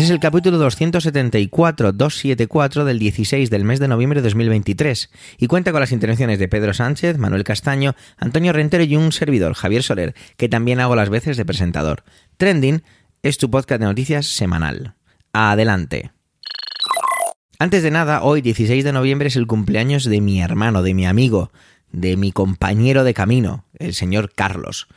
Este 0.00 0.06
es 0.06 0.14
el 0.14 0.20
capítulo 0.20 0.56
274-274 0.66 2.84
del 2.84 2.98
16 2.98 3.50
del 3.50 3.66
mes 3.66 3.80
de 3.80 3.88
noviembre 3.88 4.22
de 4.22 4.28
2023 4.28 5.10
y 5.36 5.46
cuenta 5.46 5.72
con 5.72 5.80
las 5.80 5.92
intervenciones 5.92 6.38
de 6.38 6.48
Pedro 6.48 6.72
Sánchez, 6.72 7.18
Manuel 7.18 7.44
Castaño, 7.44 7.94
Antonio 8.16 8.54
Rentero 8.54 8.82
y 8.82 8.96
un 8.96 9.12
servidor, 9.12 9.52
Javier 9.52 9.82
Soler, 9.82 10.14
que 10.38 10.48
también 10.48 10.80
hago 10.80 10.96
las 10.96 11.10
veces 11.10 11.36
de 11.36 11.44
presentador. 11.44 12.02
Trending 12.38 12.82
es 13.22 13.36
tu 13.36 13.50
podcast 13.50 13.78
de 13.78 13.88
noticias 13.88 14.24
semanal. 14.24 14.94
Adelante. 15.34 16.12
Antes 17.58 17.82
de 17.82 17.90
nada, 17.90 18.22
hoy 18.22 18.40
16 18.40 18.82
de 18.82 18.94
noviembre 18.94 19.28
es 19.28 19.36
el 19.36 19.46
cumpleaños 19.46 20.04
de 20.04 20.22
mi 20.22 20.40
hermano, 20.40 20.82
de 20.82 20.94
mi 20.94 21.04
amigo, 21.04 21.52
de 21.92 22.16
mi 22.16 22.32
compañero 22.32 23.04
de 23.04 23.12
camino, 23.12 23.66
el 23.78 23.92
señor 23.92 24.32
Carlos. 24.34 24.88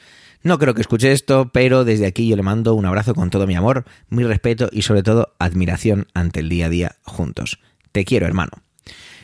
No 0.44 0.60
creo 0.60 0.74
que 0.74 0.82
escuche 0.82 1.14
esto, 1.14 1.52
pero 1.54 1.86
desde 1.86 2.06
aquí 2.06 2.28
yo 2.28 2.36
le 2.36 2.44
mando 2.44 2.76
un 2.76 2.86
abrazo 2.86 3.16
con 3.16 3.30
todo 3.30 3.48
mi 3.48 3.56
amor, 3.56 3.86
mi 4.10 4.24
respeto 4.24 4.70
y 4.74 4.82
sobre 4.82 5.02
todo 5.02 5.34
admiración 5.40 6.08
ante 6.14 6.42
el 6.42 6.50
día 6.50 6.66
a 6.66 6.70
día 6.70 6.96
juntos. 7.04 7.60
Te 7.94 8.04
quiero, 8.04 8.26
hermano. 8.26 8.52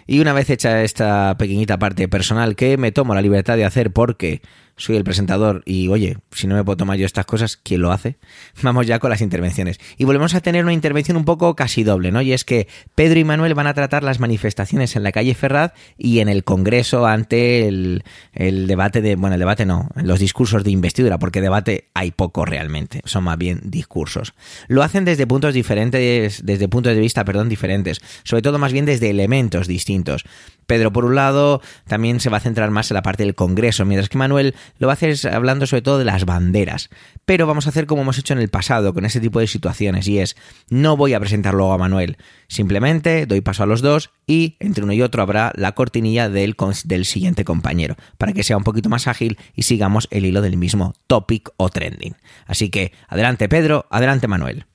Y 0.07 0.21
una 0.21 0.31
vez 0.31 0.49
hecha 0.49 0.81
esta 0.81 1.37
pequeñita 1.37 1.77
parte 1.77 2.07
personal 2.07 2.55
que 2.55 2.77
me 2.77 2.93
tomo 2.93 3.13
la 3.13 3.21
libertad 3.21 3.57
de 3.57 3.65
hacer 3.65 3.91
porque 3.91 4.41
soy 4.79 4.95
el 4.95 5.03
presentador 5.03 5.61
y 5.65 5.89
oye, 5.89 6.17
si 6.31 6.47
no 6.47 6.55
me 6.55 6.63
puedo 6.63 6.77
tomar 6.77 6.97
yo 6.97 7.05
estas 7.05 7.25
cosas, 7.25 7.57
¿quién 7.57 7.81
lo 7.81 7.91
hace? 7.91 8.17
Vamos 8.63 8.87
ya 8.87 8.97
con 8.99 9.09
las 9.09 9.21
intervenciones. 9.21 9.79
Y 9.97 10.05
volvemos 10.05 10.33
a 10.33 10.41
tener 10.41 10.63
una 10.63 10.73
intervención 10.73 11.17
un 11.17 11.25
poco 11.25 11.55
casi 11.55 11.83
doble, 11.83 12.11
¿no? 12.11 12.21
Y 12.21 12.33
es 12.33 12.45
que 12.45 12.67
Pedro 12.95 13.19
y 13.19 13.23
Manuel 13.23 13.53
van 13.53 13.67
a 13.67 13.73
tratar 13.73 14.03
las 14.03 14.19
manifestaciones 14.19 14.95
en 14.95 15.03
la 15.03 15.11
calle 15.11 15.35
Ferraz 15.35 15.73
y 15.97 16.19
en 16.19 16.29
el 16.29 16.43
Congreso 16.43 17.05
ante 17.05 17.67
el, 17.67 18.03
debate 18.33 19.01
de, 19.01 19.15
bueno, 19.15 19.35
el 19.35 19.39
debate 19.39 19.65
no, 19.65 19.89
los 19.95 20.19
discursos 20.19 20.63
de 20.63 20.71
investidura, 20.71 21.19
porque 21.19 21.41
debate 21.41 21.89
hay 21.93 22.11
poco 22.11 22.45
realmente, 22.45 23.01
son 23.03 23.25
más 23.25 23.37
bien 23.37 23.61
discursos. 23.65 24.33
Lo 24.67 24.81
hacen 24.81 25.03
desde 25.03 25.27
puntos 25.27 25.53
diferentes, 25.53 26.45
desde 26.45 26.69
puntos 26.69 26.93
de 26.93 27.01
vista, 27.01 27.25
perdón, 27.25 27.49
diferentes, 27.49 27.99
sobre 28.23 28.41
todo 28.41 28.57
más 28.57 28.71
bien 28.71 28.85
desde 28.85 29.09
elementos 29.09 29.67
distintos. 29.67 30.23
Pedro, 30.69 30.93
por 30.93 31.03
un 31.03 31.15
lado, 31.15 31.61
también 31.87 32.19
se 32.19 32.29
va 32.29 32.37
a 32.37 32.41
centrar 32.41 32.69
más 32.69 32.91
en 32.91 32.95
la 32.95 33.01
parte 33.01 33.23
del 33.23 33.33
Congreso, 33.33 33.85
mientras 33.85 34.07
que 34.07 34.19
Manuel 34.19 34.53
lo 34.77 34.87
va 34.87 34.93
a 34.93 34.95
hacer 34.95 35.15
hablando 35.33 35.65
sobre 35.67 35.81
todo 35.81 35.97
de 35.97 36.05
las 36.05 36.25
banderas. 36.25 36.89
Pero 37.25 37.47
vamos 37.47 37.65
a 37.65 37.69
hacer 37.69 37.85
como 37.85 38.01
hemos 38.01 38.17
hecho 38.17 38.33
en 38.33 38.39
el 38.39 38.49
pasado 38.49 38.93
con 38.93 39.05
ese 39.05 39.19
tipo 39.19 39.39
de 39.39 39.47
situaciones, 39.47 40.07
y 40.07 40.19
es, 40.19 40.35
no 40.69 40.97
voy 40.97 41.13
a 41.13 41.19
presentar 41.19 41.53
luego 41.53 41.73
a 41.73 41.77
Manuel, 41.77 42.17
simplemente 42.47 43.25
doy 43.25 43.41
paso 43.41 43.63
a 43.63 43.65
los 43.65 43.81
dos 43.81 44.11
y 44.27 44.55
entre 44.59 44.83
uno 44.83 44.93
y 44.93 45.01
otro 45.01 45.21
habrá 45.21 45.51
la 45.55 45.73
cortinilla 45.73 46.29
del, 46.29 46.55
del 46.85 47.05
siguiente 47.05 47.45
compañero, 47.45 47.95
para 48.17 48.33
que 48.33 48.43
sea 48.43 48.57
un 48.57 48.63
poquito 48.63 48.89
más 48.89 49.07
ágil 49.07 49.37
y 49.55 49.63
sigamos 49.63 50.07
el 50.11 50.25
hilo 50.25 50.41
del 50.41 50.57
mismo 50.57 50.95
topic 51.07 51.49
o 51.57 51.69
trending. 51.69 52.15
Así 52.45 52.69
que, 52.69 52.93
adelante 53.07 53.49
Pedro, 53.49 53.85
adelante 53.89 54.27
Manuel. 54.27 54.65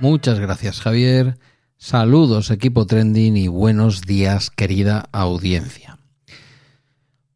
Muchas 0.00 0.38
gracias 0.38 0.80
Javier. 0.80 1.38
Saludos 1.76 2.52
equipo 2.52 2.86
trending 2.86 3.36
y 3.36 3.48
buenos 3.48 4.02
días 4.02 4.48
querida 4.48 5.08
audiencia. 5.10 5.98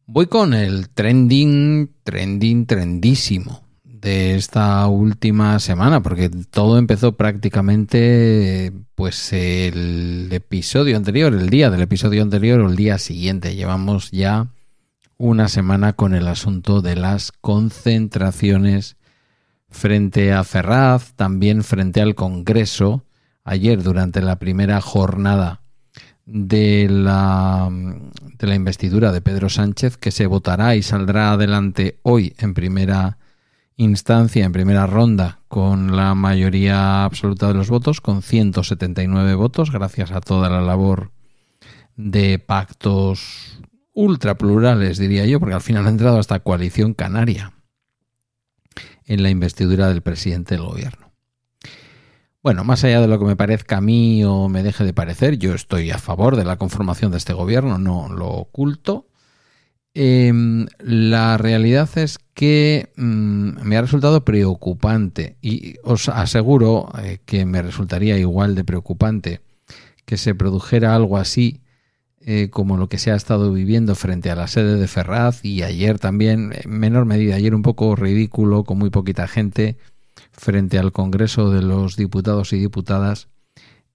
Voy 0.05 0.27
con 0.27 0.53
el 0.53 0.87
trending, 0.87 1.89
trending, 2.05 2.65
trendísimo 2.65 3.63
de 3.83 4.35
esta 4.35 4.87
última 4.87 5.59
semana, 5.59 6.01
porque 6.01 6.29
todo 6.29 6.77
empezó 6.77 7.17
prácticamente 7.17 8.71
pues 8.95 9.33
el 9.33 10.29
episodio 10.31 10.95
anterior, 10.95 11.33
el 11.33 11.49
día 11.49 11.69
del 11.69 11.81
episodio 11.81 12.21
anterior 12.21 12.61
o 12.61 12.69
el 12.69 12.77
día 12.77 12.97
siguiente. 12.97 13.55
Llevamos 13.55 14.09
ya 14.11 14.47
una 15.17 15.49
semana 15.49 15.91
con 15.91 16.15
el 16.15 16.29
asunto 16.29 16.81
de 16.81 16.95
las 16.95 17.33
concentraciones 17.33 18.95
frente 19.73 20.31
a 20.31 20.43
Ferraz, 20.43 21.13
también 21.15 21.63
frente 21.63 22.01
al 22.01 22.15
Congreso, 22.15 23.03
ayer 23.43 23.83
durante 23.83 24.21
la 24.21 24.37
primera 24.37 24.79
jornada 24.79 25.61
de 26.25 26.87
la, 26.89 27.69
de 28.37 28.47
la 28.47 28.55
investidura 28.55 29.11
de 29.11 29.21
Pedro 29.21 29.49
Sánchez, 29.49 29.97
que 29.97 30.11
se 30.11 30.27
votará 30.27 30.75
y 30.75 30.83
saldrá 30.83 31.31
adelante 31.31 31.99
hoy 32.03 32.33
en 32.37 32.53
primera 32.53 33.17
instancia, 33.75 34.45
en 34.45 34.51
primera 34.53 34.87
ronda, 34.87 35.39
con 35.47 35.95
la 35.95 36.15
mayoría 36.15 37.03
absoluta 37.03 37.47
de 37.47 37.55
los 37.55 37.69
votos, 37.69 37.99
con 37.99 38.21
179 38.21 39.35
votos, 39.35 39.71
gracias 39.71 40.11
a 40.11 40.21
toda 40.21 40.49
la 40.49 40.61
labor 40.61 41.11
de 41.97 42.39
pactos 42.39 43.59
ultra 43.93 44.35
plurales, 44.37 44.97
diría 44.97 45.25
yo, 45.25 45.39
porque 45.39 45.55
al 45.55 45.61
final 45.61 45.85
ha 45.85 45.89
entrado 45.89 46.19
hasta 46.19 46.39
coalición 46.39 46.93
canaria 46.93 47.53
en 49.05 49.23
la 49.23 49.29
investidura 49.29 49.89
del 49.89 50.01
presidente 50.01 50.55
del 50.55 50.65
gobierno. 50.65 51.11
Bueno, 52.43 52.65
más 52.65 52.83
allá 52.83 52.99
de 52.99 53.07
lo 53.07 53.19
que 53.19 53.25
me 53.25 53.37
parezca 53.37 53.77
a 53.77 53.81
mí 53.81 54.23
o 54.25 54.49
me 54.49 54.63
deje 54.63 54.83
de 54.83 54.93
parecer, 54.93 55.37
yo 55.37 55.53
estoy 55.53 55.91
a 55.91 55.97
favor 55.97 56.35
de 56.35 56.43
la 56.43 56.57
conformación 56.57 57.11
de 57.11 57.17
este 57.17 57.31
gobierno, 57.31 57.77
no 57.77 58.09
lo 58.09 58.27
oculto. 58.27 59.07
Em, 59.93 60.65
la 60.79 61.37
realidad 61.37 61.89
es 61.95 62.19
que 62.33 62.91
mm, 62.97 63.61
me 63.63 63.77
ha 63.77 63.81
resultado 63.81 64.25
preocupante 64.25 65.37
y 65.41 65.75
os 65.83 66.09
aseguro 66.09 66.91
eh, 67.01 67.19
que 67.25 67.45
me 67.45 67.61
resultaría 67.61 68.17
igual 68.17 68.55
de 68.55 68.65
preocupante 68.65 69.41
que 70.05 70.17
se 70.17 70.35
produjera 70.35 70.95
algo 70.95 71.17
así 71.17 71.62
eh, 72.25 72.49
como 72.49 72.77
lo 72.77 72.87
que 72.87 72.99
se 72.99 73.11
ha 73.11 73.15
estado 73.15 73.51
viviendo 73.51 73.95
frente 73.95 74.31
a 74.31 74.35
la 74.35 74.47
sede 74.47 74.77
de 74.77 74.87
Ferraz 74.87 75.43
y 75.43 75.61
ayer 75.61 75.99
también, 75.99 76.53
en 76.53 76.71
menor 76.71 77.03
medida, 77.03 77.35
ayer 77.35 77.53
un 77.53 77.63
poco 77.63 77.97
ridículo, 77.97 78.63
con 78.63 78.77
muy 78.77 78.89
poquita 78.89 79.27
gente, 79.27 79.77
frente 80.31 80.79
al 80.79 80.93
Congreso 80.93 81.49
de 81.49 81.61
los 81.61 81.97
Diputados 81.97 82.53
y 82.53 82.59
Diputadas, 82.59 83.27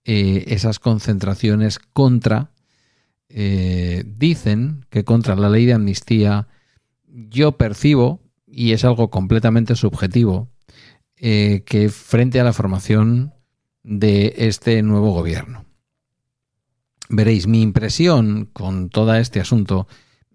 eh, 0.05 0.45
esas 0.49 0.79
concentraciones 0.79 1.79
contra, 1.79 2.51
eh, 3.31 4.05
dicen 4.07 4.85
que 4.91 5.05
contra 5.05 5.35
la 5.35 5.49
ley 5.49 5.65
de 5.65 5.73
amnistía, 5.73 6.49
yo 7.07 7.53
percibo, 7.53 8.21
y 8.47 8.73
es 8.73 8.85
algo 8.85 9.09
completamente 9.09 9.75
subjetivo, 9.75 10.51
que 11.17 11.91
frente 11.93 12.39
a 12.39 12.45
la 12.45 12.53
formación 12.53 13.33
de 13.83 14.35
este 14.37 14.83
nuevo 14.83 15.13
gobierno. 15.13 15.68
Veréis, 17.09 17.47
mi 17.47 17.63
impresión 17.63 18.49
con 18.53 18.91
todo 18.91 19.15
este 19.15 19.41
asunto, 19.41 19.87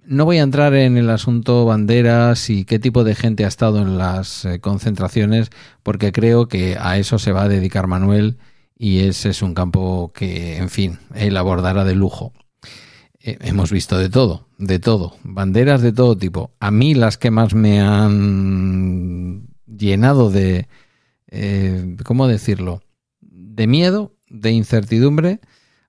no 0.05 0.25
voy 0.25 0.39
a 0.39 0.43
entrar 0.43 0.73
en 0.73 0.97
el 0.97 1.09
asunto 1.09 1.65
banderas 1.65 2.49
y 2.49 2.65
qué 2.65 2.79
tipo 2.79 3.03
de 3.03 3.15
gente 3.15 3.45
ha 3.45 3.47
estado 3.47 3.81
en 3.81 3.97
las 3.97 4.45
eh, 4.45 4.59
concentraciones, 4.59 5.49
porque 5.81 6.11
creo 6.11 6.47
que 6.47 6.77
a 6.79 6.97
eso 6.97 7.19
se 7.19 7.31
va 7.31 7.43
a 7.43 7.49
dedicar 7.49 7.87
Manuel 7.87 8.37
y 8.77 8.99
ese 8.99 9.29
es 9.29 9.41
un 9.41 9.53
campo 9.53 10.11
que, 10.13 10.57
en 10.57 10.69
fin, 10.69 10.99
él 11.15 11.37
abordará 11.37 11.85
de 11.85 11.95
lujo. 11.95 12.33
Eh, 13.21 13.37
hemos 13.41 13.71
visto 13.71 13.97
de 13.97 14.09
todo, 14.09 14.49
de 14.57 14.79
todo, 14.79 15.15
banderas 15.23 15.81
de 15.81 15.93
todo 15.93 16.17
tipo. 16.17 16.51
A 16.59 16.71
mí 16.71 16.93
las 16.93 17.17
que 17.17 17.31
más 17.31 17.53
me 17.53 17.79
han 17.79 19.47
llenado 19.65 20.29
de, 20.29 20.67
eh, 21.29 21.95
¿cómo 22.03 22.27
decirlo? 22.27 22.81
De 23.21 23.67
miedo, 23.67 24.17
de 24.29 24.51
incertidumbre, 24.51 25.39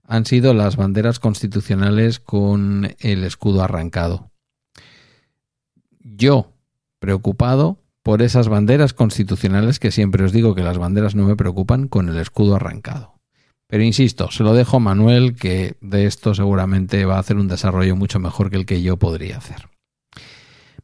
han 0.07 0.27
sido 0.27 0.55
las 0.55 0.77
banderas 0.77 1.19
constitucionales 1.19 2.21
con 2.21 2.95
el 3.01 3.25
escudo 3.25 3.63
arrancado. 3.63 4.31
Yo, 6.01 6.53
preocupado 6.99 7.79
por 8.03 8.21
esas 8.21 8.49
banderas 8.49 8.93
constitucionales 8.93 9.79
que 9.79 9.91
siempre 9.91 10.25
os 10.25 10.33
digo 10.33 10.55
que 10.55 10.63
las 10.63 10.79
banderas 10.79 11.15
no 11.15 11.27
me 11.27 11.37
preocupan 11.37 11.89
con 11.89 12.09
el 12.09 12.19
escudo 12.19 12.57
arrancado. 12.57 13.15
Pero 13.67 13.83
insisto, 13.83 14.31
se 14.31 14.45
lo 14.45 14.53
dejo 14.53 14.77
a 14.77 14.81
Manuel, 14.81 15.35
que 15.35 15.77
de 15.81 16.07
esto 16.07 16.35
seguramente 16.35 17.07
va 17.07 17.17
a 17.17 17.21
hacer 17.21 17.39
un 17.39 17.49
desarrollo 17.49 17.97
mucho 17.97 18.21
mejor 18.21 18.51
que 18.51 18.57
el 18.57 18.67
que 18.67 18.83
yo 18.83 18.99
podría 18.99 19.39
hacer. 19.39 19.69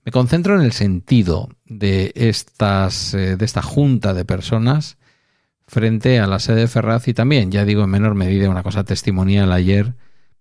Me 0.03 0.13
concentro 0.13 0.57
en 0.59 0.63
el 0.63 0.73
sentido 0.73 1.51
de, 1.67 2.13
eh, 2.15 3.37
de 3.37 3.45
esta 3.45 3.63
junta 3.63 4.15
de 4.15 4.25
personas 4.25 4.97
frente 5.71 6.19
a 6.19 6.27
la 6.27 6.41
sede 6.41 6.63
de 6.63 6.67
Ferraz 6.67 7.07
y 7.07 7.15
también, 7.15 7.53
ya 7.53 7.65
digo, 7.65 7.85
en 7.85 7.91
menor 7.91 8.17
medida 8.17 8.51
una 8.51 8.65
cosa 8.65 8.83
testimonial 8.83 9.53
ayer, 9.53 9.95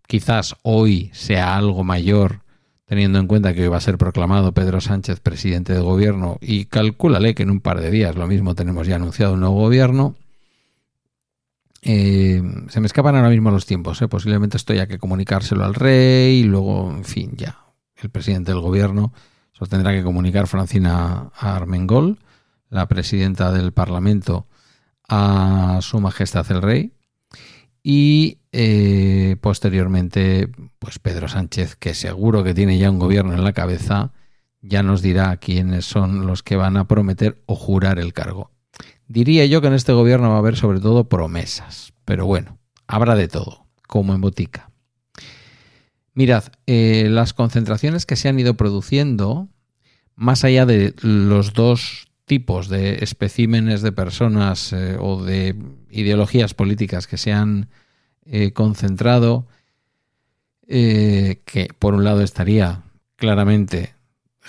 quizás 0.08 0.56
hoy 0.64 1.12
sea 1.14 1.56
algo 1.56 1.84
mayor, 1.84 2.42
teniendo 2.86 3.20
en 3.20 3.28
cuenta 3.28 3.54
que 3.54 3.62
hoy 3.62 3.68
va 3.68 3.78
a 3.78 3.82
ser 3.82 4.00
proclamado 4.00 4.54
Pedro 4.54 4.82
Sánchez 4.82 5.20
presidente 5.20 5.74
del 5.74 5.84
gobierno 5.84 6.40
y 6.42 6.66
calcúlale 6.66 7.36
que 7.36 7.44
en 7.44 7.52
un 7.52 7.62
par 7.62 7.80
de 7.80 7.92
días 7.92 8.16
lo 8.16 8.26
mismo 8.26 8.56
tenemos 8.56 8.88
ya 8.88 8.96
anunciado 8.96 9.34
un 9.34 9.42
nuevo 9.42 9.56
gobierno, 9.56 10.16
Eh, 11.82 12.42
se 12.68 12.80
me 12.82 12.88
escapan 12.88 13.16
ahora 13.16 13.30
mismo 13.30 13.52
los 13.52 13.66
tiempos. 13.66 14.02
¿eh? 14.02 14.10
Posiblemente 14.10 14.58
esto 14.58 14.74
haya 14.74 14.88
que 14.88 14.98
comunicárselo 14.98 15.64
al 15.64 15.76
rey 15.76 16.40
y 16.40 16.44
luego, 16.44 16.92
en 16.92 17.06
fin, 17.06 17.32
ya. 17.38 17.68
El 17.96 18.10
presidente 18.10 18.52
del 18.52 18.60
gobierno 18.60 19.14
se 19.54 19.60
lo 19.62 19.68
tendrá 19.68 19.94
que 19.94 20.04
comunicar 20.04 20.48
Francina 20.48 21.32
Armengol, 21.40 22.18
la 22.70 22.86
presidenta 22.88 23.54
del 23.54 23.72
Parlamento, 23.72 24.46
a 25.10 25.80
su 25.82 26.00
majestad 26.00 26.50
el 26.52 26.62
rey. 26.62 26.94
Y 27.84 28.40
eh, 28.52 29.38
posteriormente, 29.42 30.50
pues 30.80 31.00
Pedro 31.00 31.28
Sánchez, 31.28 31.76
que 31.76 31.94
seguro 31.94 32.44
que 32.44 32.54
tiene 32.54 32.78
ya 32.78 32.92
un 32.92 33.00
gobierno 33.00 33.34
en 33.34 33.44
la 33.44 33.54
cabeza, 33.54 34.12
ya 34.62 34.84
nos 34.84 35.02
dirá 35.02 35.38
quiénes 35.38 35.86
son 35.86 36.28
los 36.28 36.44
que 36.44 36.56
van 36.56 36.78
a 36.78 36.88
prometer 36.88 37.42
o 37.46 37.56
jurar 37.56 38.00
el 38.00 38.14
cargo. 38.14 38.52
Diría 39.08 39.46
yo 39.46 39.62
que 39.62 39.68
en 39.68 39.74
este 39.74 39.94
gobierno 39.94 40.30
va 40.30 40.36
a 40.36 40.40
haber 40.40 40.56
sobre 40.56 40.80
todo 40.80 41.10
promesas, 41.10 41.94
pero 42.06 42.26
bueno, 42.26 42.60
habrá 42.86 43.16
de 43.16 43.28
todo, 43.28 43.66
como 43.88 44.14
en 44.14 44.22
botica. 44.22 44.70
Mirad, 46.14 46.44
eh, 46.68 47.08
las 47.10 47.34
concentraciones 47.34 48.06
que 48.06 48.16
se 48.16 48.30
han 48.30 48.40
ido 48.40 48.56
produciendo, 48.56 49.48
más 50.16 50.44
allá 50.44 50.66
de 50.66 50.94
los 51.02 51.54
dos 51.54 52.09
tipos 52.30 52.70
de 52.70 53.04
especímenes 53.04 53.82
de 53.82 53.92
personas 53.92 54.72
eh, 54.72 54.96
o 55.00 55.22
de 55.24 55.58
ideologías 55.90 56.54
políticas 56.54 57.08
que 57.08 57.18
se 57.18 57.34
han 57.34 57.70
eh, 58.26 58.54
concentrado, 58.54 59.48
que 60.68 61.70
por 61.80 61.96
un 61.96 62.04
lado 62.04 62.22
estaría 62.22 62.84
claramente 63.16 63.96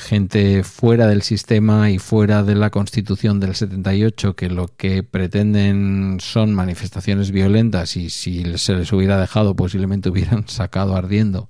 gente 0.00 0.64
fuera 0.64 1.06
del 1.06 1.22
sistema 1.22 1.90
y 1.90 1.98
fuera 1.98 2.42
de 2.42 2.54
la 2.54 2.68
Constitución 2.68 3.40
del 3.40 3.54
78 3.54 4.36
que 4.36 4.50
lo 4.50 4.68
que 4.68 5.02
pretenden 5.02 6.18
son 6.20 6.54
manifestaciones 6.54 7.30
violentas 7.30 7.96
y 7.96 8.10
si 8.10 8.58
se 8.58 8.74
les 8.74 8.92
hubiera 8.92 9.18
dejado 9.18 9.56
posiblemente 9.56 10.10
hubieran 10.10 10.46
sacado 10.48 10.94
ardiendo 10.94 11.48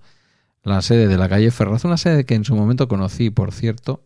la 0.62 0.82
sede 0.82 1.08
de 1.08 1.16
la 1.16 1.28
calle 1.28 1.50
Ferraz, 1.50 1.84
una 1.84 1.96
sede 1.96 2.24
que 2.24 2.34
en 2.34 2.44
su 2.44 2.54
momento 2.54 2.86
conocí, 2.86 3.30
por 3.30 3.52
cierto, 3.52 4.04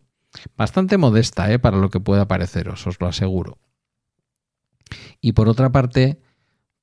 bastante 0.57 0.97
modesta 0.97 1.51
¿eh? 1.51 1.59
para 1.59 1.77
lo 1.77 1.89
que 1.89 1.99
pueda 1.99 2.27
pareceros, 2.27 2.85
os 2.87 2.99
lo 2.99 3.07
aseguro. 3.07 3.57
Y 5.21 5.33
por 5.33 5.49
otra 5.49 5.71
parte, 5.71 6.19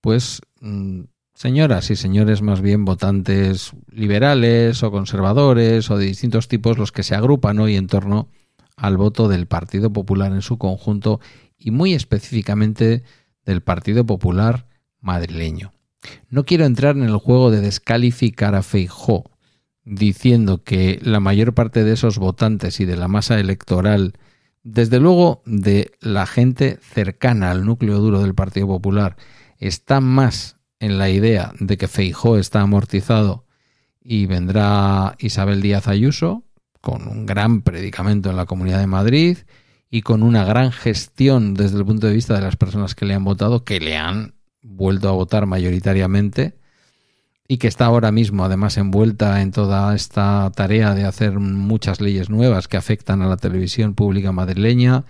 pues 0.01 0.41
mm, 0.61 1.03
señoras 1.35 1.91
y 1.91 1.97
señores 1.97 2.43
más 2.43 2.61
bien 2.61 2.85
votantes 2.85 3.73
liberales 3.91 4.83
o 4.83 4.91
conservadores 4.91 5.91
o 5.91 5.99
de 5.99 6.07
distintos 6.07 6.49
tipos 6.49 6.79
los 6.79 6.93
que 6.93 7.03
se 7.03 7.15
agrupan 7.15 7.59
hoy 7.59 7.77
en 7.77 7.87
torno 7.87 8.29
al 8.77 8.97
voto 8.97 9.29
del 9.29 9.47
Partido 9.47 9.93
Popular 9.93 10.33
en 10.33 10.43
su 10.43 10.59
conjunto 10.59 11.21
y 11.59 11.71
muy 11.71 11.95
específicamente 11.95 13.03
del 13.45 13.61
Partido 13.61 14.05
Popular 14.05 14.67
madrileño. 15.01 15.73
No 16.29 16.45
quiero 16.45 16.65
entrar 16.65 16.97
en 16.97 17.05
el 17.05 17.17
juego 17.17 17.51
de 17.51 17.61
descalificar 17.61 18.55
a 18.55 18.63
Feijó, 18.63 19.31
diciendo 19.85 20.63
que 20.63 20.99
la 21.03 21.21
mayor 21.21 21.55
parte 21.55 21.85
de 21.85 21.93
esos 21.93 22.19
votantes 22.19 22.81
y 22.81 22.85
de 22.85 22.97
la 22.97 23.09
masa 23.09 23.41
electoral, 23.41 24.15
desde 24.63 25.01
luego 25.01 25.43
de 25.45 25.93
la 26.01 26.27
gente 26.27 26.79
cercana 26.83 27.51
al 27.51 27.65
núcleo 27.65 27.99
duro 27.99 28.21
del 28.23 28.35
Partido 28.35 28.67
Popular, 28.67 29.17
está 29.59 30.01
más 30.01 30.57
en 30.79 30.99
la 30.99 31.11
idea 31.11 31.53
de 31.61 31.77
que 31.77 31.89
Feijó 31.89 32.39
está 32.39 32.61
amortizado 32.61 33.45
y 34.01 34.27
vendrá 34.27 35.17
Isabel 35.19 35.63
Díaz 35.63 35.89
Ayuso 35.89 36.45
con 36.81 37.07
un 37.07 37.27
gran 37.27 37.63
predicamento 37.63 38.31
en 38.31 38.37
la 38.37 38.47
Comunidad 38.47 38.81
de 38.81 38.89
Madrid 38.89 39.39
y 39.91 40.03
con 40.03 40.23
una 40.23 40.45
gran 40.45 40.73
gestión 40.73 41.55
desde 41.55 41.79
el 41.79 41.85
punto 41.85 42.07
de 42.07 42.15
vista 42.15 42.35
de 42.35 42.41
las 42.41 42.57
personas 42.57 42.95
que 42.95 43.05
le 43.05 43.15
han 43.15 43.25
votado, 43.25 43.65
que 43.65 43.79
le 43.79 43.97
han 43.97 44.35
vuelto 44.63 45.09
a 45.09 45.13
votar 45.13 45.47
mayoritariamente 45.47 46.57
y 47.49 47.59
que 47.59 47.69
está 47.69 47.87
ahora 47.87 48.13
mismo 48.13 48.45
además 48.45 48.77
envuelta 48.77 49.43
en 49.43 49.51
toda 49.51 49.95
esta 49.95 50.51
tarea 50.55 50.95
de 50.95 51.05
hacer 51.05 51.39
muchas 51.39 52.01
leyes 52.01 52.31
nuevas 52.31 52.69
que 52.69 52.77
afectan 52.77 53.23
a 53.23 53.27
la 53.27 53.37
televisión 53.37 53.95
pública 53.95 54.33
madrileña, 54.33 55.05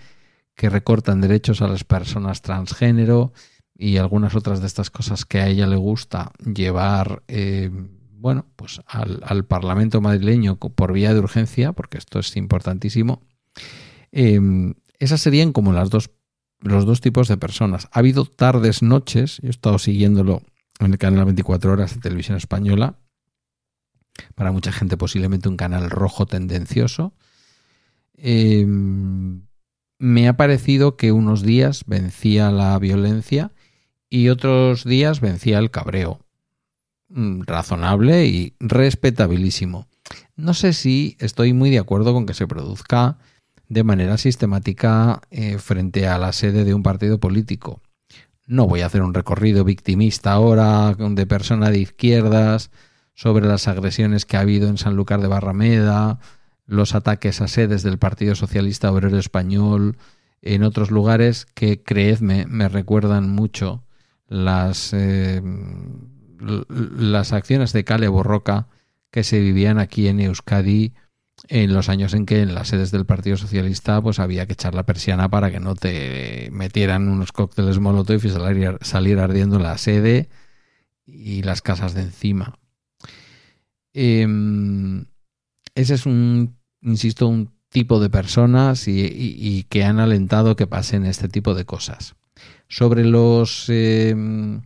que 0.55 0.69
recortan 0.69 1.21
derechos 1.21 1.61
a 1.61 1.67
las 1.67 1.83
personas 1.83 2.41
transgénero, 2.41 3.33
y 3.75 3.97
algunas 3.97 4.35
otras 4.35 4.61
de 4.61 4.67
estas 4.67 4.89
cosas 4.89 5.25
que 5.25 5.39
a 5.39 5.47
ella 5.47 5.67
le 5.67 5.75
gusta 5.75 6.31
llevar, 6.39 7.23
eh, 7.27 7.69
bueno, 8.11 8.45
pues 8.55 8.81
al, 8.87 9.45
Parlamento 9.45 9.99
madrileño 9.99 10.57
por 10.57 10.93
vía 10.93 11.13
de 11.13 11.19
urgencia, 11.19 11.73
porque 11.73 11.97
esto 11.97 12.19
es 12.19 12.37
importantísimo. 12.37 13.23
Em, 14.11 14.75
esas 14.99 15.21
serían 15.21 15.51
como 15.51 15.73
las 15.73 15.89
dos, 15.89 16.11
los 16.59 16.85
dos 16.85 17.01
tipos 17.01 17.27
de 17.27 17.37
personas. 17.37 17.89
Ha 17.91 17.99
habido 17.99 18.25
tardes, 18.25 18.81
noches, 18.81 19.39
yo 19.41 19.47
he 19.47 19.51
estado 19.51 19.79
siguiéndolo 19.79 20.43
en 20.79 20.91
el 20.91 20.97
canal 20.97 21.25
24 21.25 21.71
horas 21.71 21.95
de 21.95 22.01
televisión 22.01 22.37
española, 22.37 22.99
para 24.35 24.51
mucha 24.51 24.71
gente 24.71 24.97
posiblemente 24.97 25.49
un 25.49 25.57
canal 25.57 25.89
rojo 25.89 26.25
tendencioso. 26.25 27.13
Em, 28.15 29.43
me 29.97 30.27
ha 30.27 30.37
parecido 30.37 30.97
que 30.97 31.11
unos 31.11 31.41
días 31.43 31.85
vencía 31.87 32.51
la 32.51 32.77
violencia 32.79 33.51
y 34.09 34.29
otros 34.29 34.83
días 34.83 35.21
vencía 35.21 35.59
el 35.59 35.71
cabreo. 35.71 36.19
Mm, 37.09 37.41
razonable 37.43 38.25
y 38.25 38.55
respetabilísimo. 38.59 39.87
No 40.35 40.53
sé 40.53 40.73
si 40.73 41.15
estoy 41.19 41.53
muy 41.53 41.69
de 41.69 41.79
acuerdo 41.79 42.13
con 42.13 42.25
que 42.25 42.33
se 42.33 42.47
produzca 42.47 43.17
de 43.69 43.83
manera 43.83 44.17
sistemática 44.17 45.21
eh, 45.29 45.57
frente 45.57 46.07
a 46.07 46.17
la 46.17 46.31
sede 46.31 46.63
de 46.63 46.73
un 46.73 46.83
partido 46.83 47.19
político. 47.19 47.81
No 48.45 48.67
voy 48.67 48.81
a 48.81 48.87
hacer 48.87 49.01
un 49.01 49.13
recorrido 49.13 49.63
victimista 49.63 50.33
ahora 50.33 50.93
de 50.95 51.25
persona 51.25 51.69
de 51.69 51.79
izquierdas 51.79 52.71
sobre 53.13 53.47
las 53.47 53.67
agresiones 53.67 54.25
que 54.25 54.37
ha 54.37 54.41
habido 54.41 54.67
en 54.67 54.77
Sanlúcar 54.77 55.21
de 55.21 55.27
Barrameda, 55.27 56.19
los 56.65 56.95
ataques 56.95 57.41
a 57.41 57.47
sedes 57.47 57.83
del 57.83 57.99
Partido 57.99 58.35
Socialista 58.35 58.91
Obrero 58.91 59.17
Español, 59.17 59.97
en 60.41 60.63
otros 60.63 60.91
lugares 60.91 61.45
que, 61.45 61.81
creedme, 61.81 62.45
me 62.47 62.67
recuerdan 62.67 63.29
mucho 63.29 63.83
las, 64.27 64.91
eh, 64.93 65.41
las 66.39 67.31
acciones 67.31 67.71
de 67.71 67.85
Cale 67.85 68.09
Borroca 68.09 68.67
que 69.09 69.23
se 69.23 69.39
vivían 69.39 69.79
aquí 69.79 70.07
en 70.07 70.19
Euskadi 70.19 70.93
en 71.47 71.73
los 71.73 71.89
años 71.89 72.13
en 72.13 72.25
que 72.25 72.41
en 72.41 72.55
las 72.55 72.69
sedes 72.69 72.91
del 72.91 73.05
Partido 73.05 73.37
Socialista 73.37 74.01
pues 74.01 74.19
había 74.19 74.45
que 74.45 74.53
echar 74.53 74.75
la 74.75 74.85
persiana 74.85 75.29
para 75.29 75.51
que 75.51 75.59
no 75.59 75.75
te 75.75 76.49
metieran 76.51 77.09
unos 77.09 77.31
cócteles 77.31 77.79
molotov 77.79 78.23
y 78.25 78.29
salir, 78.81 79.19
ardiendo 79.19 79.59
la 79.59 79.77
sede 79.77 80.29
y 81.05 81.43
las 81.43 81.61
casas 81.61 81.93
de 81.93 82.01
encima. 82.01 82.59
Em, 83.93 85.05
ese 85.75 85.95
es 85.95 86.05
un, 86.05 86.57
insisto, 86.81 87.27
un 87.27 87.51
tipo 87.69 87.99
de 87.99 88.09
personas 88.09 88.87
y 88.87 89.65
que 89.69 89.83
han 89.83 89.99
alentado 89.99 90.55
que 90.55 90.67
pasen 90.67 91.05
este 91.05 91.27
tipo 91.27 91.55
de 91.55 91.65
cosas 91.65 92.15
sobre 92.73 93.05
los 93.05 93.65
em, 93.69 94.61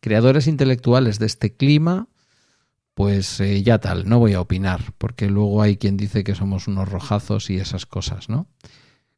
creadores 0.00 0.46
intelectuales 0.46 1.18
de 1.18 1.26
este 1.26 1.52
clima, 1.54 2.08
pues 2.94 3.40
eh, 3.40 3.62
ya 3.62 3.78
tal, 3.78 4.08
no 4.08 4.18
voy 4.18 4.34
a 4.34 4.40
opinar, 4.40 4.92
porque 4.98 5.28
luego 5.28 5.62
hay 5.62 5.76
quien 5.76 5.96
dice 5.96 6.24
que 6.24 6.34
somos 6.34 6.68
unos 6.68 6.88
rojazos 6.88 7.50
y 7.50 7.56
esas 7.56 7.86
cosas, 7.86 8.28
¿no? 8.28 8.48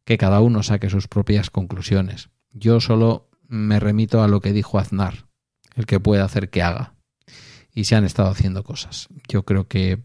Que 0.04 0.18
cada 0.18 0.40
uno 0.40 0.62
saque 0.62 0.90
sus 0.90 1.08
propias 1.08 1.50
conclusiones. 1.50 2.30
Yo 2.52 2.80
solo 2.80 3.30
me 3.48 3.80
remito 3.80 4.22
a 4.22 4.28
lo 4.28 4.40
que 4.40 4.52
dijo 4.52 4.78
Aznar, 4.78 5.26
el 5.74 5.86
que 5.86 6.00
puede 6.00 6.22
hacer 6.22 6.50
que 6.50 6.62
haga. 6.62 6.94
Y 7.74 7.84
se 7.84 7.96
han 7.96 8.04
estado 8.04 8.28
haciendo 8.28 8.64
cosas. 8.64 9.08
Yo 9.28 9.44
creo 9.44 9.66
que 9.66 10.02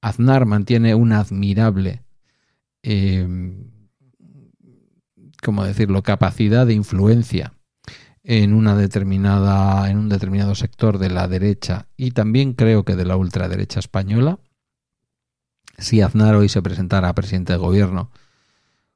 Aznar 0.00 0.46
mantiene 0.46 0.94
una 0.94 1.20
admirable 1.20 2.02
em, 2.82 3.70
como 5.42 5.64
decirlo, 5.64 6.02
capacidad 6.02 6.66
de 6.66 6.74
influencia 6.74 7.54
en 8.32 8.54
una 8.54 8.76
determinada, 8.76 9.90
en 9.90 9.98
un 9.98 10.08
determinado 10.08 10.54
sector 10.54 10.98
de 10.98 11.10
la 11.10 11.26
derecha 11.26 11.88
y 11.96 12.12
también 12.12 12.52
creo 12.52 12.84
que 12.84 12.94
de 12.94 13.04
la 13.04 13.16
ultraderecha 13.16 13.80
española. 13.80 14.38
Si 15.78 16.00
Aznar 16.00 16.36
hoy 16.36 16.48
se 16.48 16.62
presentara 16.62 17.08
a 17.08 17.14
presidente 17.16 17.54
de 17.54 17.58
gobierno 17.58 18.12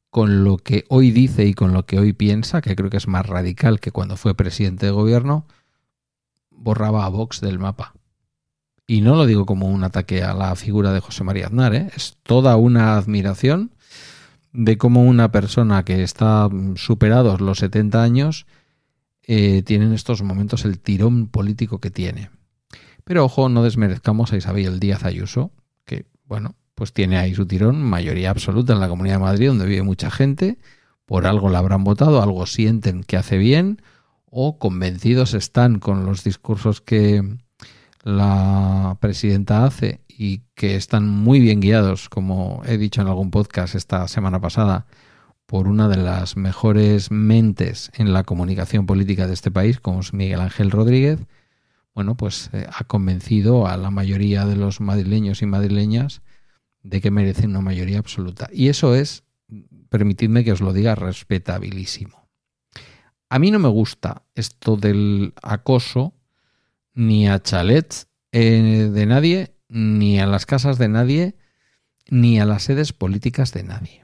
con 0.09 0.45
lo 0.45 0.59
que 0.59 0.85
hoy 0.89 1.11
dice 1.11 1.47
y 1.47 1.53
con 1.53 1.73
lo 1.73 1.85
que 1.85 1.99
hoy 1.99 2.13
piensa, 2.13 2.61
que 2.61 2.77
creo 2.77 2.91
que 2.91 2.97
es 2.97 3.09
más 3.09 3.27
radical 3.27 3.81
que 3.81 3.91
cuando 3.91 4.17
fue 4.17 4.37
presidente 4.37 4.87
de 4.87 4.93
gobierno, 4.93 5.47
borraba 6.53 7.05
a 7.05 7.09
Vox 7.09 7.41
del 7.41 7.59
mapa. 7.59 7.93
Y 8.87 9.01
no 9.01 9.17
lo 9.17 9.27
digo 9.27 9.47
como 9.47 9.67
un 9.67 9.83
ataque 9.83 10.23
a 10.23 10.33
la 10.35 10.55
figura 10.55 10.93
de 10.93 11.01
José 11.01 11.25
María 11.25 11.47
Aznar, 11.47 11.75
¿eh? 11.75 11.91
es 11.97 12.19
toda 12.23 12.55
una 12.55 12.97
admiración 12.97 13.73
de 14.53 14.79
cómo 14.79 15.03
una 15.03 15.33
persona 15.33 15.85
que 15.85 16.05
está 16.05 16.49
superados 16.77 17.41
los 17.41 17.59
70 17.59 18.01
años 18.01 18.47
eh, 19.27 19.63
tiene 19.63 19.87
en 19.87 19.93
estos 19.93 20.23
momentos 20.23 20.65
el 20.65 20.79
tirón 20.79 21.29
político 21.29 21.79
que 21.79 21.91
tiene. 21.91 22.31
Pero 23.05 23.25
ojo, 23.25 23.49
no 23.49 23.63
desmerezcamos 23.63 24.33
a 24.33 24.37
Isabel 24.37 24.81
Díaz 24.81 25.05
Ayuso, 25.05 25.51
que, 25.85 26.07
bueno, 26.27 26.57
pues 26.75 26.93
tiene 26.93 27.19
ahí 27.19 27.35
su 27.35 27.47
tirón, 27.47 27.83
mayoría 27.83 28.31
absoluta 28.31 28.73
en 28.73 28.81
la 28.81 28.89
Comunidad 28.89 29.17
de 29.17 29.23
Madrid, 29.23 29.49
donde 29.49 29.67
vive 29.67 29.83
mucha 29.83 30.11
gente, 30.11 30.59
por 31.07 31.27
algo 31.27 31.49
la 31.49 31.59
habrán 31.59 31.85
votado, 31.85 32.23
algo 32.23 32.47
sienten 32.47 33.05
que 33.05 33.17
hace 33.17 33.39
bien, 33.39 33.83
o 34.25 34.59
convencidos 34.59 35.35
están 35.35 35.79
con 35.79 36.07
los 36.07 36.25
discursos 36.25 36.81
que 36.81 37.23
la 38.03 38.97
presidenta 39.01 39.65
hace 39.65 40.01
y 40.09 40.43
que 40.55 40.77
están 40.77 41.09
muy 41.09 41.41
bien 41.41 41.61
guiados, 41.61 42.09
como 42.09 42.63
he 42.67 42.77
dicho 42.79 43.01
en 43.01 43.09
algún 43.09 43.31
podcast 43.31 43.75
esta 43.75 44.09
semana 44.09 44.41
pasada, 44.41 44.87
por 45.47 45.69
una 45.69 45.89
de 45.89 45.97
las 45.97 46.37
mejores 46.37 47.11
mentes 47.11 47.91
en 47.95 48.13
la 48.13 48.25
comunicación 48.25 48.87
política 48.87 49.27
de 49.27 49.35
este 49.35 49.51
país, 49.51 49.81
como 49.81 50.01
es 50.01 50.13
Miguel 50.13 50.41
Ángel 50.41 50.71
Rodríguez, 50.71 51.21
bueno, 51.95 52.17
pues 52.17 52.51
eh, 52.53 52.67
ha 52.73 52.85
convencido 52.85 53.67
a 53.67 53.77
la 53.77 53.91
mayoría 53.91 54.47
de 54.47 54.57
los 54.57 54.81
madrileños 54.81 55.43
y 55.43 55.47
madrileñas 55.47 56.23
de 56.83 57.01
que 57.01 57.11
merecen 57.11 57.51
una 57.51 57.61
mayoría 57.61 57.99
absoluta. 57.99 58.49
Y 58.53 58.69
eso 58.69 58.95
es, 58.95 59.25
permitidme 59.89 60.45
que 60.45 60.53
os 60.53 60.61
lo 60.61 60.73
diga, 60.73 60.95
respetabilísimo. 60.97 62.29
A 63.29 63.39
mí 63.39 63.51
no 63.51 63.59
me 63.59 63.69
gusta 63.69 64.23
esto 64.35 64.77
del 64.77 65.35
acoso 65.43 66.15
ni 66.95 67.29
a 67.29 67.43
chalets 67.43 68.09
eh, 68.33 68.91
de 68.93 69.07
nadie, 69.07 69.55
ni 69.69 70.19
a 70.19 70.27
las 70.27 70.47
casas 70.47 70.79
de 70.79 70.89
nadie, 70.89 71.37
ni 72.09 72.39
a 72.41 72.45
las 72.45 72.65
sedes 72.65 72.93
políticas 72.93 73.53
de 73.53 73.63
nadie. 73.63 74.04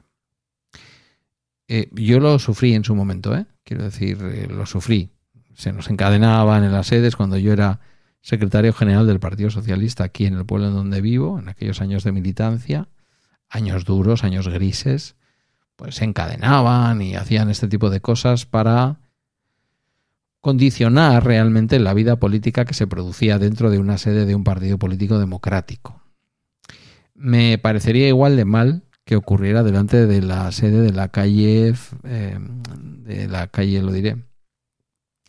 Eh, 1.73 1.87
yo 1.93 2.19
lo 2.19 2.37
sufrí 2.37 2.73
en 2.73 2.83
su 2.83 2.95
momento, 2.95 3.33
¿eh? 3.33 3.45
quiero 3.63 3.85
decir, 3.85 4.17
eh, 4.21 4.45
lo 4.49 4.65
sufrí. 4.65 5.13
Se 5.53 5.71
nos 5.71 5.89
encadenaban 5.89 6.65
en 6.65 6.73
las 6.73 6.87
sedes 6.87 7.15
cuando 7.15 7.37
yo 7.37 7.53
era 7.53 7.79
secretario 8.19 8.73
general 8.73 9.07
del 9.07 9.21
Partido 9.21 9.49
Socialista 9.49 10.03
aquí 10.03 10.25
en 10.25 10.33
el 10.33 10.45
pueblo 10.45 10.67
en 10.67 10.73
donde 10.73 10.99
vivo, 10.99 11.39
en 11.39 11.47
aquellos 11.47 11.79
años 11.79 12.03
de 12.03 12.11
militancia, 12.11 12.89
años 13.47 13.85
duros, 13.85 14.25
años 14.25 14.49
grises, 14.49 15.15
pues 15.77 15.95
se 15.95 16.03
encadenaban 16.03 17.01
y 17.01 17.15
hacían 17.15 17.49
este 17.49 17.69
tipo 17.69 17.89
de 17.89 18.01
cosas 18.01 18.45
para 18.45 18.99
condicionar 20.41 21.23
realmente 21.23 21.79
la 21.79 21.93
vida 21.93 22.17
política 22.17 22.65
que 22.65 22.73
se 22.73 22.85
producía 22.85 23.39
dentro 23.39 23.69
de 23.69 23.79
una 23.79 23.97
sede 23.97 24.25
de 24.25 24.35
un 24.35 24.43
partido 24.43 24.77
político 24.77 25.19
democrático. 25.19 26.01
Me 27.13 27.57
parecería 27.57 28.09
igual 28.09 28.35
de 28.35 28.43
mal 28.43 28.83
que 29.05 29.15
ocurriera 29.15 29.63
delante 29.63 30.05
de 30.05 30.21
la 30.21 30.51
sede 30.51 30.81
de 30.81 30.93
la 30.93 31.09
calle, 31.09 31.73
eh, 32.03 32.39
de 32.39 33.27
la 33.27 33.47
calle, 33.47 33.81
lo 33.81 33.91
diré, 33.91 34.23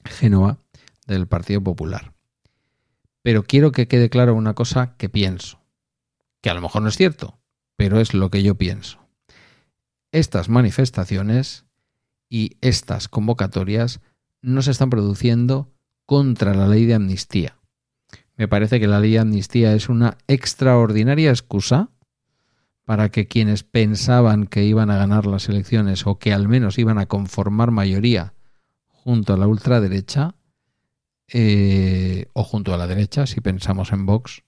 Génova, 0.05 0.59
del 1.07 1.27
Partido 1.27 1.63
Popular. 1.63 2.13
Pero 3.23 3.45
quiero 3.45 3.73
que 3.73 3.89
quede 3.89 4.11
claro 4.11 4.35
una 4.35 4.55
cosa 4.55 4.97
que 4.97 5.09
pienso, 5.09 5.61
que 6.41 6.51
a 6.51 6.55
lo 6.55 6.61
mejor 6.61 6.83
no 6.83 6.89
es 6.89 6.97
cierto, 6.97 7.39
pero 7.77 8.01
es 8.01 8.15
lo 8.15 8.31
que 8.31 8.43
yo 8.43 8.57
pienso. 8.57 8.99
Estas 10.11 10.49
manifestaciones 10.49 11.65
y 12.29 12.57
estas 12.61 13.09
convocatorias 13.09 14.01
no 14.43 14.61
se 14.63 14.73
están 14.73 14.91
produciendo 14.91 15.73
contra 16.05 16.55
la 16.55 16.67
ley 16.67 16.85
de 16.85 16.95
amnistía. 16.95 17.59
Me 18.37 18.49
parece 18.49 18.81
que 18.81 18.89
la 18.89 19.01
ley 19.01 19.13
de 19.13 19.21
amnistía 19.21 19.73
es 19.75 19.89
una 19.89 20.19
extraordinaria 20.27 21.31
excusa 21.31 21.91
para 22.85 23.11
que 23.11 23.27
quienes 23.27 23.63
pensaban 23.63 24.47
que 24.47 24.65
iban 24.65 24.91
a 24.91 24.97
ganar 24.97 25.27
las 25.27 25.49
elecciones 25.49 26.07
o 26.07 26.19
que 26.19 26.33
al 26.33 26.49
menos 26.49 26.79
iban 26.79 26.99
a 26.99 27.07
conformar 27.07 27.71
mayoría 27.71 28.35
junto 28.89 29.35
a 29.35 29.37
la 29.37 29.47
ultraderecha 29.47 30.35
eh, 31.33 32.27
o 32.33 32.45
junto 32.45 32.75
a 32.75 32.77
la 32.77 32.87
derecha, 32.87 33.27
si 33.27 33.41
pensamos 33.41 33.93
en 33.93 34.07
Vox, 34.07 34.43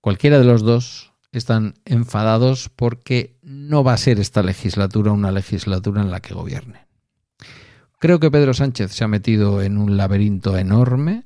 cualquiera 0.00 0.38
de 0.38 0.44
los 0.44 0.62
dos 0.62 1.12
están 1.32 1.74
enfadados 1.84 2.70
porque 2.74 3.36
no 3.42 3.82
va 3.82 3.94
a 3.94 3.98
ser 3.98 4.20
esta 4.20 4.42
legislatura 4.42 5.12
una 5.12 5.32
legislatura 5.32 6.02
en 6.02 6.10
la 6.10 6.20
que 6.20 6.34
gobierne. 6.34 6.86
Creo 7.98 8.20
que 8.20 8.30
Pedro 8.30 8.52
Sánchez 8.52 8.92
se 8.92 9.04
ha 9.04 9.08
metido 9.08 9.62
en 9.62 9.78
un 9.78 9.96
laberinto 9.96 10.58
enorme 10.58 11.24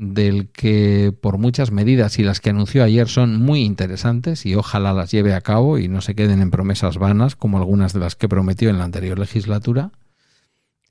del 0.00 0.48
que 0.48 1.12
por 1.20 1.36
muchas 1.36 1.70
medidas 1.72 2.18
y 2.18 2.22
las 2.22 2.40
que 2.40 2.48
anunció 2.48 2.82
ayer 2.82 3.06
son 3.06 3.36
muy 3.36 3.60
interesantes 3.60 4.46
y 4.46 4.54
ojalá 4.54 4.94
las 4.94 5.10
lleve 5.10 5.34
a 5.34 5.42
cabo 5.42 5.76
y 5.76 5.88
no 5.88 6.00
se 6.00 6.14
queden 6.14 6.40
en 6.40 6.50
promesas 6.50 6.96
vanas 6.96 7.36
como 7.36 7.58
algunas 7.58 7.92
de 7.92 8.00
las 8.00 8.16
que 8.16 8.26
prometió 8.26 8.70
en 8.70 8.78
la 8.78 8.84
anterior 8.84 9.18
legislatura. 9.18 9.92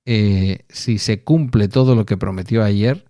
Eh, 0.05 0.59
si 0.69 0.99
se 0.99 1.23
cumple 1.23 1.67
todo 1.69 1.95
lo 1.95 2.05
que 2.05 2.17
prometió 2.17 2.63
ayer, 2.63 3.05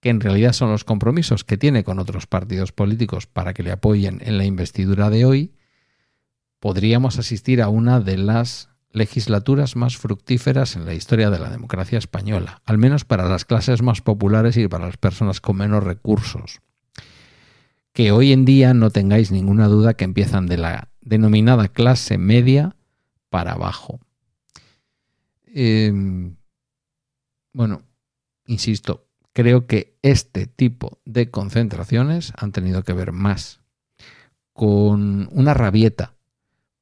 que 0.00 0.10
en 0.10 0.20
realidad 0.20 0.52
son 0.52 0.70
los 0.70 0.84
compromisos 0.84 1.44
que 1.44 1.56
tiene 1.56 1.82
con 1.82 1.98
otros 1.98 2.26
partidos 2.26 2.72
políticos 2.72 3.26
para 3.26 3.54
que 3.54 3.62
le 3.62 3.72
apoyen 3.72 4.20
en 4.26 4.36
la 4.36 4.44
investidura 4.44 5.08
de 5.08 5.24
hoy, 5.24 5.54
podríamos 6.60 7.18
asistir 7.18 7.62
a 7.62 7.70
una 7.70 8.00
de 8.00 8.18
las 8.18 8.68
legislaturas 8.90 9.76
más 9.76 9.96
fructíferas 9.96 10.76
en 10.76 10.84
la 10.84 10.94
historia 10.94 11.30
de 11.30 11.38
la 11.38 11.50
democracia 11.50 11.98
española, 11.98 12.62
al 12.64 12.78
menos 12.78 13.04
para 13.04 13.28
las 13.28 13.44
clases 13.44 13.82
más 13.82 14.00
populares 14.00 14.56
y 14.56 14.68
para 14.68 14.86
las 14.86 14.96
personas 14.96 15.40
con 15.40 15.56
menos 15.56 15.84
recursos. 15.84 16.60
Que 17.92 18.12
hoy 18.12 18.32
en 18.32 18.44
día 18.44 18.74
no 18.74 18.90
tengáis 18.90 19.30
ninguna 19.30 19.66
duda 19.66 19.94
que 19.94 20.04
empiezan 20.04 20.46
de 20.46 20.58
la 20.58 20.88
denominada 21.00 21.68
clase 21.68 22.18
media 22.18 22.76
para 23.30 23.52
abajo. 23.52 24.00
Em, 25.46 26.36
bueno, 27.52 27.82
insisto, 28.46 29.08
creo 29.32 29.66
que 29.66 29.98
este 30.02 30.46
tipo 30.46 31.00
de 31.04 31.30
concentraciones 31.30 32.32
han 32.36 32.52
tenido 32.52 32.82
que 32.84 32.92
ver 32.92 33.12
más 33.12 33.60
con 34.52 35.28
una 35.32 35.54
rabieta 35.54 36.17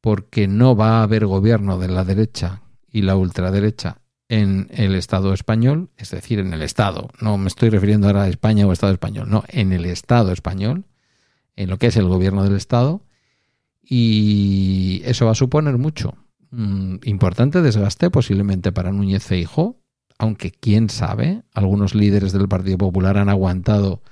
porque 0.07 0.47
no 0.47 0.77
va 0.77 1.01
a 1.01 1.03
haber 1.03 1.27
gobierno 1.27 1.81
de 1.81 1.89
la 1.89 2.05
derecha 2.05 2.63
y 2.89 3.03
la 3.03 3.17
ultraderecha 3.17 4.03
en 4.29 4.69
el 4.71 4.95
Estado 4.95 5.35
español, 5.35 5.91
es 5.97 6.13
decir, 6.13 6.39
en 6.39 6.53
el 6.53 6.63
Estado. 6.63 7.09
No 7.21 7.37
me 7.39 7.49
estoy 7.49 7.71
refiriendo 7.71 8.07
ahora 8.07 8.23
a 8.23 8.29
España 8.29 8.69
o 8.69 8.73
Estado 8.73 8.93
español, 8.93 9.29
no, 9.29 9.43
en 9.49 9.73
el 9.73 9.85
Estado 9.85 10.31
español, 10.31 10.85
en 11.57 11.71
lo 11.71 11.79
que 11.79 11.89
es 11.89 11.97
el 11.97 12.07
gobierno 12.07 12.45
del 12.45 12.55
Estado, 12.55 13.03
y 13.83 15.03
eso 15.05 15.27
va 15.27 15.33
a 15.33 15.35
suponer 15.35 15.77
mucho. 15.77 16.15
Mm, 16.53 16.99
importante 17.03 17.61
desgaste 17.61 18.09
posiblemente 18.09 18.71
para 18.71 18.93
Núñez 18.93 19.25
Feijóo, 19.25 19.81
aunque 20.19 20.53
quién 20.53 20.89
sabe, 20.89 21.43
algunos 21.53 21.97
líderes 21.97 22.33
del 22.33 22.47
Partido 22.47 22.79
Popular 22.79 23.19
han 23.19 23.29
aguantado 23.29 24.03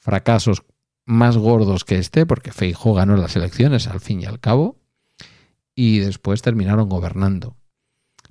fracasos 0.00 0.64
más 1.04 1.36
gordos 1.36 1.84
que 1.84 1.98
este, 2.00 2.26
porque 2.26 2.50
Feijóo 2.50 2.94
ganó 2.94 3.16
las 3.16 3.36
elecciones 3.36 3.86
al 3.86 4.00
fin 4.00 4.20
y 4.20 4.24
al 4.24 4.40
cabo, 4.40 4.80
y 5.74 5.98
después 5.98 6.42
terminaron 6.42 6.88
gobernando. 6.88 7.56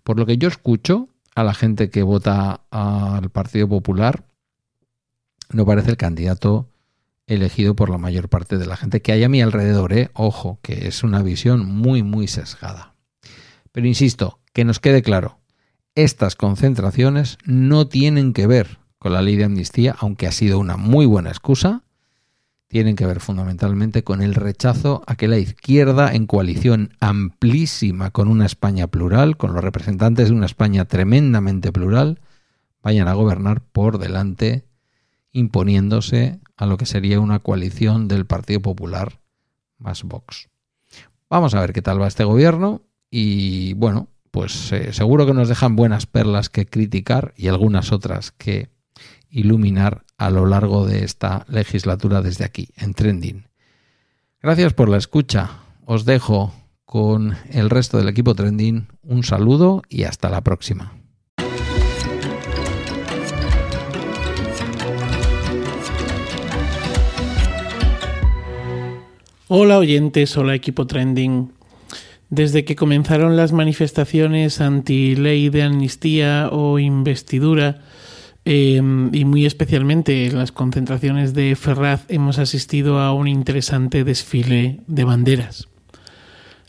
Por 0.04 0.20
lo 0.20 0.26
que 0.26 0.38
yo 0.38 0.48
escucho 0.48 1.10
a 1.36 1.44
la 1.44 1.54
gente 1.54 1.90
que 1.90 2.04
vota 2.04 2.62
al 2.70 3.30
Partido 3.30 3.68
Popular, 3.68 4.26
no 5.52 5.66
parece 5.66 5.92
el 5.92 5.98
candidato 5.98 6.70
elegido 7.28 7.76
por 7.76 7.90
la 7.90 7.98
mayor 7.98 8.30
parte 8.30 8.58
de 8.58 8.66
la 8.66 8.76
gente 8.76 9.02
que 9.02 9.12
hay 9.12 9.24
a 9.24 9.30
mi 9.30 9.42
alrededor, 9.42 9.94
¿eh? 9.94 10.10
ojo, 10.14 10.60
que 10.62 10.88
es 10.88 11.04
una 11.04 11.22
visión 11.22 11.66
muy, 11.66 12.04
muy 12.04 12.28
sesgada. 12.28 12.96
Pero 13.72 13.88
insisto, 13.88 14.40
que 14.52 14.66
nos 14.66 14.80
quede 14.80 15.02
claro, 15.02 15.40
estas 15.96 16.36
concentraciones 16.36 17.38
no 17.46 17.88
tienen 17.88 18.34
que 18.34 18.48
ver 18.48 18.80
con 19.00 19.14
la 19.14 19.22
ley 19.22 19.36
de 19.36 19.46
amnistía, 19.46 19.96
aunque 20.00 20.28
ha 20.28 20.32
sido 20.32 20.60
una 20.60 20.78
muy 20.78 21.06
buena 21.06 21.30
excusa, 21.30 21.84
tienen 22.74 22.96
que 22.96 23.06
ver 23.06 23.20
fundamentalmente 23.20 24.04
con 24.04 24.24
el 24.24 24.34
rechazo 24.34 25.04
a 25.06 25.16
que 25.16 25.28
la 25.28 25.38
izquierda, 25.38 26.12
en 26.12 26.26
coalición 26.26 26.96
amplísima 27.00 28.10
con 28.10 28.28
una 28.28 28.48
España 28.48 28.88
plural, 28.88 29.38
con 29.38 29.54
los 29.54 29.64
representantes 29.64 30.30
de 30.30 30.36
una 30.36 30.48
España 30.48 30.86
tremendamente 30.86 31.72
plural, 31.72 32.20
vayan 32.82 33.08
a 33.08 33.14
gobernar 33.14 33.62
por 33.62 34.00
delante, 34.00 34.66
imponiéndose 35.32 36.40
a 36.58 36.66
lo 36.66 36.78
que 36.78 36.88
sería 36.88 37.20
una 37.20 37.38
coalición 37.38 38.08
del 38.08 38.26
Partido 38.26 38.60
Popular 38.62 39.20
más 39.78 40.02
Vox. 40.02 40.50
Vamos 41.30 41.54
a 41.54 41.62
ver 41.62 41.74
qué 41.74 41.84
tal 41.84 42.02
va 42.02 42.08
este 42.08 42.24
gobierno 42.24 42.82
y 43.12 43.74
bueno, 43.76 44.08
pues 44.32 44.72
eh, 44.72 44.94
seguro 44.94 45.28
que 45.28 45.36
nos 45.36 45.48
dejan 45.48 45.76
buenas 45.76 46.08
perlas 46.08 46.50
que 46.50 46.66
criticar 46.66 47.36
y 47.38 47.50
algunas 47.50 47.92
otras 47.92 48.32
que 48.32 48.73
iluminar 49.34 50.04
a 50.18 50.30
lo 50.30 50.46
largo 50.46 50.86
de 50.86 51.04
esta 51.04 51.46
legislatura 51.50 52.22
desde 52.22 52.46
aquí, 52.46 52.70
en 52.78 52.94
Trending. 52.94 53.48
Gracias 54.42 54.74
por 54.74 54.90
la 54.90 54.98
escucha. 54.98 55.50
Os 55.86 56.06
dejo 56.06 56.54
con 56.86 57.36
el 57.50 57.70
resto 57.70 57.98
del 57.98 58.08
equipo 58.08 58.36
Trending. 58.36 58.88
Un 59.02 59.24
saludo 59.24 59.82
y 59.90 60.04
hasta 60.04 60.30
la 60.30 60.42
próxima. 60.42 60.94
Hola 69.48 69.78
oyentes, 69.80 70.38
hola 70.38 70.56
equipo 70.56 70.86
Trending. 70.88 71.52
Desde 72.30 72.66
que 72.66 72.76
comenzaron 72.76 73.36
las 73.36 73.52
manifestaciones 73.52 74.62
anti 74.62 75.16
ley 75.16 75.50
de 75.50 75.64
amnistía 75.64 76.50
o 76.52 76.80
investidura, 76.80 77.82
Em, 78.46 79.10
y 79.14 79.24
muy 79.24 79.46
especialmente 79.46 80.26
en 80.26 80.38
las 80.38 80.52
concentraciones 80.52 81.34
de 81.34 81.56
Ferraz 81.56 82.04
hemos 82.10 82.40
asistido 82.40 83.00
a 83.00 83.14
un 83.14 83.30
interesante 83.30 84.04
desfile 84.04 84.82
de 84.88 85.04
banderas. 85.06 85.70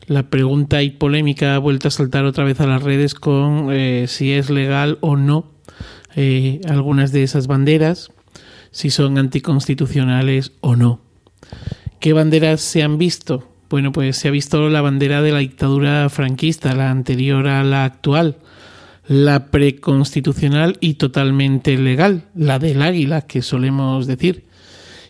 La 0.07 0.25
pregunta 0.31 0.83
y 0.83 0.91
polémica 0.91 1.55
ha 1.55 1.59
vuelto 1.59 1.89
a 1.89 1.91
saltar 1.91 2.27
otra 2.27 2.45
vez 2.45 2.61
a 2.61 2.67
las 2.67 2.83
redes 2.83 3.15
con 3.15 3.73
eh, 3.73 4.05
si 4.07 4.33
es 4.33 4.51
legal 4.51 4.99
o 5.01 5.17
no 5.17 5.51
eh, 6.15 6.61
algunas 6.69 7.11
de 7.11 7.25
esas 7.25 7.49
banderas, 7.49 8.13
si 8.71 8.91
son 8.91 9.19
anticonstitucionales 9.19 10.53
o 10.61 10.77
no. 10.77 11.01
¿Qué 11.99 12.13
banderas 12.13 12.61
se 12.61 12.83
han 12.83 12.99
visto? 12.99 13.49
Bueno, 13.69 13.91
pues 13.91 14.19
se 14.19 14.29
ha 14.29 14.31
visto 14.31 14.69
la 14.69 14.83
bandera 14.83 15.23
de 15.23 15.33
la 15.33 15.39
dictadura 15.39 16.09
franquista, 16.09 16.75
la 16.75 16.91
anterior 16.91 17.49
a 17.49 17.65
la 17.65 17.85
actual, 17.85 18.37
la 19.07 19.51
preconstitucional 19.51 20.77
y 20.81 20.95
totalmente 20.95 21.77
legal, 21.77 22.25
la 22.35 22.59
del 22.59 22.83
águila, 22.83 23.23
que 23.23 23.43
solemos 23.43 24.07
decir. 24.07 24.47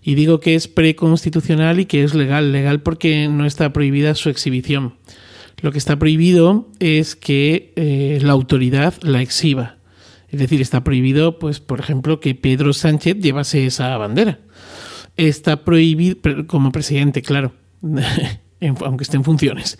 Y 0.02 0.16
digo 0.16 0.40
que 0.40 0.54
es 0.54 0.68
preconstitucional 0.68 1.80
y 1.80 1.86
que 1.86 2.04
es 2.04 2.14
legal, 2.14 2.52
legal 2.52 2.82
porque 2.82 3.28
no 3.28 3.46
está 3.46 3.72
prohibida 3.72 4.14
su 4.14 4.28
exhibición. 4.28 4.94
Lo 5.60 5.72
que 5.72 5.78
está 5.78 5.98
prohibido 5.98 6.68
es 6.78 7.16
que 7.16 7.72
eh, 7.76 8.18
la 8.20 8.32
autoridad 8.32 8.94
la 9.02 9.22
exhiba. 9.22 9.78
Es 10.28 10.40
decir, 10.40 10.60
está 10.60 10.84
prohibido, 10.84 11.38
pues, 11.38 11.60
por 11.60 11.80
ejemplo, 11.80 12.20
que 12.20 12.34
Pedro 12.34 12.72
Sánchez 12.72 13.18
llevase 13.18 13.66
esa 13.66 13.96
bandera. 13.96 14.40
Está 15.16 15.64
prohibido, 15.64 16.18
como 16.48 16.72
presidente, 16.72 17.22
claro, 17.22 17.54
aunque 18.84 19.04
esté 19.04 19.16
en 19.16 19.24
funciones. 19.24 19.78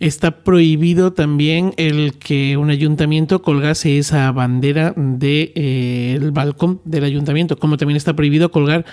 Está 0.00 0.42
prohibido 0.42 1.12
también 1.12 1.74
el 1.76 2.14
que 2.14 2.56
un 2.56 2.70
ayuntamiento 2.70 3.42
colgase 3.42 3.98
esa 3.98 4.32
bandera 4.32 4.94
del 4.96 5.18
de, 5.18 5.52
eh, 5.54 6.30
balcón 6.32 6.80
del 6.86 7.04
ayuntamiento, 7.04 7.58
como 7.58 7.76
también 7.76 7.98
está 7.98 8.16
prohibido 8.16 8.50
colgar 8.50 8.86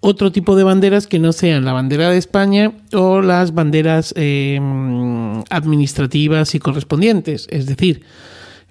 otro 0.00 0.32
tipo 0.32 0.56
de 0.56 0.64
banderas 0.64 1.06
que 1.06 1.18
no 1.18 1.32
sean 1.32 1.66
la 1.66 1.74
bandera 1.74 2.08
de 2.08 2.16
España 2.16 2.72
o 2.94 3.20
las 3.20 3.52
banderas 3.52 4.14
eh, 4.16 4.58
administrativas 5.50 6.54
y 6.54 6.60
correspondientes. 6.60 7.46
Es 7.50 7.66
decir, 7.66 8.02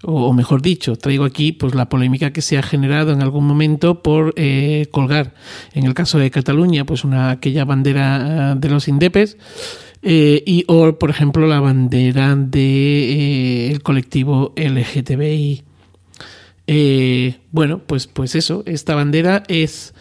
o, 0.03 0.33
mejor 0.33 0.61
dicho, 0.61 0.95
traigo 0.97 1.23
aquí 1.23 1.53
pues 1.53 1.75
la 1.75 1.87
polémica 1.87 2.33
que 2.33 2.41
se 2.41 2.57
ha 2.57 2.63
generado 2.63 3.13
en 3.13 3.21
algún 3.21 3.45
momento 3.45 4.03
por 4.03 4.33
eh, 4.35 4.87
colgar, 4.91 5.33
en 5.73 5.85
el 5.85 5.93
caso 5.93 6.19
de 6.19 6.29
Cataluña, 6.29 6.85
pues 6.85 7.03
una 7.03 7.31
aquella 7.31 7.65
bandera 7.65 8.53
eh, 8.53 8.55
de 8.57 8.69
los 8.69 8.87
indepes. 8.87 9.37
Y 10.03 10.65
o 10.67 10.97
por 10.99 11.09
ejemplo 11.09 11.47
la 11.47 11.59
bandera 11.59 12.35
del 12.35 12.51
de, 12.51 13.71
el 13.71 13.81
colectivo 13.81 14.53
LGTBI. 14.55 15.63
bueno, 17.51 17.81
pues, 17.87 18.07
pues 18.07 18.35
eso, 18.35 18.63
esta 18.65 18.95
bandera 18.95 19.43
es 19.47 19.93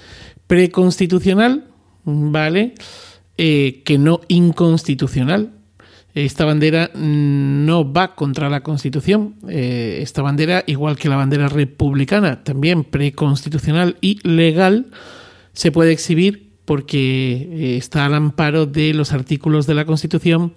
preconstitucional, 0.46 1.68
¿vale? 2.04 2.74
Eh, 3.38 3.82
que 3.84 3.96
no 3.96 4.20
inconstitucional. 4.28 5.52
Esta 6.14 6.44
bandera 6.44 6.90
no 6.94 7.90
va 7.90 8.14
contra 8.14 8.50
la 8.50 8.62
Constitución. 8.62 9.36
Eh, 9.48 10.00
esta 10.02 10.20
bandera, 10.20 10.62
igual 10.66 10.98
que 10.98 11.08
la 11.08 11.16
bandera 11.16 11.48
republicana, 11.48 12.44
también 12.44 12.84
preconstitucional 12.84 13.96
y 14.02 14.18
legal, 14.28 14.88
se 15.54 15.72
puede 15.72 15.92
exhibir 15.92 16.51
porque 16.64 17.48
eh, 17.50 17.76
está 17.76 18.06
al 18.06 18.14
amparo 18.14 18.66
de 18.66 18.94
los 18.94 19.12
artículos 19.12 19.66
de 19.66 19.74
la 19.74 19.84
Constitución 19.84 20.54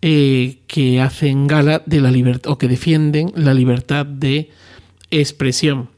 que 0.00 1.00
hacen 1.00 1.46
gala 1.46 1.84
de 1.86 2.00
la 2.00 2.10
libertad 2.10 2.50
o 2.50 2.58
que 2.58 2.66
defienden 2.66 3.32
la 3.36 3.54
libertad 3.54 4.04
de 4.04 4.50
expresión. 5.12 5.90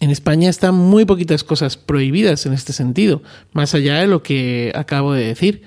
En 0.00 0.10
España 0.10 0.50
están 0.50 0.74
muy 0.74 1.06
poquitas 1.06 1.42
cosas 1.42 1.76
prohibidas 1.78 2.44
en 2.44 2.52
este 2.52 2.74
sentido, 2.74 3.22
más 3.52 3.74
allá 3.74 4.00
de 4.00 4.06
lo 4.06 4.22
que 4.22 4.70
acabo 4.74 5.14
de 5.14 5.24
decir. 5.24 5.62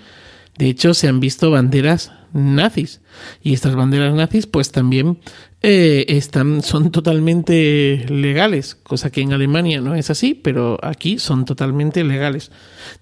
De 0.58 0.68
hecho, 0.68 0.94
se 0.94 1.08
han 1.08 1.20
visto 1.20 1.50
banderas 1.50 2.12
nazis. 2.34 3.02
Y 3.42 3.54
estas 3.54 3.76
banderas 3.76 4.14
nazis, 4.14 4.46
pues 4.46 4.72
también 4.72 5.20
eh, 5.62 6.06
están, 6.08 6.62
son 6.62 6.92
totalmente 6.92 8.06
legales, 8.10 8.76
cosa 8.76 9.12
que 9.12 9.22
en 9.22 9.34
Alemania 9.34 9.82
no 9.82 9.96
es 9.96 10.10
así, 10.10 10.34
pero 10.34 10.78
aquí 10.82 11.20
son 11.20 11.46
totalmente 11.46 12.04
legales. 12.04 12.52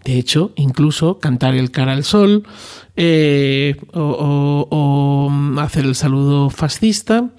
De 0.03 0.17
hecho, 0.17 0.53
incluso 0.55 1.19
cantar 1.19 1.55
el 1.55 1.71
cara 1.71 1.93
al 1.93 2.03
sol 2.03 2.43
eh, 2.95 3.75
o 3.93 5.31
hacer 5.59 5.85
el 5.85 5.95
saludo 5.95 6.49
fascista 6.49 7.31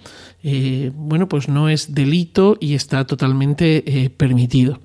eh, 0.43 0.93
bueno, 0.95 1.29
pues 1.29 1.49
no 1.49 1.69
es 1.69 1.95
delito 1.95 2.57
y 2.61 2.75
está 2.75 3.07
totalmente 3.07 4.13
permitido. 4.17 4.81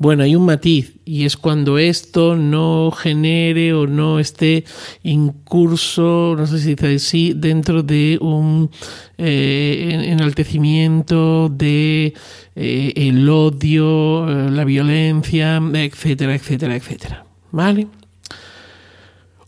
Bueno, 0.00 0.22
hay 0.22 0.34
un 0.34 0.46
matiz 0.46 0.94
y 1.04 1.26
es 1.26 1.36
cuando 1.36 1.76
esto 1.76 2.34
no 2.34 2.90
genere 2.90 3.74
o 3.74 3.86
no 3.86 4.18
esté 4.18 4.64
incurso, 5.02 6.34
no 6.38 6.46
sé 6.46 6.58
si 6.58 6.74
dice 6.74 6.94
así, 6.94 7.32
dentro 7.36 7.82
de 7.82 8.16
un 8.18 8.70
eh, 9.18 10.06
enaltecimiento 10.06 11.50
de 11.50 12.14
el 12.54 13.28
odio, 13.28 14.24
la 14.48 14.64
violencia, 14.64 15.60
etcétera, 15.74 16.34
etcétera, 16.34 16.76
etcétera. 16.76 17.26
¿Vale? 17.52 17.86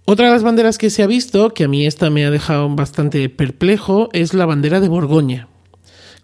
Otra 0.05 0.27
de 0.27 0.33
las 0.33 0.43
banderas 0.43 0.77
que 0.77 0.91
se 0.91 1.03
ha 1.03 1.07
visto, 1.07 1.55
que 1.55 1.65
a 1.65 1.69
mí 1.69 1.87
esta 1.87 2.11
me 2.11 2.27
ha 2.27 2.31
dejado 2.31 2.69
bastante 2.69 3.31
perplejo, 3.31 4.11
es 4.13 4.35
la 4.35 4.45
bandera 4.45 4.81
de 4.81 4.89
Borgoña. 4.89 5.49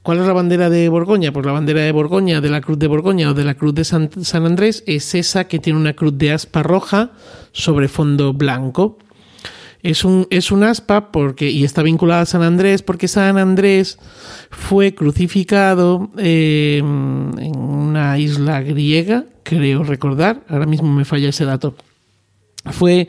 ¿Cuál 0.08 0.20
es 0.20 0.26
la 0.26 0.32
bandera 0.32 0.70
de 0.70 0.88
Borgoña? 0.88 1.32
Pues 1.32 1.44
la 1.44 1.52
bandera 1.52 1.82
de 1.82 1.92
Borgoña, 1.92 2.40
de 2.40 2.48
la 2.48 2.62
Cruz 2.62 2.78
de 2.78 2.86
Borgoña 2.86 3.28
o 3.28 3.34
de 3.34 3.44
la 3.44 3.56
Cruz 3.56 3.74
de 3.74 3.84
San, 3.84 4.08
Andrés, 4.32 4.82
es 4.86 5.14
esa 5.14 5.48
que 5.48 5.58
tiene 5.58 5.78
una 5.78 5.92
cruz 5.92 6.16
de 6.16 6.32
aspa 6.32 6.62
roja 6.62 7.10
sobre 7.52 7.88
fondo 7.88 8.32
blanco. 8.32 8.96
Es 9.82 10.06
un, 10.06 10.26
es 10.30 10.50
un 10.50 10.62
aspa 10.62 11.12
porque, 11.12 11.50
y 11.50 11.62
está 11.62 11.82
vinculada 11.82 12.22
a 12.22 12.24
San 12.24 12.40
Andrés 12.40 12.80
porque 12.80 13.06
San 13.06 13.36
Andrés 13.36 13.98
fue 14.50 14.94
crucificado 14.94 16.08
eh, 16.16 16.78
en 16.78 17.58
una 17.58 18.18
isla 18.18 18.62
griega, 18.62 19.26
creo 19.42 19.82
recordar, 19.84 20.40
ahora 20.48 20.64
mismo 20.64 20.90
me 20.90 21.04
falla 21.04 21.28
ese 21.28 21.44
dato. 21.44 21.74
Fue 22.64 23.08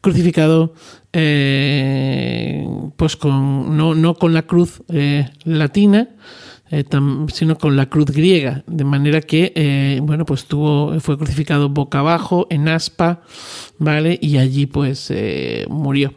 crucificado 0.00 0.72
eh, 1.12 2.68
pues 2.96 3.16
con, 3.16 3.76
no, 3.76 3.94
no, 3.94 4.14
con 4.14 4.34
la 4.34 4.42
cruz 4.42 4.82
eh, 4.88 5.30
latina, 5.44 6.08
eh, 6.70 6.84
sino 7.32 7.56
con 7.56 7.76
la 7.76 7.86
cruz 7.88 8.06
griega, 8.06 8.62
de 8.66 8.84
manera 8.84 9.22
que 9.22 10.00
bueno, 10.02 10.26
pues 10.26 10.44
tuvo, 10.44 11.00
fue 11.00 11.16
crucificado 11.16 11.70
boca 11.70 12.00
abajo 12.00 12.46
en 12.50 12.68
aspa, 12.68 13.22
¿vale? 13.78 14.18
Y 14.20 14.36
allí 14.36 14.66
pues 14.66 15.12
murió. 15.70 16.12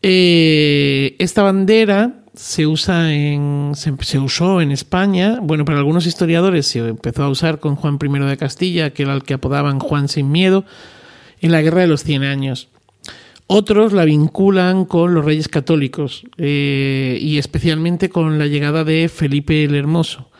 esta 0.00 1.42
bandera 1.42 2.24
se 2.34 2.66
usa 2.66 3.12
en 3.12 3.72
se, 3.74 3.92
se, 4.00 4.18
usó 4.18 4.60
en 4.60 4.70
España, 4.70 5.38
bueno, 5.40 5.64
para 5.64 5.78
algunos 5.78 6.06
historiadores 6.06 6.66
se 6.66 6.80
empezó 6.80 7.24
a 7.24 7.28
usar 7.28 7.58
con 7.58 7.74
Juan 7.74 7.98
I 8.00 8.18
de 8.26 8.36
Castilla, 8.36 8.90
que 8.90 9.02
era 9.02 9.14
el 9.14 9.24
que 9.24 9.34
apodaban 9.34 9.80
Juan 9.80 10.08
sin 10.08 10.30
miedo, 10.30 10.64
en 11.40 11.50
la 11.50 11.62
Guerra 11.62 11.80
de 11.80 11.88
los 11.88 12.04
Cien 12.04 12.22
Años. 12.22 12.68
Otros 13.46 13.92
la 13.92 14.06
vinculan 14.06 14.86
con 14.86 15.14
los 15.14 15.24
reyes 15.24 15.48
católicos 15.48 16.24
eh, 16.38 17.18
y 17.20 17.36
especialmente 17.36 18.08
con 18.08 18.38
la 18.38 18.46
llegada 18.46 18.84
de 18.84 19.08
Felipe 19.08 19.64
el 19.64 19.74
Hermoso. 19.74 20.30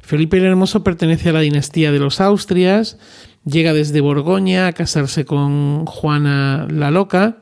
Felipe 0.00 0.36
el 0.36 0.44
Hermoso 0.44 0.84
pertenece 0.84 1.30
a 1.30 1.32
la 1.32 1.40
dinastía 1.40 1.90
de 1.90 1.98
los 1.98 2.20
Austrias, 2.20 2.98
llega 3.44 3.72
desde 3.72 4.00
Borgoña 4.00 4.68
a 4.68 4.72
casarse 4.72 5.24
con 5.24 5.86
Juana 5.86 6.68
la 6.70 6.92
Loca. 6.92 7.38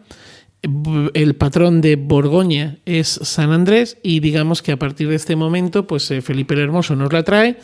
El 1.12 1.36
patrón 1.36 1.82
de 1.82 1.96
Borgoña 1.96 2.78
es 2.86 3.08
San 3.08 3.52
Andrés 3.52 3.98
y 4.02 4.20
digamos 4.20 4.62
que 4.62 4.72
a 4.72 4.78
partir 4.78 5.10
de 5.10 5.16
este 5.16 5.36
momento 5.36 5.86
pues 5.86 6.10
eh, 6.10 6.22
Felipe 6.22 6.54
el 6.54 6.60
Hermoso 6.60 6.96
nos 6.96 7.12
la 7.12 7.22
trae 7.22 7.58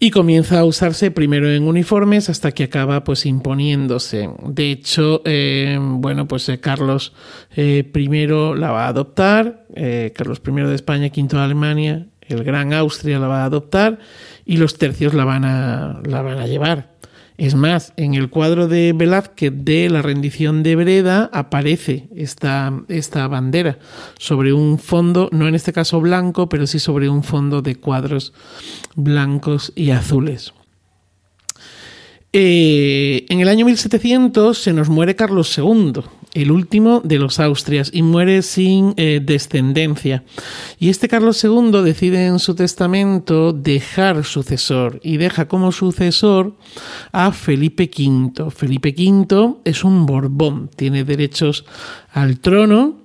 y 0.00 0.10
comienza 0.10 0.60
a 0.60 0.64
usarse 0.64 1.10
primero 1.10 1.50
en 1.50 1.66
uniformes 1.66 2.28
hasta 2.28 2.52
que 2.52 2.64
acaba 2.64 3.02
pues 3.02 3.26
imponiéndose. 3.26 4.30
De 4.46 4.70
hecho, 4.70 5.22
eh, 5.24 5.76
bueno, 5.80 6.28
pues 6.28 6.48
eh, 6.48 6.60
Carlos 6.60 7.12
eh, 7.56 7.90
I 7.92 8.26
la 8.56 8.70
va 8.70 8.86
a 8.86 8.88
adoptar, 8.88 9.66
Carlos 10.14 10.40
I 10.46 10.52
de 10.52 10.74
España, 10.74 11.10
V 11.14 11.28
de 11.28 11.38
Alemania, 11.38 12.06
el 12.28 12.44
Gran 12.44 12.72
Austria 12.72 13.18
la 13.18 13.26
va 13.26 13.42
a 13.42 13.46
adoptar 13.46 13.98
y 14.44 14.58
los 14.58 14.76
tercios 14.76 15.14
la 15.14 15.24
van 15.24 15.44
a, 15.44 16.00
la 16.04 16.22
van 16.22 16.38
a 16.38 16.46
llevar. 16.46 16.97
Es 17.38 17.54
más, 17.54 17.92
en 17.96 18.14
el 18.14 18.30
cuadro 18.30 18.66
de 18.66 18.92
Velázquez 18.92 19.52
de 19.54 19.88
la 19.88 20.02
rendición 20.02 20.64
de 20.64 20.74
Breda 20.74 21.30
aparece 21.32 22.08
esta, 22.16 22.82
esta 22.88 23.28
bandera 23.28 23.78
sobre 24.18 24.52
un 24.52 24.80
fondo, 24.80 25.28
no 25.30 25.46
en 25.46 25.54
este 25.54 25.72
caso 25.72 26.00
blanco, 26.00 26.48
pero 26.48 26.66
sí 26.66 26.80
sobre 26.80 27.08
un 27.08 27.22
fondo 27.22 27.62
de 27.62 27.76
cuadros 27.76 28.32
blancos 28.96 29.72
y 29.76 29.92
azules. 29.92 30.52
Eh, 32.32 33.24
en 33.30 33.40
el 33.40 33.48
año 33.48 33.64
1700 33.64 34.58
se 34.58 34.74
nos 34.74 34.90
muere 34.90 35.16
Carlos 35.16 35.56
II, 35.56 36.02
el 36.34 36.50
último 36.50 37.00
de 37.02 37.18
los 37.18 37.40
Austrias, 37.40 37.90
y 37.90 38.02
muere 38.02 38.42
sin 38.42 38.92
eh, 38.98 39.20
descendencia. 39.22 40.24
Y 40.78 40.90
este 40.90 41.08
Carlos 41.08 41.42
II 41.42 41.82
decide 41.82 42.26
en 42.26 42.38
su 42.38 42.54
testamento 42.54 43.54
dejar 43.54 44.24
sucesor 44.24 45.00
y 45.02 45.16
deja 45.16 45.48
como 45.48 45.72
sucesor 45.72 46.54
a 47.12 47.32
Felipe 47.32 47.90
V. 47.96 48.50
Felipe 48.50 48.94
V 48.96 49.56
es 49.64 49.82
un 49.82 50.04
Borbón, 50.04 50.68
tiene 50.76 51.04
derechos 51.04 51.64
al 52.12 52.40
trono 52.40 52.98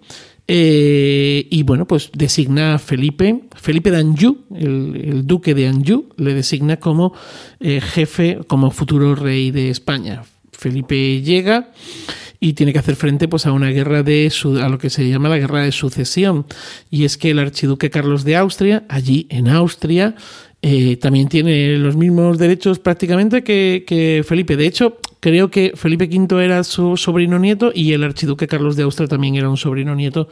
Eh, 0.47 1.47
y 1.49 1.63
bueno, 1.63 1.87
pues 1.87 2.11
designa 2.13 2.75
a 2.75 2.79
Felipe, 2.79 3.43
Felipe 3.55 3.91
de 3.91 3.97
Anjou, 3.97 4.39
el, 4.53 5.25
duque 5.25 5.53
de 5.53 5.67
Anjou, 5.67 6.09
le 6.17 6.33
designa 6.33 6.77
como 6.77 7.13
eh, 7.59 7.79
jefe, 7.79 8.39
como 8.47 8.71
futuro 8.71 9.15
rey 9.15 9.51
de 9.51 9.69
España. 9.69 10.23
Felipe 10.51 11.21
llega 11.21 11.71
y 12.39 12.53
tiene 12.53 12.73
que 12.73 12.79
hacer 12.79 12.97
frente 12.97 13.29
pues, 13.29 13.45
a 13.45 13.53
una 13.53 13.69
guerra 13.69 14.03
de 14.03 14.31
a 14.61 14.69
lo 14.69 14.77
que 14.77 14.89
se 14.89 15.07
llama 15.07 15.29
la 15.29 15.37
guerra 15.37 15.63
de 15.63 15.71
sucesión. 15.71 16.45
Y 16.89 17.05
es 17.05 17.17
que 17.17 17.31
el 17.31 17.39
archiduque 17.39 17.89
Carlos 17.89 18.25
de 18.25 18.35
Austria, 18.35 18.83
allí 18.89 19.27
en 19.29 19.47
Austria, 19.47 20.15
eh, 20.65 20.95
también 20.95 21.27
tiene 21.27 21.77
los 21.77 21.97
mismos 21.97 22.37
derechos 22.37 22.79
prácticamente 22.79 23.43
que, 23.43 24.23
Felipe. 24.25 24.55
De 24.55 24.65
hecho, 24.65 24.97
creo 25.19 25.51
que 25.51 25.73
Felipe 25.75 26.05
V 26.05 26.41
era 26.41 26.63
su 26.63 26.95
sobrino 26.95 27.37
nieto 27.37 27.73
y 27.75 27.91
el 27.91 28.01
archiduque 28.01 28.47
Carlos 28.47 28.77
de 28.77 28.83
Austria 28.83 29.09
también 29.09 29.35
era 29.35 29.49
un 29.49 29.57
sobrino 29.57 29.93
nieto 29.93 30.29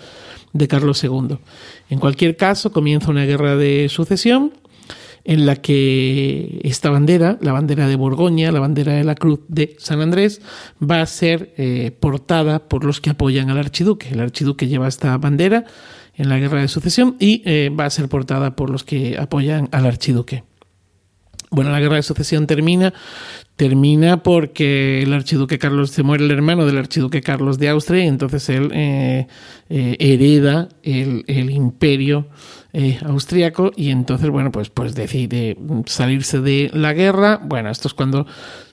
de 0.53 0.69
Carlos 0.69 1.03
II. 1.03 1.37
En 1.89 1.99
cualquier 1.99 2.37
caso, 2.37 2.71
comienza 2.71 3.11
una 3.11 3.25
guerra 3.25 3.57
de 3.57 3.89
sucesión 3.89 4.53
en 5.25 5.45
la 5.45 5.57
que 5.57 6.61
esta 6.63 6.89
bandera, 6.89 7.37
la 7.41 7.51
bandera 7.51 7.89
de 7.89 7.97
Borgoña, 7.97 8.53
la 8.53 8.61
bandera 8.61 8.93
de 8.93 9.03
la 9.03 9.15
Cruz 9.15 9.41
de 9.49 9.75
San 9.79 9.99
Andrés, 9.99 10.41
va 10.81 11.01
a 11.01 11.05
ser 11.07 11.53
eh, 11.57 11.91
portada 11.99 12.69
por 12.69 12.85
los 12.85 13.01
que 13.01 13.09
apoyan 13.09 13.49
al 13.49 13.57
archiduque. 13.57 14.07
El 14.11 14.21
archiduque 14.21 14.69
lleva 14.69 14.87
esta 14.87 15.17
bandera 15.17 15.65
en 16.21 16.29
la 16.29 16.38
guerra 16.38 16.62
de 16.62 16.67
sucesión 16.67 17.15
y 17.19 17.41
eh, 17.45 17.69
va 17.69 17.86
a 17.86 17.89
ser 17.89 18.07
portada 18.07 18.55
por 18.55 18.69
los 18.69 18.84
que 18.84 19.17
apoyan 19.17 19.69
al 19.71 19.88
archiduque. 19.88 20.43
Bueno, 21.49 21.71
la 21.71 21.79
guerra 21.79 21.95
de 21.95 22.03
sucesión 22.03 22.45
termina, 22.45 22.93
termina 23.55 24.21
porque 24.21 25.01
el 25.01 25.12
archiduque 25.13 25.57
Carlos 25.57 25.89
se 25.89 26.03
muere 26.03 26.23
el 26.23 26.31
hermano 26.31 26.65
del 26.65 26.77
archiduque 26.77 27.21
Carlos 27.21 27.57
de 27.57 27.69
Austria 27.69 28.05
y 28.05 28.07
entonces 28.07 28.47
él 28.49 28.69
eh, 28.71 29.27
hereda 29.67 30.69
el, 30.84 31.25
el 31.27 31.49
imperio 31.49 32.27
eh, 32.71 32.99
austriaco 33.03 33.71
y 33.75 33.89
entonces, 33.89 34.29
bueno, 34.29 34.51
pues, 34.51 34.69
pues 34.69 34.95
decide 34.95 35.57
salirse 35.88 36.39
de 36.39 36.69
la 36.73 36.93
guerra. 36.93 37.41
Bueno, 37.43 37.69
esto 37.69 37.89
es 37.89 37.93
cuando 37.93 38.27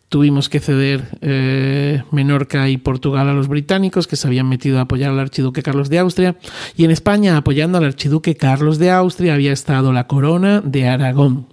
tuvimos 0.09 0.49
que 0.49 0.61
ceder 0.61 1.05
eh, 1.21 2.03
Menorca 2.11 2.69
y 2.69 2.79
Portugal 2.79 3.29
a 3.29 3.35
los 3.35 3.49
británicos 3.49 4.07
que 4.07 4.17
se 4.17 4.27
habían 4.27 4.49
metido 4.49 4.79
a 4.79 4.83
apoyar 4.83 5.11
al 5.11 5.21
archiduque 5.21 5.63
Carlos 5.63 5.91
de 5.91 5.99
Austria 5.99 6.37
y 6.77 6.85
en 6.85 6.91
España 6.91 7.37
apoyando 7.37 7.79
al 7.79 7.85
archiduque 7.85 8.37
Carlos 8.37 8.79
de 8.79 8.91
Austria 8.91 9.35
había 9.35 9.53
estado 9.53 9.93
la 9.93 10.07
corona 10.07 10.63
de 10.65 10.89
Aragón. 10.89 11.47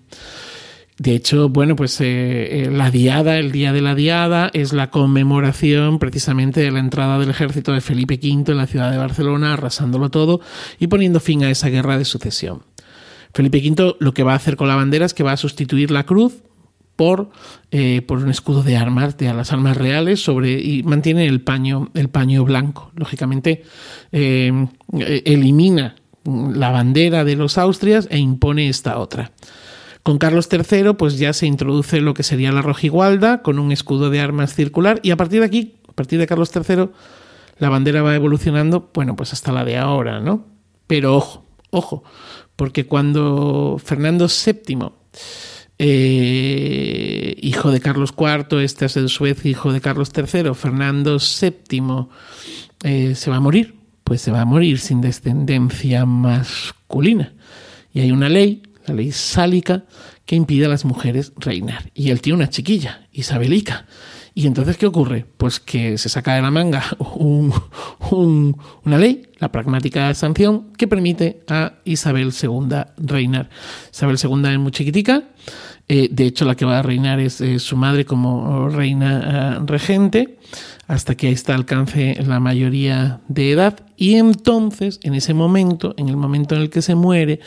De 0.97 1.13
hecho, 1.13 1.49
bueno, 1.49 1.75
pues 1.75 1.99
eh, 1.99 2.63
eh, 2.63 2.71
la 2.71 2.89
diada, 2.89 3.37
el 3.37 3.51
día 3.51 3.73
de 3.73 3.81
la 3.81 3.95
diada, 3.95 4.49
es 4.53 4.71
la 4.71 4.91
conmemoración 4.91 5.99
precisamente 5.99 6.61
de 6.61 6.71
la 6.71 6.79
entrada 6.79 7.19
del 7.19 7.29
ejército 7.29 7.73
de 7.73 7.81
Felipe 7.81 8.17
V 8.23 8.49
en 8.49 8.57
la 8.57 8.65
ciudad 8.65 8.91
de 8.91 8.97
Barcelona, 8.97 9.53
arrasándolo 9.53 10.09
todo 10.09 10.39
y 10.79 10.87
poniendo 10.87 11.19
fin 11.19 11.43
a 11.43 11.49
esa 11.49 11.67
guerra 11.67 11.97
de 11.97 12.05
sucesión. 12.05 12.63
Felipe 13.33 13.57
V 13.57 13.97
lo 13.99 14.13
que 14.13 14.23
va 14.23 14.31
a 14.31 14.37
hacer 14.37 14.55
con 14.55 14.69
la 14.69 14.75
bandera 14.75 15.05
es 15.05 15.13
que 15.13 15.23
va 15.23 15.33
a 15.33 15.37
sustituir 15.37 15.91
la 15.91 16.05
cruz 16.05 16.44
por, 16.95 17.29
eh, 17.71 18.01
por 18.01 18.19
un 18.19 18.29
escudo 18.29 18.63
de 18.63 18.77
armas, 18.77 19.17
de 19.17 19.34
las 19.34 19.51
armas 19.51 19.77
reales, 19.77 20.23
sobre, 20.23 20.60
y 20.60 20.84
mantiene 20.84 21.25
el 21.25 21.41
paño, 21.41 21.89
el 21.93 22.10
paño 22.10 22.43
blanco. 22.43 22.91
Lógicamente, 22.95 23.63
elimina 24.12 25.95
la 26.25 26.71
bandera 26.71 27.23
de 27.23 27.36
los 27.36 27.58
Austrias 27.58 28.08
e 28.10 28.17
impone 28.17 28.69
esta 28.69 28.97
otra. 28.97 29.31
Con 30.03 30.17
Carlos 30.17 30.47
III, 30.51 30.93
pues 30.97 31.17
ya 31.17 31.34
se 31.34 31.47
introduce 31.47 31.99
lo 32.01 32.13
que 32.13 32.23
sería 32.23 32.51
la 32.51 32.62
rojigualda 32.62 33.41
con 33.41 33.58
un 33.58 33.71
escudo 33.71 34.10
de 34.10 34.19
armas 34.19 34.53
circular 34.53 34.99
y 35.01 35.12
a 35.12 35.17
partir 35.17 35.39
de 35.39 35.47
aquí, 35.47 35.77
a 35.89 35.93
partir 35.93 36.19
de 36.19 36.27
Carlos 36.27 36.51
III, 36.53 36.89
la 37.58 37.69
bandera 37.69 38.01
va 38.01 38.15
evolucionando, 38.15 38.91
bueno, 38.93 39.15
pues 39.15 39.34
hasta 39.34 39.51
la 39.51 39.65
de 39.65 39.77
ahora, 39.77 40.19
¿no? 40.19 40.45
Pero 40.88 41.15
ojo, 41.15 41.45
ojo, 41.71 42.03
porque 42.55 42.86
cuando 42.86 43.77
Fernando 43.84 44.27
VII, 44.27 44.77
eh, 45.77 47.35
hijo 47.41 47.71
de 47.71 47.79
Carlos 47.79 48.13
IV, 48.17 48.63
este 48.63 48.85
es 48.85 48.97
el 48.97 49.09
Suecia, 49.09 49.51
hijo 49.51 49.73
de 49.73 49.81
Carlos 49.81 50.11
III, 50.15 50.53
Fernando 50.53 51.17
VII 51.17 51.81
eh, 52.83 53.15
se 53.15 53.29
va 53.29 53.38
a 53.38 53.39
morir, 53.41 53.75
pues 54.03 54.21
se 54.21 54.31
va 54.31 54.41
a 54.41 54.45
morir 54.45 54.79
sin 54.79 55.01
descendencia 55.01 56.05
masculina. 56.05 57.33
Y 57.93 58.01
hay 58.01 58.11
una 58.11 58.29
ley 58.29 58.61
la 58.88 58.95
ley 58.95 59.11
sálica 59.11 59.85
que 60.25 60.35
impide 60.35 60.65
a 60.65 60.69
las 60.69 60.85
mujeres 60.85 61.33
reinar. 61.38 61.91
Y 61.93 62.09
él 62.09 62.21
tiene 62.21 62.38
una 62.38 62.49
chiquilla, 62.49 63.07
Isabelica. 63.11 63.85
Y 64.33 64.47
entonces, 64.47 64.77
¿qué 64.77 64.85
ocurre? 64.85 65.25
Pues 65.38 65.59
que 65.59 65.97
se 65.97 66.09
saca 66.09 66.35
de 66.35 66.41
la 66.41 66.51
manga 66.51 66.83
una 68.11 68.97
ley, 68.97 69.24
la 69.39 69.52
pragmática 69.52 70.13
sanción, 70.13 70.74
que 70.78 70.88
permite 70.88 71.41
a 71.48 71.74
Isabel 71.84 72.32
II 72.32 72.69
reinar. 72.98 73.50
Isabel 73.91 74.17
II 74.21 74.50
es 74.52 74.60
muy 74.60 74.71
chiquitica, 74.71 75.24
eh, 75.88 76.10
de 76.12 76.26
hecho 76.26 76.45
la 76.45 76.56
que 76.56 76.65
va 76.65 76.80
a 76.80 76.82
reinar 76.82 77.19
es 77.19 77.41
eh, 77.41 77.60
su 77.60 77.78
madre 77.78 78.06
como 78.06 78.69
reina 78.69 79.58
eh, 79.58 79.63
regente, 79.65 80.39
hasta 80.88 81.15
que 81.15 81.32
está 81.32 81.56
alcance 81.56 82.17
la 82.26 82.39
mayoría 82.39 83.21
de 83.28 83.52
edad 83.52 83.80
y 83.98 84.15
entonces 84.15 85.00
en 85.04 85.15
ese 85.15 85.34
momento, 85.34 85.93
en 85.98 86.10
el 86.10 86.17
momento 86.17 86.56
en 86.56 86.62
el 86.62 86.69
que 86.69 86.82
se 86.82 86.95
muere 86.95 87.39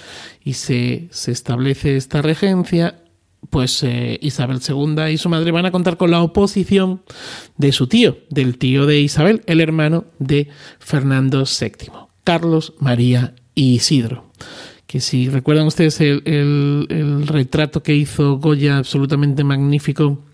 y 0.44 0.55
se, 0.55 1.09
se 1.11 1.33
establece 1.33 1.96
esta 1.96 2.20
regencia, 2.22 2.96
pues 3.50 3.82
eh, 3.82 4.18
Isabel 4.22 4.61
II 4.66 5.11
y 5.11 5.18
su 5.18 5.28
madre 5.28 5.50
van 5.50 5.66
a 5.66 5.70
contar 5.70 5.96
con 5.96 6.11
la 6.11 6.22
oposición 6.22 7.02
de 7.56 7.72
su 7.72 7.87
tío, 7.87 8.18
del 8.30 8.58
tío 8.58 8.87
de 8.87 9.00
Isabel, 9.00 9.42
el 9.46 9.61
hermano 9.61 10.04
de 10.18 10.48
Fernando 10.78 11.44
VII, 11.44 11.90
Carlos 12.24 12.74
María 12.78 13.34
y 13.54 13.74
Isidro. 13.74 14.32
Que 14.87 15.00
si 15.00 15.28
recuerdan 15.28 15.66
ustedes 15.66 16.00
el, 16.00 16.22
el 16.88 17.26
retrato 17.26 17.82
que 17.82 17.94
hizo 17.94 18.38
Goya 18.38 18.78
absolutamente 18.78 19.44
magnífico 19.44 20.24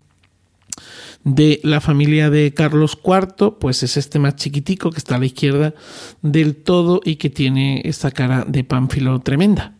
de 1.25 1.61
la 1.65 1.81
familia 1.81 2.31
de 2.31 2.53
Carlos 2.53 2.99
IV, 3.03 3.59
pues 3.59 3.83
es 3.83 3.97
este 3.97 4.19
más 4.19 4.37
chiquitico 4.37 4.91
que 4.91 4.99
está 4.99 5.17
a 5.17 5.19
la 5.19 5.27
izquierda 5.27 5.75
del 6.23 6.55
todo 6.55 7.01
y 7.05 7.17
que 7.17 7.31
tiene 7.31 7.83
esa 7.85 8.11
cara 8.11 8.45
de 8.47 8.63
pánfilo 8.63 9.19
tremenda. 9.21 9.75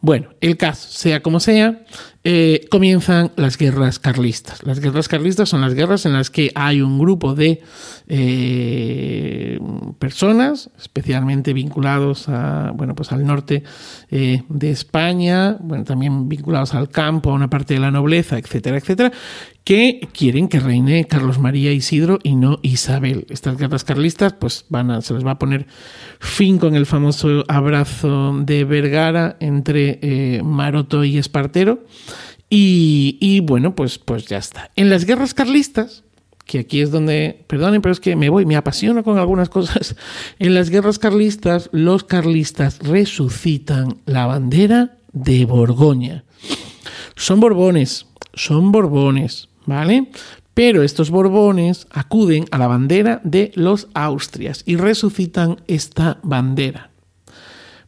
Bueno, 0.00 0.28
el 0.40 0.56
caso, 0.56 0.88
sea 0.90 1.22
como 1.22 1.40
sea, 1.40 1.84
eh, 2.24 2.66
comienzan 2.68 3.30
las 3.36 3.56
guerras 3.56 4.00
carlistas. 4.00 4.64
Las 4.64 4.80
guerras 4.80 5.06
carlistas 5.06 5.48
son 5.48 5.60
las 5.60 5.74
guerras 5.74 6.04
en 6.04 6.12
las 6.12 6.30
que 6.30 6.50
hay 6.56 6.82
un 6.82 6.98
grupo 6.98 7.36
de 7.36 7.62
eh, 8.08 9.58
personas, 10.00 10.68
especialmente 10.76 11.52
vinculados 11.52 12.28
a, 12.28 12.72
bueno, 12.74 12.96
pues 12.96 13.12
al 13.12 13.24
norte 13.24 13.62
eh, 14.10 14.42
de 14.48 14.70
España, 14.70 15.56
bueno, 15.60 15.84
también 15.84 16.28
vinculados 16.28 16.74
al 16.74 16.88
campo, 16.88 17.30
a 17.30 17.34
una 17.34 17.48
parte 17.48 17.74
de 17.74 17.80
la 17.80 17.92
nobleza, 17.92 18.36
etcétera, 18.36 18.78
etcétera, 18.78 19.12
que 19.62 20.08
quieren 20.12 20.48
que 20.48 20.58
reine 20.58 21.06
Carlos 21.06 21.38
María 21.38 21.72
Isidro 21.72 22.18
y 22.24 22.34
no 22.34 22.58
Isabel. 22.62 23.26
Estas 23.30 23.56
guerras 23.56 23.84
carlistas, 23.84 24.32
pues 24.32 24.64
van 24.70 24.90
a, 24.90 25.02
se 25.02 25.14
les 25.14 25.24
va 25.24 25.32
a 25.32 25.38
poner 25.38 25.66
fin 26.18 26.58
con 26.58 26.74
el 26.74 26.84
famoso 26.84 27.44
abrazo 27.46 28.34
de 28.40 28.64
Vergara 28.64 29.36
entre 29.40 30.40
Maroto 30.42 31.04
y 31.04 31.18
Espartero. 31.18 31.84
Y, 32.50 33.40
bueno, 33.40 33.74
pues, 33.74 33.98
pues 33.98 34.26
ya 34.26 34.38
está. 34.38 34.70
En 34.74 34.88
las 34.88 35.04
guerras 35.04 35.34
carlistas, 35.34 36.04
que 36.46 36.60
aquí 36.60 36.80
es 36.80 36.90
donde, 36.90 37.44
perdonen, 37.46 37.82
pero 37.82 37.92
es 37.92 38.00
que 38.00 38.16
me 38.16 38.30
voy, 38.30 38.46
me 38.46 38.56
apasiono 38.56 39.04
con 39.04 39.18
algunas 39.18 39.48
cosas. 39.48 39.96
En 40.38 40.54
las 40.54 40.70
guerras 40.70 40.98
carlistas, 40.98 41.68
los 41.72 42.04
carlistas 42.04 42.78
resucitan 42.78 43.98
la 44.06 44.26
bandera 44.26 44.96
de 45.12 45.44
Borgoña. 45.44 46.24
Son 47.16 47.40
borbones, 47.40 48.06
son 48.34 48.72
borbones. 48.72 49.48
¿vale? 49.68 50.08
Pero 50.54 50.82
estos 50.82 51.10
Borbones 51.10 51.86
acuden 51.90 52.46
a 52.50 52.58
la 52.58 52.66
bandera 52.66 53.20
de 53.22 53.52
los 53.54 53.86
Austrias 53.94 54.64
y 54.66 54.74
resucitan 54.74 55.60
esta 55.68 56.18
bandera. 56.24 56.90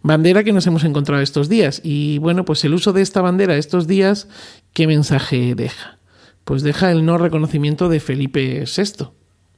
Bandera 0.02 0.44
que 0.44 0.52
nos 0.52 0.66
hemos 0.66 0.84
encontrado 0.84 1.22
estos 1.22 1.48
días. 1.48 1.80
Y 1.84 2.18
bueno, 2.18 2.44
pues 2.44 2.64
el 2.64 2.74
uso 2.74 2.92
de 2.92 3.02
esta 3.02 3.20
bandera 3.20 3.56
estos 3.56 3.86
días, 3.86 4.28
¿qué 4.72 4.86
mensaje 4.86 5.54
deja? 5.54 5.98
Pues 6.44 6.62
deja 6.62 6.90
el 6.90 7.04
no 7.04 7.18
reconocimiento 7.18 7.88
de 7.88 8.00
Felipe 8.00 8.64
VI. 8.64 9.08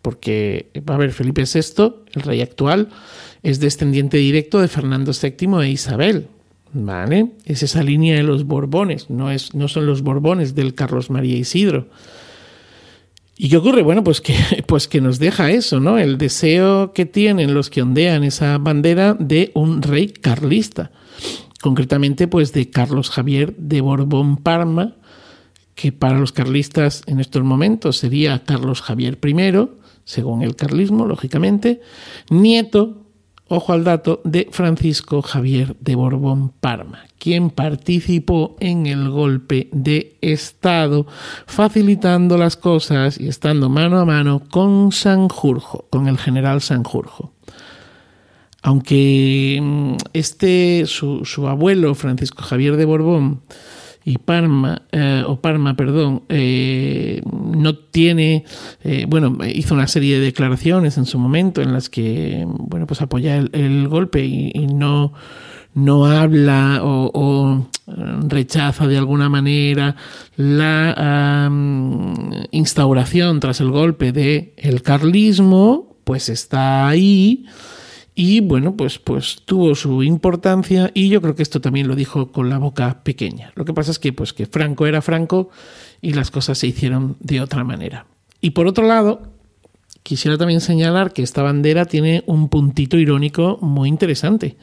Porque, 0.03 0.71
a 0.85 0.97
ver, 0.97 1.13
Felipe 1.13 1.45
VI, 1.45 1.95
el 2.15 2.23
rey 2.23 2.43
actual, 2.43 2.89
es 3.45 3.61
descendiente 3.61 4.17
directo 4.17 4.61
de 4.61 4.69
Fernando 4.69 5.13
VII 5.13 5.63
e 5.63 5.71
Isabel. 5.71 6.27
¿Vale? 6.75 7.33
Es 7.45 7.63
esa 7.63 7.83
línea 7.83 8.17
de 8.17 8.23
los 8.23 8.45
Borbones, 8.45 9.11
no, 9.11 9.31
es, 9.31 9.55
no 9.55 9.69
son 9.69 9.87
los 9.87 10.03
Borbones 10.03 10.55
del 10.55 10.75
Carlos 10.75 11.11
María 11.11 11.37
Isidro. 11.37 11.89
¿Y 13.37 13.49
qué 13.49 13.57
ocurre? 13.57 13.83
Bueno, 13.83 14.05
pues 14.05 14.21
que, 14.21 14.35
pues 14.67 14.89
que 14.89 15.01
nos 15.01 15.19
deja 15.19 15.51
eso, 15.51 15.81
¿no? 15.81 15.99
El 15.99 16.19
deseo 16.19 16.93
que 16.93 17.07
tienen 17.07 17.55
los 17.55 17.71
que 17.71 17.83
ondean 17.83 18.25
esa 18.25 18.59
bandera 18.59 19.15
de 19.15 19.51
un 19.55 19.83
rey 19.83 20.09
carlista. 20.09 20.91
Concretamente, 21.61 22.27
pues 22.29 22.53
de 22.53 22.71
Carlos 22.71 23.11
Javier 23.11 23.55
de 23.57 23.81
Borbón 23.81 24.37
Parma, 24.37 24.97
que 25.75 25.93
para 25.93 26.19
los 26.19 26.33
carlistas 26.33 27.03
en 27.07 27.21
estos 27.21 27.43
momentos 27.45 27.97
sería 27.97 28.45
Carlos 28.45 28.83
Javier 28.83 29.19
I, 29.25 29.69
según 30.05 30.43
el 30.43 30.57
carlismo, 30.57 31.07
lógicamente, 31.07 31.81
nieto 32.31 33.02
ojo 33.55 33.75
al 33.75 33.85
dato, 33.85 34.21
de 34.25 34.49
Francisco 34.51 35.21
Javier 35.21 35.77
de 35.79 35.95
Borbón 35.95 36.49
Parma, 36.49 37.05
quien 37.19 37.51
participó 37.51 38.57
en 38.61 38.87
el 38.87 39.11
golpe 39.11 39.69
de 39.73 40.17
Estado, 40.23 41.07
facilitando 41.47 42.39
las 42.39 42.57
cosas 42.57 43.21
y 43.21 43.29
estando 43.29 43.69
mano 43.69 43.99
a 43.99 44.07
mano 44.07 44.43
con 44.51 44.91
Sanjurjo, 44.91 45.87
con 45.91 46.09
el 46.09 46.17
general 46.17 46.63
Sanjurjo. 46.63 47.33
Aunque 48.63 49.59
mm, 49.61 49.97
este, 50.15 50.85
su, 50.87 51.27
su 51.27 51.47
abuelo, 51.47 51.95
Francisco 51.95 52.43
Javier 52.43 52.77
de 52.77 52.87
Borbón, 52.87 53.43
y 54.05 54.19
Parma, 54.19 54.83
eh, 54.91 55.23
o 55.27 55.41
Parma, 55.41 55.77
perdón, 55.77 56.25
eh, 56.29 57.23
no 57.25 57.77
tiene, 57.77 58.45
eh, 58.83 59.07
bueno, 59.09 59.39
hizo 59.55 59.75
una 59.75 59.87
serie 59.87 60.19
de 60.19 60.27
declaraciones 60.27 60.99
en 60.99 61.07
su 61.07 61.19
momento 61.19 61.63
en 61.63 61.73
las 61.73 61.89
que, 61.89 62.45
bueno, 62.47 62.87
pues 62.87 63.01
apoya 63.03 63.37
el, 63.37 63.89
golpe 63.89 64.25
y, 64.25 64.67
no, 64.67 65.13
no 65.75 66.07
habla 66.07 66.81
o, 66.83 67.69
rechaza 68.29 68.87
de 68.87 68.97
alguna 68.97 69.29
manera 69.29 69.97
la 70.37 71.51
instauración 72.51 73.41
tras 73.41 73.61
el 73.61 73.71
golpe 73.71 74.13
de 74.13 74.55
carlismo, 74.83 75.97
pues 76.05 76.29
está 76.29 76.89
ahí 76.89 77.47
y 78.15 78.41
bueno, 78.41 78.77
pues, 78.77 78.99
pues 78.99 79.39
tuvo 79.45 79.75
su 79.75 80.03
importancia 80.03 80.91
y 80.93 81.09
yo 81.09 81.23
creo 81.23 81.35
que 81.35 81.43
esto 81.43 81.61
también 81.61 81.89
lo 81.89 81.97
dijo 81.97 82.31
con 82.31 82.51
la 82.51 82.59
boca 82.59 83.03
pequeña. 83.03 83.53
Lo 83.55 83.65
que 83.65 83.73
pasa 83.73 83.91
es 83.91 83.99
que, 83.99 84.13
pues, 84.13 84.33
que 84.33 84.47
Franco 84.47 84.87
era 84.87 85.01
Franco 85.01 85.49
y 86.03 86.13
las 86.13 86.31
cosas 86.31 86.59
se 86.59 86.67
hicieron 86.67 87.17
de 87.21 87.41
otra 87.41 87.65
manera. 87.65 88.07
Y 88.41 88.51
por 88.51 88.67
otro 88.67 88.87
lado, 88.87 89.23
quisiera 90.03 90.37
también 90.37 90.61
señalar 90.61 91.13
que 91.13 91.23
esta 91.23 91.43
bandera 91.43 91.87
tiene 91.87 92.23
un 92.27 92.49
puntito 92.49 92.99
irónico 92.99 93.59
muy 93.63 93.89
interesante. 93.89 94.57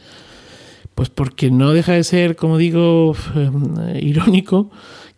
Pues 0.94 1.10
porque 1.10 1.50
no 1.50 1.72
deja 1.72 1.94
de 1.94 2.04
ser, 2.04 2.36
como 2.36 2.58
digo, 2.58 3.16
eh, 3.36 4.00
irónico 4.04 4.70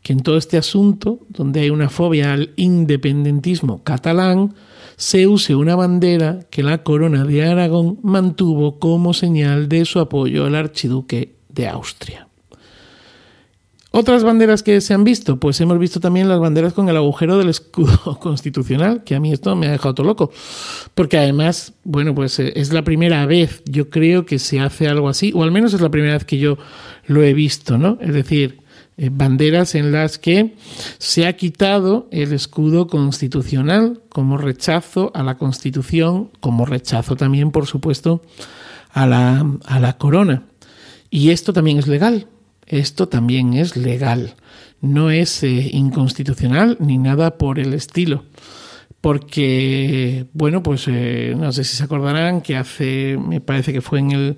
que 0.03 0.13
en 0.13 0.21
todo 0.21 0.37
este 0.37 0.57
asunto, 0.57 1.19
donde 1.29 1.59
hay 1.61 1.69
una 1.69 1.89
fobia 1.89 2.33
al 2.33 2.53
independentismo 2.55 3.83
catalán, 3.83 4.55
se 5.01 5.25
use 5.25 5.55
una 5.55 5.75
bandera 5.75 6.41
que 6.51 6.61
la 6.61 6.83
corona 6.83 7.23
de 7.23 7.43
Aragón 7.43 7.97
mantuvo 8.03 8.77
como 8.77 9.15
señal 9.15 9.67
de 9.67 9.83
su 9.83 9.99
apoyo 9.99 10.45
al 10.45 10.53
archiduque 10.53 11.33
de 11.49 11.67
Austria. 11.67 12.27
Otras 13.89 14.23
banderas 14.23 14.61
que 14.61 14.79
se 14.79 14.93
han 14.93 15.03
visto, 15.03 15.37
pues 15.37 15.59
hemos 15.59 15.79
visto 15.79 15.99
también 15.99 16.29
las 16.29 16.39
banderas 16.39 16.73
con 16.73 16.87
el 16.87 16.95
agujero 16.95 17.39
del 17.39 17.49
escudo 17.49 18.19
constitucional, 18.21 19.03
que 19.03 19.15
a 19.15 19.19
mí 19.19 19.33
esto 19.33 19.55
me 19.55 19.67
ha 19.67 19.71
dejado 19.71 19.95
todo 19.95 20.05
loco, 20.05 20.31
porque 20.93 21.17
además, 21.17 21.73
bueno, 21.83 22.13
pues 22.13 22.37
eh, 22.37 22.53
es 22.55 22.71
la 22.71 22.83
primera 22.83 23.25
vez, 23.25 23.63
yo 23.65 23.89
creo 23.89 24.27
que 24.27 24.37
se 24.37 24.59
hace 24.59 24.87
algo 24.87 25.09
así, 25.09 25.31
o 25.33 25.41
al 25.41 25.51
menos 25.51 25.73
es 25.73 25.81
la 25.81 25.89
primera 25.89 26.13
vez 26.13 26.25
que 26.25 26.37
yo 26.37 26.59
lo 27.07 27.23
he 27.23 27.33
visto, 27.33 27.79
¿no? 27.79 27.97
Es 28.01 28.13
decir, 28.13 28.60
eh, 29.01 29.09
banderas 29.11 29.73
en 29.73 29.91
las 29.91 30.19
que 30.19 30.53
se 30.99 31.25
ha 31.25 31.35
quitado 31.35 32.07
el 32.11 32.33
escudo 32.33 32.85
constitucional 32.85 34.03
como 34.09 34.37
rechazo 34.37 35.11
a 35.15 35.23
la 35.23 35.39
Constitución, 35.39 36.29
como 36.39 36.67
rechazo 36.67 37.15
también, 37.15 37.49
por 37.49 37.65
supuesto, 37.65 38.21
a 38.91 39.07
la, 39.07 39.43
a 39.65 39.79
la 39.79 39.97
corona. 39.97 40.43
Y 41.09 41.31
esto 41.31 41.51
también 41.51 41.79
es 41.79 41.87
legal. 41.87 42.27
Esto 42.67 43.07
también 43.07 43.53
es 43.53 43.75
legal. 43.75 44.35
No 44.81 45.09
es 45.09 45.41
eh, 45.41 45.71
inconstitucional 45.73 46.77
ni 46.79 46.99
nada 46.99 47.39
por 47.39 47.57
el 47.57 47.73
estilo 47.73 48.23
porque, 49.01 50.27
bueno, 50.33 50.61
pues 50.61 50.87
eh, 50.87 51.33
no 51.35 51.51
sé 51.51 51.63
si 51.63 51.75
se 51.75 51.83
acordarán 51.83 52.41
que 52.41 52.55
hace, 52.55 53.17
me 53.17 53.41
parece 53.41 53.73
que 53.73 53.81
fue 53.81 53.97
en 53.97 54.11
el 54.11 54.37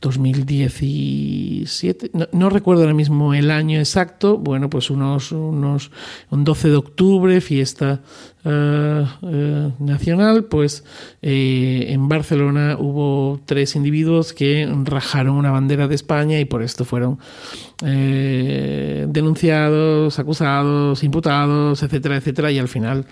2017, 0.00 2.10
no, 2.32 2.50
recuerdo 2.50 2.82
ahora 2.82 2.94
mismo 2.94 3.32
el 3.32 3.50
año 3.50 3.78
exacto, 3.78 4.36
bueno, 4.36 4.68
pues 4.68 4.90
unos, 4.90 5.32
unos 5.32 5.90
un 6.30 6.44
12 6.44 6.68
de 6.68 6.76
octubre, 6.76 7.40
fiesta 7.40 8.02
eh, 8.44 9.06
eh, 9.22 9.70
nacional, 9.78 10.44
pues 10.44 10.84
eh, 11.22 11.86
en 11.88 12.08
Barcelona 12.08 12.76
hubo 12.78 13.40
tres 13.46 13.74
individuos 13.74 14.34
que 14.34 14.70
rajaron 14.84 15.34
una 15.34 15.50
bandera 15.50 15.88
de 15.88 15.94
España 15.94 16.38
y 16.40 16.44
por 16.44 16.62
esto 16.62 16.84
fueron 16.84 17.18
denunciados, 17.80 20.18
acusados, 20.18 21.02
imputados, 21.04 21.82
etcétera, 21.82 22.16
etcétera, 22.16 22.52
y 22.52 22.58
al 22.58 22.68
final 22.68 23.06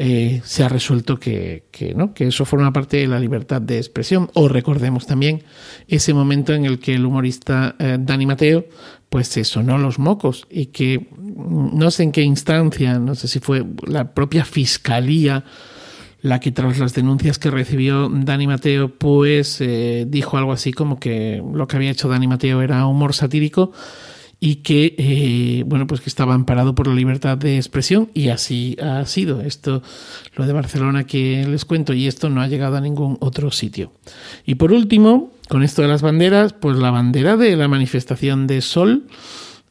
eh, 0.00 0.40
se 0.44 0.62
ha 0.62 0.68
resuelto 0.68 1.18
que, 1.18 1.64
que 1.72 1.96
eso 2.24 2.44
forma 2.44 2.72
parte 2.72 2.98
de 2.98 3.08
la 3.08 3.18
libertad 3.18 3.60
de 3.60 3.78
expresión. 3.78 4.30
O 4.34 4.48
recordemos 4.48 5.06
también 5.06 5.42
ese 5.88 6.14
momento 6.14 6.54
en 6.54 6.64
el 6.64 6.78
que 6.78 6.94
el 6.94 7.04
humorista 7.04 7.74
eh, 7.80 7.96
Dani 7.98 8.24
Mateo 8.24 8.64
pues 9.08 9.26
se 9.26 9.42
sonó 9.42 9.76
los 9.76 9.98
mocos 9.98 10.46
y 10.50 10.66
que 10.66 11.00
mm, 11.00 11.76
no 11.76 11.90
sé 11.90 12.04
en 12.04 12.12
qué 12.12 12.22
instancia, 12.22 13.00
no 13.00 13.16
sé 13.16 13.26
si 13.26 13.40
fue 13.40 13.64
la 13.86 14.14
propia 14.14 14.44
fiscalía 14.44 15.44
la 16.20 16.38
que 16.40 16.52
tras 16.52 16.78
las 16.78 16.94
denuncias 16.94 17.38
que 17.38 17.50
recibió 17.50 18.08
Dani 18.08 18.46
Mateo 18.46 18.96
pues 18.96 19.60
eh, 19.60 20.04
dijo 20.08 20.36
algo 20.36 20.52
así 20.52 20.72
como 20.72 21.00
que 21.00 21.42
lo 21.52 21.66
que 21.66 21.76
había 21.76 21.90
hecho 21.90 22.08
Dani 22.08 22.28
Mateo 22.28 22.62
era 22.62 22.86
humor 22.86 23.14
satírico 23.14 23.72
y 24.40 24.56
que 24.56 24.94
eh, 24.98 25.64
bueno 25.66 25.86
pues 25.86 26.00
que 26.00 26.08
estaba 26.08 26.34
amparado 26.34 26.74
por 26.74 26.86
la 26.86 26.94
libertad 26.94 27.36
de 27.36 27.56
expresión 27.56 28.10
y 28.14 28.28
así 28.28 28.76
ha 28.80 29.04
sido. 29.06 29.40
Esto 29.40 29.82
lo 30.34 30.46
de 30.46 30.52
Barcelona 30.52 31.04
que 31.04 31.44
les 31.48 31.64
cuento 31.64 31.92
y 31.92 32.06
esto 32.06 32.28
no 32.30 32.40
ha 32.40 32.48
llegado 32.48 32.76
a 32.76 32.80
ningún 32.80 33.16
otro 33.20 33.50
sitio. 33.50 33.92
Y 34.44 34.54
por 34.54 34.72
último 34.72 35.32
con 35.48 35.62
esto 35.62 35.82
de 35.82 35.88
las 35.88 36.02
banderas 36.02 36.52
pues 36.52 36.76
la 36.76 36.90
bandera 36.90 37.36
de 37.36 37.56
la 37.56 37.68
manifestación 37.68 38.46
de 38.46 38.60
Sol 38.60 39.06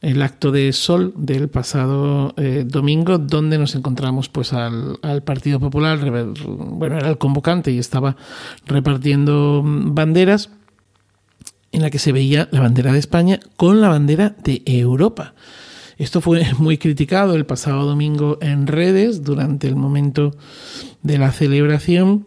el 0.00 0.22
acto 0.22 0.52
de 0.52 0.72
Sol 0.72 1.12
del 1.16 1.48
pasado 1.48 2.34
eh, 2.36 2.64
domingo 2.66 3.18
donde 3.18 3.58
nos 3.58 3.74
encontramos 3.74 4.28
pues 4.28 4.52
al, 4.52 4.98
al 5.02 5.22
Partido 5.22 5.58
Popular 5.58 5.98
bueno 6.46 6.98
era 6.98 7.08
el 7.08 7.18
convocante 7.18 7.72
y 7.72 7.78
estaba 7.78 8.16
repartiendo 8.66 9.62
banderas 9.64 10.50
en 11.72 11.82
la 11.82 11.90
que 11.90 11.98
se 11.98 12.12
veía 12.12 12.48
la 12.50 12.60
bandera 12.60 12.92
de 12.92 12.98
España 12.98 13.40
con 13.56 13.80
la 13.80 13.88
bandera 13.88 14.34
de 14.42 14.62
Europa. 14.64 15.34
Esto 15.98 16.20
fue 16.20 16.46
muy 16.58 16.78
criticado 16.78 17.34
el 17.34 17.46
pasado 17.46 17.84
domingo 17.84 18.38
en 18.40 18.66
redes 18.66 19.24
durante 19.24 19.66
el 19.66 19.76
momento 19.76 20.34
de 21.02 21.18
la 21.18 21.32
celebración 21.32 22.26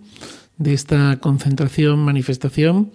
de 0.58 0.73
esta 0.73 1.17
concentración, 1.19 1.99
manifestación, 1.99 2.91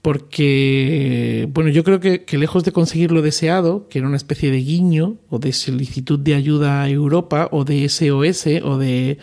porque, 0.00 1.48
bueno, 1.52 1.70
yo 1.70 1.84
creo 1.84 2.00
que, 2.00 2.24
lejos 2.36 2.64
de 2.64 2.72
conseguir 2.72 3.12
lo 3.12 3.22
deseado, 3.22 3.86
que 3.88 3.98
era 3.98 4.08
una 4.08 4.16
especie 4.16 4.50
de 4.50 4.58
guiño 4.58 5.16
o 5.28 5.38
de 5.38 5.52
solicitud 5.52 6.18
de 6.18 6.34
ayuda 6.34 6.82
a 6.82 6.88
Europa 6.88 7.48
o 7.52 7.64
de 7.64 7.88
SOS 7.88 8.46
o 8.64 8.78
de, 8.78 9.18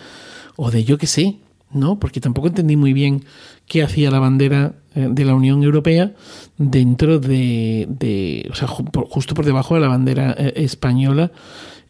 o 0.56 0.72
de 0.72 0.84
yo 0.86 0.98
qué 0.98 1.08
sé, 1.08 1.40
¿no? 1.72 2.00
Porque 2.00 2.20
tampoco 2.20 2.48
entendí 2.48 2.76
muy 2.76 2.94
bien 2.94 3.26
qué 3.68 3.84
hacía 3.84 4.12
la 4.12 4.20
bandera 4.20 4.74
eh, 4.96 5.08
de 5.10 5.26
la 5.26 5.36
Unión 5.36 5.64
Europea 5.64 6.14
dentro 6.58 7.20
de, 7.20 8.48
o 8.52 8.56
sea, 8.56 8.68
justo 8.68 9.36
por 9.36 9.46
debajo 9.46 9.76
de 9.76 9.82
la 9.82 9.88
bandera 9.88 10.36
eh, 10.38 10.54
española. 10.58 11.32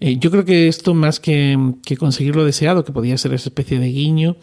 Eh, 0.01 0.17
yo 0.17 0.31
creo 0.31 0.45
que 0.45 0.67
esto, 0.67 0.93
más 0.93 1.19
que, 1.19 1.73
que, 1.83 1.97
conseguir 1.97 2.35
lo 2.35 2.45
deseado, 2.45 2.85
que 2.85 2.93
podía 2.93 3.17
ser 3.17 3.33
esa 3.33 3.49
especie 3.49 3.79
de 3.79 3.87
guiño 3.87 4.37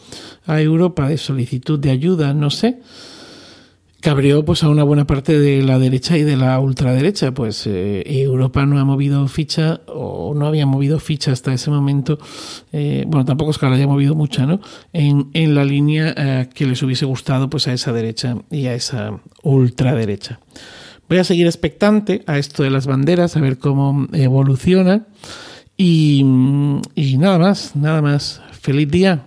a 0.46 0.60
Europa, 0.60 1.08
de 1.08 1.16
solicitud 1.16 1.78
de 1.78 1.90
ayuda, 1.90 2.34
no 2.34 2.50
sé, 2.50 2.80
cabreó 4.06 4.44
pues 4.44 4.62
a 4.62 4.68
una 4.68 4.84
buena 4.84 5.04
parte 5.04 5.36
de 5.36 5.64
la 5.64 5.80
derecha 5.80 6.16
y 6.16 6.22
de 6.22 6.36
la 6.36 6.60
ultraderecha. 6.60 7.32
Pues 7.34 7.66
eh, 7.66 8.04
Europa 8.06 8.64
no 8.64 8.78
ha 8.78 8.84
movido 8.84 9.26
ficha 9.26 9.80
o 9.88 10.32
no 10.32 10.46
había 10.46 10.64
movido 10.64 11.00
ficha 11.00 11.32
hasta 11.32 11.52
ese 11.52 11.72
momento. 11.72 12.16
Eh, 12.72 13.04
bueno, 13.08 13.24
tampoco 13.24 13.50
es 13.50 13.58
que 13.58 13.66
la 13.66 13.74
haya 13.74 13.88
movido 13.88 14.14
mucha, 14.14 14.46
¿no? 14.46 14.60
En, 14.92 15.30
en 15.32 15.56
la 15.56 15.64
línea 15.64 16.14
eh, 16.16 16.48
que 16.54 16.66
les 16.66 16.80
hubiese 16.84 17.04
gustado 17.04 17.50
pues 17.50 17.66
a 17.66 17.72
esa 17.72 17.92
derecha 17.92 18.36
y 18.48 18.66
a 18.66 18.74
esa 18.74 19.18
ultraderecha. 19.42 20.38
Voy 21.08 21.18
a 21.18 21.24
seguir 21.24 21.46
expectante 21.46 22.22
a 22.28 22.38
esto 22.38 22.62
de 22.62 22.70
las 22.70 22.86
banderas, 22.86 23.36
a 23.36 23.40
ver 23.40 23.58
cómo 23.58 24.06
evoluciona. 24.12 25.08
Y, 25.76 26.20
y 26.94 27.18
nada 27.18 27.40
más, 27.40 27.74
nada 27.74 28.00
más. 28.02 28.40
Feliz 28.52 28.88
día 28.88 29.24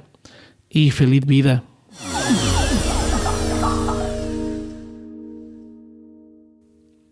y 0.69 0.91
feliz 0.91 1.25
vida. 1.25 1.65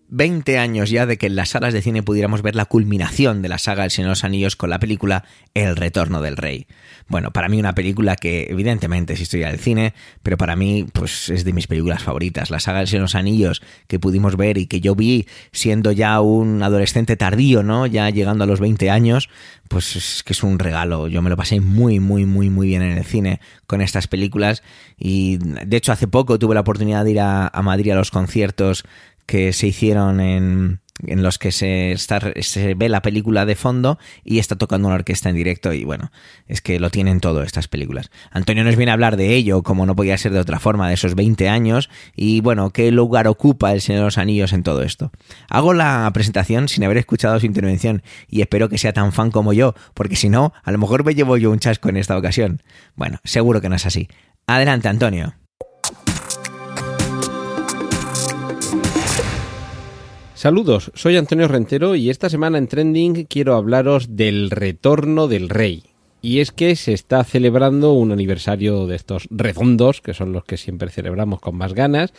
20 0.09 0.57
años 0.57 0.89
ya 0.89 1.05
de 1.05 1.17
que 1.17 1.27
en 1.27 1.35
las 1.35 1.49
salas 1.49 1.73
de 1.73 1.81
cine 1.81 2.01
pudiéramos 2.01 2.41
ver 2.41 2.55
la 2.55 2.65
culminación 2.65 3.41
de 3.41 3.49
la 3.49 3.57
saga 3.57 3.83
El 3.83 3.91
Señor 3.91 4.07
de 4.07 4.11
los 4.11 4.23
Anillos 4.23 4.55
con 4.55 4.69
la 4.69 4.79
película 4.79 5.25
El 5.53 5.75
Retorno 5.75 6.21
del 6.21 6.37
Rey. 6.37 6.67
Bueno, 7.09 7.31
para 7.31 7.49
mí 7.49 7.59
una 7.59 7.75
película 7.75 8.15
que 8.15 8.47
evidentemente 8.49 9.15
sí 9.15 9.23
estoy 9.23 9.43
al 9.43 9.59
cine, 9.59 9.93
pero 10.23 10.37
para 10.37 10.55
mí 10.55 10.85
pues 10.93 11.29
es 11.29 11.43
de 11.43 11.53
mis 11.53 11.67
películas 11.67 12.03
favoritas. 12.03 12.49
La 12.49 12.59
saga 12.59 12.81
El 12.81 12.87
Señor 12.87 13.01
de 13.01 13.03
los 13.03 13.15
Anillos 13.15 13.61
que 13.87 13.99
pudimos 13.99 14.37
ver 14.37 14.57
y 14.57 14.67
que 14.67 14.79
yo 14.79 14.95
vi 14.95 15.27
siendo 15.51 15.91
ya 15.91 16.21
un 16.21 16.63
adolescente 16.63 17.17
tardío, 17.17 17.63
¿no? 17.63 17.85
Ya 17.85 18.09
llegando 18.09 18.45
a 18.45 18.47
los 18.47 18.59
20 18.59 18.89
años, 18.89 19.29
pues 19.67 19.95
es 19.95 20.23
que 20.23 20.33
es 20.33 20.43
un 20.43 20.59
regalo. 20.59 21.07
Yo 21.07 21.21
me 21.21 21.29
lo 21.29 21.35
pasé 21.35 21.59
muy, 21.59 21.99
muy, 21.99 22.25
muy, 22.25 22.49
muy 22.49 22.67
bien 22.67 22.81
en 22.81 22.97
el 22.97 23.03
cine 23.03 23.41
con 23.67 23.81
estas 23.81 24.07
películas 24.07 24.63
y 24.97 25.37
de 25.37 25.77
hecho 25.77 25.91
hace 25.91 26.07
poco 26.07 26.39
tuve 26.39 26.55
la 26.55 26.61
oportunidad 26.61 27.03
de 27.03 27.11
ir 27.11 27.19
a 27.19 27.61
Madrid 27.61 27.91
a 27.91 27.95
los 27.95 28.11
conciertos 28.11 28.85
que 29.27 29.53
se 29.53 29.67
hicieron 29.67 30.19
en, 30.19 30.79
en 31.05 31.21
los 31.21 31.37
que 31.37 31.51
se, 31.51 31.91
está, 31.91 32.19
se 32.41 32.73
ve 32.73 32.89
la 32.89 33.01
película 33.01 33.45
de 33.45 33.55
fondo 33.55 33.99
y 34.23 34.39
está 34.39 34.55
tocando 34.55 34.87
una 34.87 34.95
orquesta 34.95 35.29
en 35.29 35.35
directo 35.35 35.73
y 35.73 35.83
bueno, 35.83 36.11
es 36.47 36.61
que 36.61 36.79
lo 36.79 36.89
tienen 36.89 37.19
todo 37.19 37.43
estas 37.43 37.67
películas. 37.67 38.09
Antonio 38.31 38.63
nos 38.63 38.75
viene 38.75 38.91
a 38.91 38.93
hablar 38.93 39.17
de 39.17 39.35
ello, 39.35 39.61
como 39.63 39.85
no 39.85 39.95
podía 39.95 40.17
ser 40.17 40.31
de 40.31 40.39
otra 40.39 40.59
forma, 40.59 40.87
de 40.87 40.95
esos 40.95 41.15
20 41.15 41.49
años 41.49 41.89
y 42.15 42.41
bueno, 42.41 42.71
qué 42.71 42.91
lugar 42.91 43.27
ocupa 43.27 43.73
el 43.73 43.81
Señor 43.81 43.99
de 43.99 44.05
los 44.05 44.17
Anillos 44.17 44.53
en 44.53 44.63
todo 44.63 44.81
esto. 44.81 45.11
Hago 45.49 45.73
la 45.73 46.09
presentación 46.13 46.67
sin 46.67 46.83
haber 46.83 46.97
escuchado 46.97 47.39
su 47.39 47.45
intervención 47.45 48.01
y 48.27 48.41
espero 48.41 48.69
que 48.69 48.77
sea 48.77 48.93
tan 48.93 49.11
fan 49.11 49.29
como 49.29 49.53
yo, 49.53 49.75
porque 49.93 50.15
si 50.15 50.29
no, 50.29 50.53
a 50.63 50.71
lo 50.71 50.77
mejor 50.77 51.03
me 51.03 51.13
llevo 51.13 51.37
yo 51.37 51.51
un 51.51 51.59
chasco 51.59 51.89
en 51.89 51.97
esta 51.97 52.17
ocasión. 52.17 52.63
Bueno, 52.95 53.19
seguro 53.23 53.61
que 53.61 53.69
no 53.69 53.75
es 53.75 53.85
así. 53.85 54.07
Adelante, 54.47 54.87
Antonio. 54.87 55.35
Saludos, 60.47 60.93
soy 60.95 61.17
Antonio 61.17 61.49
Rentero 61.49 61.95
y 61.95 62.09
esta 62.09 62.29
semana 62.29 62.57
en 62.57 62.69
Trending 62.69 63.25
quiero 63.25 63.55
hablaros 63.55 64.15
del 64.15 64.49
retorno 64.49 65.27
del 65.27 65.49
rey. 65.49 65.83
Y 66.21 66.39
es 66.39 66.53
que 66.53 66.77
se 66.77 66.93
está 66.93 67.21
celebrando 67.25 67.91
un 67.91 68.13
aniversario 68.13 68.87
de 68.87 68.95
estos 68.95 69.27
redondos, 69.29 69.99
que 69.99 70.13
son 70.13 70.31
los 70.31 70.45
que 70.45 70.55
siempre 70.55 70.89
celebramos 70.89 71.41
con 71.41 71.57
más 71.57 71.73
ganas. 71.73 72.13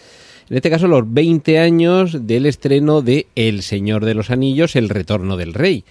En 0.51 0.57
este 0.59 0.69
caso, 0.69 0.89
los 0.89 1.11
20 1.11 1.59
años 1.59 2.27
del 2.27 2.45
estreno 2.45 3.01
de 3.01 3.29
El 3.35 3.63
Señor 3.63 4.05
de 4.05 4.13
los 4.13 4.31
Anillos, 4.31 4.77
El 4.77 4.91
Retorno 4.91 5.39
del 5.39 5.55
Rey. 5.55 5.87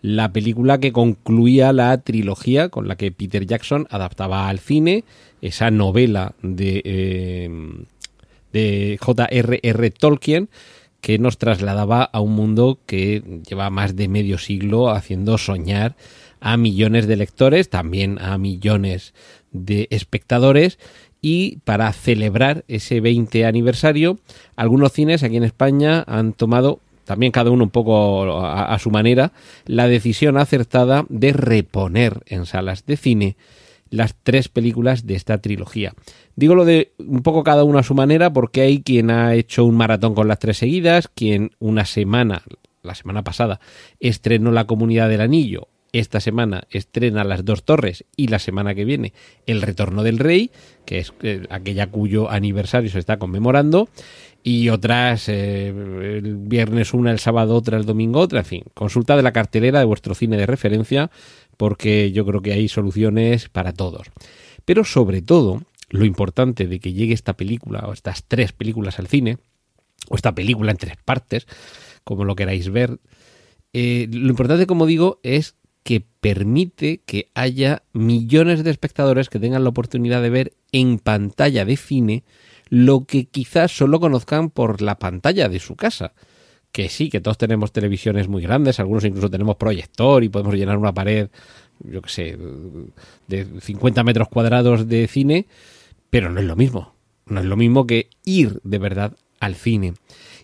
La 0.00 0.32
película 0.32 0.78
que 0.78 0.92
concluía 0.92 1.74
la 1.74 1.98
trilogía 1.98 2.70
con 2.70 2.88
la 2.88 2.96
que 2.96 3.12
Peter 3.12 3.44
Jackson 3.44 3.86
adaptaba 3.90 4.48
al 4.48 4.60
cine 4.60 5.04
esa 5.42 5.70
novela 5.70 6.32
de, 6.40 6.80
eh, 6.86 7.50
de 8.50 8.96
J.R.R. 8.98 9.90
Tolkien 9.90 10.48
que 11.02 11.18
nos 11.18 11.36
trasladaba 11.36 12.04
a 12.04 12.20
un 12.20 12.32
mundo 12.32 12.78
que 12.86 13.42
lleva 13.46 13.68
más 13.70 13.96
de 13.96 14.08
medio 14.08 14.38
siglo 14.38 14.88
haciendo 14.88 15.36
soñar 15.36 15.96
a 16.40 16.56
millones 16.56 17.06
de 17.06 17.16
lectores, 17.16 17.68
también 17.68 18.18
a 18.20 18.38
millones 18.38 19.12
de 19.50 19.88
espectadores. 19.90 20.78
Y 21.20 21.58
para 21.64 21.92
celebrar 21.92 22.64
ese 22.68 23.00
20 23.00 23.44
aniversario, 23.44 24.20
algunos 24.54 24.92
cines 24.92 25.24
aquí 25.24 25.36
en 25.36 25.44
España 25.44 26.04
han 26.06 26.32
tomado 26.32 26.78
también 27.04 27.32
cada 27.32 27.50
uno 27.50 27.64
un 27.64 27.70
poco 27.70 28.40
a, 28.40 28.72
a, 28.72 28.78
su 28.78 28.92
manera, 28.92 29.32
la 29.66 29.88
decisión 29.88 30.38
acertada 30.38 31.04
de 31.08 31.32
reponer 31.32 32.22
en 32.26 32.46
salas 32.46 32.86
de 32.86 32.96
cine 32.96 33.36
las 33.92 34.16
tres 34.20 34.48
películas 34.48 35.06
de 35.06 35.14
esta 35.14 35.38
trilogía. 35.38 35.94
Digo 36.34 36.54
lo 36.54 36.64
de 36.64 36.92
un 36.98 37.22
poco 37.22 37.44
cada 37.44 37.62
uno 37.62 37.78
a 37.78 37.82
su 37.82 37.94
manera 37.94 38.32
porque 38.32 38.62
hay 38.62 38.82
quien 38.82 39.10
ha 39.10 39.34
hecho 39.34 39.64
un 39.64 39.76
maratón 39.76 40.14
con 40.14 40.26
las 40.26 40.38
tres 40.38 40.56
seguidas, 40.56 41.08
quien 41.08 41.52
una 41.58 41.84
semana, 41.84 42.42
la 42.82 42.94
semana 42.94 43.22
pasada, 43.22 43.60
estrenó 44.00 44.50
La 44.50 44.64
Comunidad 44.64 45.10
del 45.10 45.20
Anillo, 45.20 45.68
esta 45.92 46.20
semana 46.20 46.64
estrena 46.70 47.22
Las 47.22 47.44
Dos 47.44 47.64
Torres 47.64 48.06
y 48.16 48.28
la 48.28 48.38
semana 48.38 48.74
que 48.74 48.86
viene 48.86 49.12
El 49.46 49.60
Retorno 49.60 50.02
del 50.02 50.18
Rey, 50.18 50.50
que 50.86 50.98
es 50.98 51.12
eh, 51.22 51.42
aquella 51.50 51.88
cuyo 51.88 52.30
aniversario 52.30 52.90
se 52.90 52.98
está 52.98 53.18
conmemorando, 53.18 53.90
y 54.42 54.68
otras 54.70 55.28
eh, 55.28 55.68
el 55.68 56.36
viernes 56.36 56.94
una, 56.94 57.10
el 57.10 57.18
sábado 57.18 57.54
otra, 57.54 57.76
el 57.76 57.84
domingo 57.84 58.20
otra, 58.20 58.40
en 58.40 58.44
fin, 58.44 58.64
consulta 58.74 59.16
de 59.16 59.22
la 59.22 59.32
cartelera 59.32 59.78
de 59.78 59.84
vuestro 59.84 60.14
cine 60.14 60.36
de 60.36 60.46
referencia 60.46 61.10
porque 61.56 62.12
yo 62.12 62.26
creo 62.26 62.42
que 62.42 62.52
hay 62.52 62.68
soluciones 62.68 63.48
para 63.48 63.72
todos. 63.72 64.08
Pero 64.64 64.84
sobre 64.84 65.22
todo, 65.22 65.62
lo 65.90 66.04
importante 66.04 66.66
de 66.66 66.80
que 66.80 66.92
llegue 66.92 67.14
esta 67.14 67.34
película 67.34 67.84
o 67.86 67.92
estas 67.92 68.24
tres 68.24 68.52
películas 68.52 68.98
al 68.98 69.06
cine, 69.06 69.38
o 70.08 70.16
esta 70.16 70.34
película 70.34 70.72
en 70.72 70.78
tres 70.78 70.96
partes, 71.04 71.46
como 72.04 72.24
lo 72.24 72.34
queráis 72.34 72.70
ver, 72.70 72.98
eh, 73.72 74.08
lo 74.10 74.28
importante, 74.28 74.66
como 74.66 74.86
digo, 74.86 75.20
es 75.22 75.54
que 75.82 76.04
permite 76.20 77.00
que 77.04 77.30
haya 77.34 77.82
millones 77.92 78.64
de 78.64 78.70
espectadores 78.70 79.28
que 79.28 79.38
tengan 79.38 79.64
la 79.64 79.70
oportunidad 79.70 80.22
de 80.22 80.30
ver 80.30 80.52
en 80.70 80.98
pantalla 80.98 81.64
de 81.64 81.76
cine 81.76 82.24
lo 82.72 83.04
que 83.04 83.26
quizás 83.26 83.70
solo 83.70 84.00
conozcan 84.00 84.48
por 84.48 84.80
la 84.80 84.98
pantalla 84.98 85.50
de 85.50 85.60
su 85.60 85.76
casa. 85.76 86.14
Que 86.72 86.88
sí, 86.88 87.10
que 87.10 87.20
todos 87.20 87.36
tenemos 87.36 87.70
televisiones 87.70 88.28
muy 88.28 88.40
grandes, 88.40 88.80
algunos 88.80 89.04
incluso 89.04 89.28
tenemos 89.28 89.56
proyector 89.56 90.24
y 90.24 90.30
podemos 90.30 90.54
llenar 90.54 90.78
una 90.78 90.94
pared, 90.94 91.28
yo 91.80 92.00
qué 92.00 92.08
sé, 92.08 92.38
de 93.28 93.60
50 93.60 94.02
metros 94.04 94.28
cuadrados 94.28 94.88
de 94.88 95.06
cine, 95.06 95.48
pero 96.08 96.30
no 96.30 96.40
es 96.40 96.46
lo 96.46 96.56
mismo. 96.56 96.94
No 97.26 97.40
es 97.40 97.46
lo 97.46 97.58
mismo 97.58 97.86
que 97.86 98.08
ir 98.24 98.58
de 98.64 98.78
verdad 98.78 99.12
al 99.38 99.54
cine. 99.54 99.92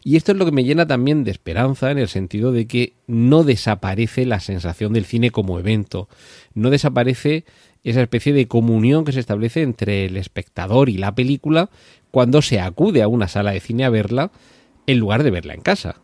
Y 0.04 0.16
esto 0.16 0.32
es 0.32 0.38
lo 0.38 0.44
que 0.44 0.52
me 0.52 0.64
llena 0.64 0.86
también 0.86 1.24
de 1.24 1.30
esperanza 1.30 1.90
en 1.90 1.96
el 1.96 2.08
sentido 2.08 2.52
de 2.52 2.66
que 2.66 2.92
no 3.06 3.42
desaparece 3.42 4.26
la 4.26 4.40
sensación 4.40 4.92
del 4.92 5.06
cine 5.06 5.30
como 5.30 5.58
evento, 5.58 6.10
no 6.52 6.68
desaparece 6.68 7.46
esa 7.84 8.02
especie 8.02 8.32
de 8.32 8.48
comunión 8.48 9.04
que 9.04 9.12
se 9.12 9.20
establece 9.20 9.62
entre 9.62 10.06
el 10.06 10.16
espectador 10.16 10.88
y 10.88 10.98
la 10.98 11.14
película 11.14 11.70
cuando 12.10 12.42
se 12.42 12.60
acude 12.60 13.02
a 13.02 13.08
una 13.08 13.28
sala 13.28 13.52
de 13.52 13.60
cine 13.60 13.84
a 13.84 13.90
verla 13.90 14.30
en 14.86 14.98
lugar 14.98 15.22
de 15.22 15.30
verla 15.30 15.54
en 15.54 15.60
casa. 15.60 16.00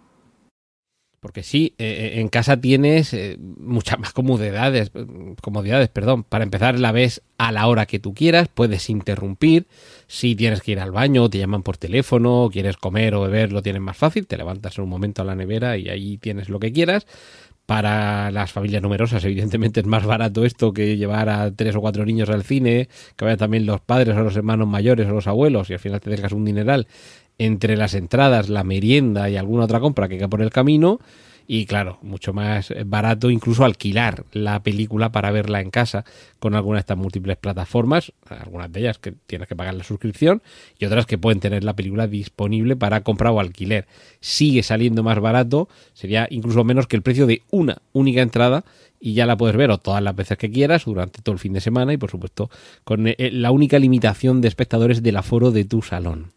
Porque 1.24 1.42
sí, 1.42 1.74
eh, 1.78 2.16
en 2.16 2.28
casa 2.28 2.60
tienes 2.60 3.14
eh, 3.14 3.38
muchas 3.40 3.98
más 3.98 4.12
comodidades, 4.12 4.92
comodidades, 5.40 5.88
perdón. 5.88 6.22
Para 6.22 6.44
empezar, 6.44 6.78
la 6.78 6.92
ves 6.92 7.22
a 7.38 7.50
la 7.50 7.66
hora 7.66 7.86
que 7.86 7.98
tú 7.98 8.12
quieras, 8.12 8.48
puedes 8.52 8.90
interrumpir. 8.90 9.66
Si 10.06 10.36
tienes 10.36 10.60
que 10.60 10.72
ir 10.72 10.80
al 10.80 10.90
baño, 10.92 11.30
te 11.30 11.38
llaman 11.38 11.62
por 11.62 11.78
teléfono, 11.78 12.50
quieres 12.52 12.76
comer 12.76 13.14
o 13.14 13.22
beber, 13.22 13.52
lo 13.52 13.62
tienes 13.62 13.80
más 13.80 13.96
fácil. 13.96 14.26
Te 14.26 14.36
levantas 14.36 14.76
en 14.76 14.84
un 14.84 14.90
momento 14.90 15.22
a 15.22 15.24
la 15.24 15.34
nevera 15.34 15.78
y 15.78 15.88
ahí 15.88 16.18
tienes 16.18 16.50
lo 16.50 16.60
que 16.60 16.72
quieras. 16.72 17.06
Para 17.66 18.30
las 18.30 18.52
familias 18.52 18.82
numerosas, 18.82 19.24
evidentemente 19.24 19.80
es 19.80 19.86
más 19.86 20.04
barato 20.04 20.44
esto 20.44 20.74
que 20.74 20.98
llevar 20.98 21.30
a 21.30 21.50
tres 21.50 21.74
o 21.74 21.80
cuatro 21.80 22.04
niños 22.04 22.28
al 22.28 22.44
cine, 22.44 22.88
que 23.16 23.24
vayan 23.24 23.38
también 23.38 23.64
los 23.64 23.80
padres 23.80 24.14
o 24.16 24.20
los 24.20 24.36
hermanos 24.36 24.68
mayores 24.68 25.08
o 25.08 25.12
los 25.12 25.26
abuelos 25.26 25.70
y 25.70 25.72
al 25.72 25.78
final 25.78 26.00
te 26.00 26.10
dejas 26.10 26.32
un 26.32 26.44
dineral 26.44 26.86
entre 27.38 27.76
las 27.76 27.94
entradas, 27.94 28.50
la 28.50 28.64
merienda 28.64 29.30
y 29.30 29.36
alguna 29.36 29.64
otra 29.64 29.80
compra 29.80 30.08
que 30.08 30.18
queda 30.18 30.28
por 30.28 30.42
el 30.42 30.50
camino. 30.50 31.00
Y 31.46 31.66
claro, 31.66 31.98
mucho 32.00 32.32
más 32.32 32.72
barato 32.86 33.30
incluso 33.30 33.64
alquilar 33.64 34.24
la 34.32 34.62
película 34.62 35.12
para 35.12 35.30
verla 35.30 35.60
en 35.60 35.70
casa 35.70 36.04
con 36.38 36.54
alguna 36.54 36.76
de 36.76 36.80
estas 36.80 36.96
múltiples 36.96 37.36
plataformas, 37.36 38.12
algunas 38.28 38.72
de 38.72 38.80
ellas 38.80 38.98
que 38.98 39.12
tienes 39.12 39.46
que 39.46 39.54
pagar 39.54 39.74
la 39.74 39.84
suscripción 39.84 40.42
y 40.78 40.86
otras 40.86 41.04
que 41.04 41.18
pueden 41.18 41.40
tener 41.40 41.62
la 41.62 41.76
película 41.76 42.06
disponible 42.06 42.76
para 42.76 43.02
compra 43.02 43.30
o 43.30 43.40
alquiler. 43.40 43.86
Sigue 44.20 44.62
saliendo 44.62 45.02
más 45.02 45.20
barato, 45.20 45.68
sería 45.92 46.26
incluso 46.30 46.64
menos 46.64 46.86
que 46.86 46.96
el 46.96 47.02
precio 47.02 47.26
de 47.26 47.42
una 47.50 47.76
única 47.92 48.22
entrada 48.22 48.64
y 48.98 49.12
ya 49.12 49.26
la 49.26 49.36
puedes 49.36 49.54
ver 49.54 49.70
o 49.70 49.76
todas 49.76 50.02
las 50.02 50.16
veces 50.16 50.38
que 50.38 50.50
quieras 50.50 50.86
durante 50.86 51.20
todo 51.20 51.34
el 51.34 51.38
fin 51.38 51.52
de 51.52 51.60
semana 51.60 51.92
y 51.92 51.98
por 51.98 52.10
supuesto 52.10 52.48
con 52.84 53.06
eh, 53.06 53.16
la 53.32 53.50
única 53.50 53.78
limitación 53.78 54.40
de 54.40 54.48
espectadores 54.48 55.02
del 55.02 55.18
aforo 55.18 55.50
de 55.50 55.66
tu 55.66 55.82
salón. 55.82 56.32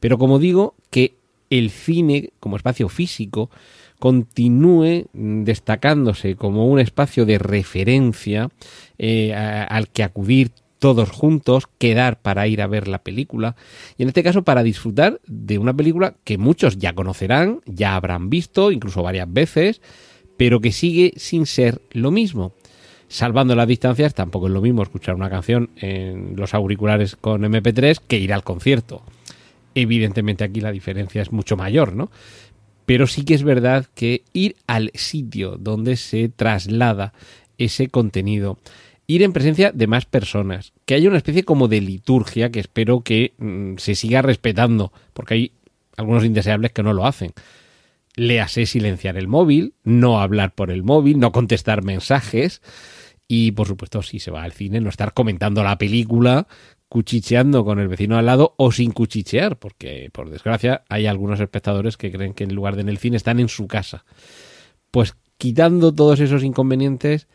Pero 0.00 0.16
como 0.16 0.38
digo, 0.38 0.76
que 0.88 1.16
el 1.50 1.68
cine 1.68 2.30
como 2.40 2.56
espacio 2.56 2.88
físico 2.88 3.50
continúe 4.00 5.06
destacándose 5.12 6.34
como 6.34 6.66
un 6.66 6.80
espacio 6.80 7.24
de 7.26 7.38
referencia 7.38 8.48
eh, 8.98 9.32
al 9.32 9.88
que 9.88 10.02
acudir 10.02 10.50
todos 10.80 11.10
juntos, 11.10 11.68
quedar 11.78 12.20
para 12.20 12.48
ir 12.48 12.62
a 12.62 12.66
ver 12.66 12.88
la 12.88 13.04
película 13.04 13.54
y 13.96 14.02
en 14.02 14.08
este 14.08 14.24
caso 14.24 14.42
para 14.42 14.64
disfrutar 14.64 15.20
de 15.26 15.58
una 15.58 15.74
película 15.74 16.14
que 16.24 16.38
muchos 16.38 16.78
ya 16.78 16.94
conocerán, 16.94 17.60
ya 17.66 17.94
habrán 17.94 18.30
visto, 18.30 18.72
incluso 18.72 19.02
varias 19.02 19.32
veces, 19.32 19.82
pero 20.36 20.60
que 20.60 20.72
sigue 20.72 21.12
sin 21.16 21.46
ser 21.46 21.82
lo 21.92 22.10
mismo. 22.10 22.54
Salvando 23.08 23.54
las 23.54 23.68
distancias, 23.68 24.14
tampoco 24.14 24.46
es 24.46 24.52
lo 24.52 24.62
mismo 24.62 24.82
escuchar 24.82 25.16
una 25.16 25.28
canción 25.28 25.68
en 25.76 26.34
los 26.36 26.54
auriculares 26.54 27.14
con 27.16 27.42
MP3 27.42 28.00
que 28.06 28.18
ir 28.18 28.32
al 28.32 28.44
concierto. 28.44 29.02
Evidentemente 29.74 30.44
aquí 30.44 30.60
la 30.60 30.72
diferencia 30.72 31.20
es 31.20 31.30
mucho 31.30 31.56
mayor, 31.56 31.92
¿no? 31.94 32.10
Pero 32.90 33.06
sí 33.06 33.24
que 33.24 33.34
es 33.34 33.44
verdad 33.44 33.86
que 33.94 34.24
ir 34.32 34.56
al 34.66 34.90
sitio 34.96 35.56
donde 35.56 35.96
se 35.96 36.28
traslada 36.28 37.12
ese 37.56 37.86
contenido, 37.86 38.58
ir 39.06 39.22
en 39.22 39.32
presencia 39.32 39.70
de 39.70 39.86
más 39.86 40.06
personas, 40.06 40.72
que 40.86 40.94
haya 40.94 41.08
una 41.08 41.18
especie 41.18 41.44
como 41.44 41.68
de 41.68 41.80
liturgia 41.80 42.50
que 42.50 42.58
espero 42.58 43.02
que 43.02 43.32
mm, 43.38 43.76
se 43.76 43.94
siga 43.94 44.22
respetando, 44.22 44.92
porque 45.12 45.34
hay 45.34 45.52
algunos 45.96 46.24
indeseables 46.24 46.72
que 46.72 46.82
no 46.82 46.92
lo 46.92 47.06
hacen. 47.06 47.30
léase 48.16 48.66
silenciar 48.66 49.16
el 49.16 49.28
móvil, 49.28 49.74
no 49.84 50.20
hablar 50.20 50.52
por 50.56 50.72
el 50.72 50.82
móvil, 50.82 51.20
no 51.20 51.30
contestar 51.30 51.84
mensajes 51.84 52.60
y 53.28 53.52
por 53.52 53.68
supuesto 53.68 54.02
si 54.02 54.18
se 54.18 54.32
va 54.32 54.42
al 54.42 54.50
cine 54.50 54.80
no 54.80 54.88
estar 54.88 55.14
comentando 55.14 55.62
la 55.62 55.78
película 55.78 56.48
cuchicheando 56.90 57.64
con 57.64 57.78
el 57.78 57.86
vecino 57.86 58.18
al 58.18 58.26
lado 58.26 58.54
o 58.56 58.72
sin 58.72 58.90
cuchichear, 58.90 59.56
porque 59.58 60.10
por 60.12 60.28
desgracia 60.28 60.82
hay 60.88 61.06
algunos 61.06 61.38
espectadores 61.38 61.96
que 61.96 62.10
creen 62.10 62.34
que 62.34 62.42
en 62.42 62.52
lugar 62.52 62.74
de 62.74 62.82
en 62.82 62.88
el 62.88 62.98
cine 62.98 63.16
están 63.16 63.38
en 63.38 63.48
su 63.48 63.68
casa. 63.68 64.04
Pues 64.90 65.14
quitando 65.38 65.94
todos 65.94 66.18
esos 66.18 66.42
inconvenientes, 66.42 67.28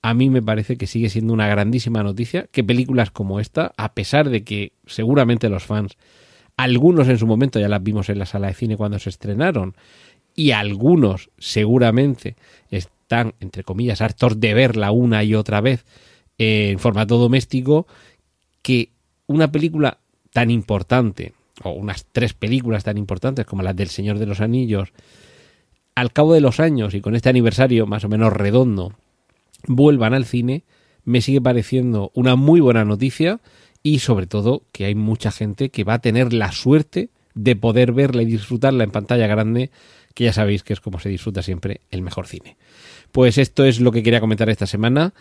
a 0.00 0.14
mí 0.14 0.30
me 0.30 0.42
parece 0.42 0.76
que 0.76 0.86
sigue 0.86 1.10
siendo 1.10 1.32
una 1.32 1.48
grandísima 1.48 2.04
noticia 2.04 2.46
que 2.52 2.62
películas 2.62 3.10
como 3.10 3.40
esta, 3.40 3.72
a 3.76 3.94
pesar 3.94 4.30
de 4.30 4.44
que 4.44 4.74
seguramente 4.86 5.48
los 5.48 5.64
fans, 5.64 5.96
algunos 6.56 7.08
en 7.08 7.18
su 7.18 7.26
momento 7.26 7.58
ya 7.58 7.68
las 7.68 7.82
vimos 7.82 8.08
en 8.10 8.20
la 8.20 8.26
sala 8.26 8.46
de 8.46 8.54
cine 8.54 8.76
cuando 8.76 9.00
se 9.00 9.10
estrenaron, 9.10 9.74
y 10.36 10.52
algunos 10.52 11.30
seguramente 11.36 12.36
están, 12.70 13.34
entre 13.40 13.64
comillas, 13.64 14.00
hartos 14.00 14.38
de 14.38 14.54
verla 14.54 14.92
una 14.92 15.24
y 15.24 15.34
otra 15.34 15.60
vez 15.60 15.84
en 16.38 16.78
formato 16.78 17.18
doméstico, 17.18 17.88
que 18.64 18.92
una 19.26 19.52
película 19.52 19.98
tan 20.32 20.50
importante, 20.50 21.34
o 21.62 21.70
unas 21.70 22.06
tres 22.10 22.32
películas 22.32 22.82
tan 22.82 22.96
importantes 22.96 23.44
como 23.44 23.62
las 23.62 23.76
del 23.76 23.88
Señor 23.88 24.18
de 24.18 24.26
los 24.26 24.40
Anillos, 24.40 24.92
al 25.94 26.12
cabo 26.12 26.32
de 26.32 26.40
los 26.40 26.58
años 26.60 26.94
y 26.94 27.02
con 27.02 27.14
este 27.14 27.28
aniversario 27.28 27.86
más 27.86 28.04
o 28.04 28.08
menos 28.08 28.32
redondo, 28.32 28.94
vuelvan 29.68 30.14
al 30.14 30.24
cine, 30.24 30.64
me 31.04 31.20
sigue 31.20 31.42
pareciendo 31.42 32.10
una 32.14 32.36
muy 32.36 32.60
buena 32.60 32.86
noticia 32.86 33.40
y 33.82 33.98
sobre 33.98 34.26
todo 34.26 34.62
que 34.72 34.86
hay 34.86 34.94
mucha 34.94 35.30
gente 35.30 35.68
que 35.68 35.84
va 35.84 35.94
a 35.94 36.00
tener 36.00 36.32
la 36.32 36.50
suerte 36.50 37.10
de 37.34 37.56
poder 37.56 37.92
verla 37.92 38.22
y 38.22 38.26
disfrutarla 38.26 38.82
en 38.82 38.92
pantalla 38.92 39.26
grande, 39.26 39.70
que 40.14 40.24
ya 40.24 40.32
sabéis 40.32 40.62
que 40.62 40.72
es 40.72 40.80
como 40.80 41.00
se 41.00 41.10
disfruta 41.10 41.42
siempre 41.42 41.82
el 41.90 42.00
mejor 42.00 42.26
cine. 42.26 42.56
Pues 43.12 43.36
esto 43.36 43.64
es 43.64 43.78
lo 43.78 43.92
que 43.92 44.02
quería 44.02 44.20
comentar 44.20 44.48
esta 44.48 44.66
semana 44.66 45.12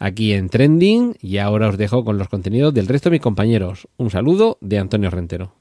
aquí 0.00 0.32
en 0.32 0.48
Trending 0.48 1.14
y 1.20 1.38
ahora 1.38 1.68
os 1.68 1.78
dejo 1.78 2.02
con 2.02 2.18
los 2.18 2.28
contenidos 2.28 2.74
del 2.74 2.88
resto 2.88 3.10
de 3.10 3.14
mis 3.14 3.22
compañeros. 3.22 3.86
Un 3.96 4.10
saludo 4.10 4.58
de 4.60 4.78
Antonio 4.78 5.10
Rentero. 5.10 5.54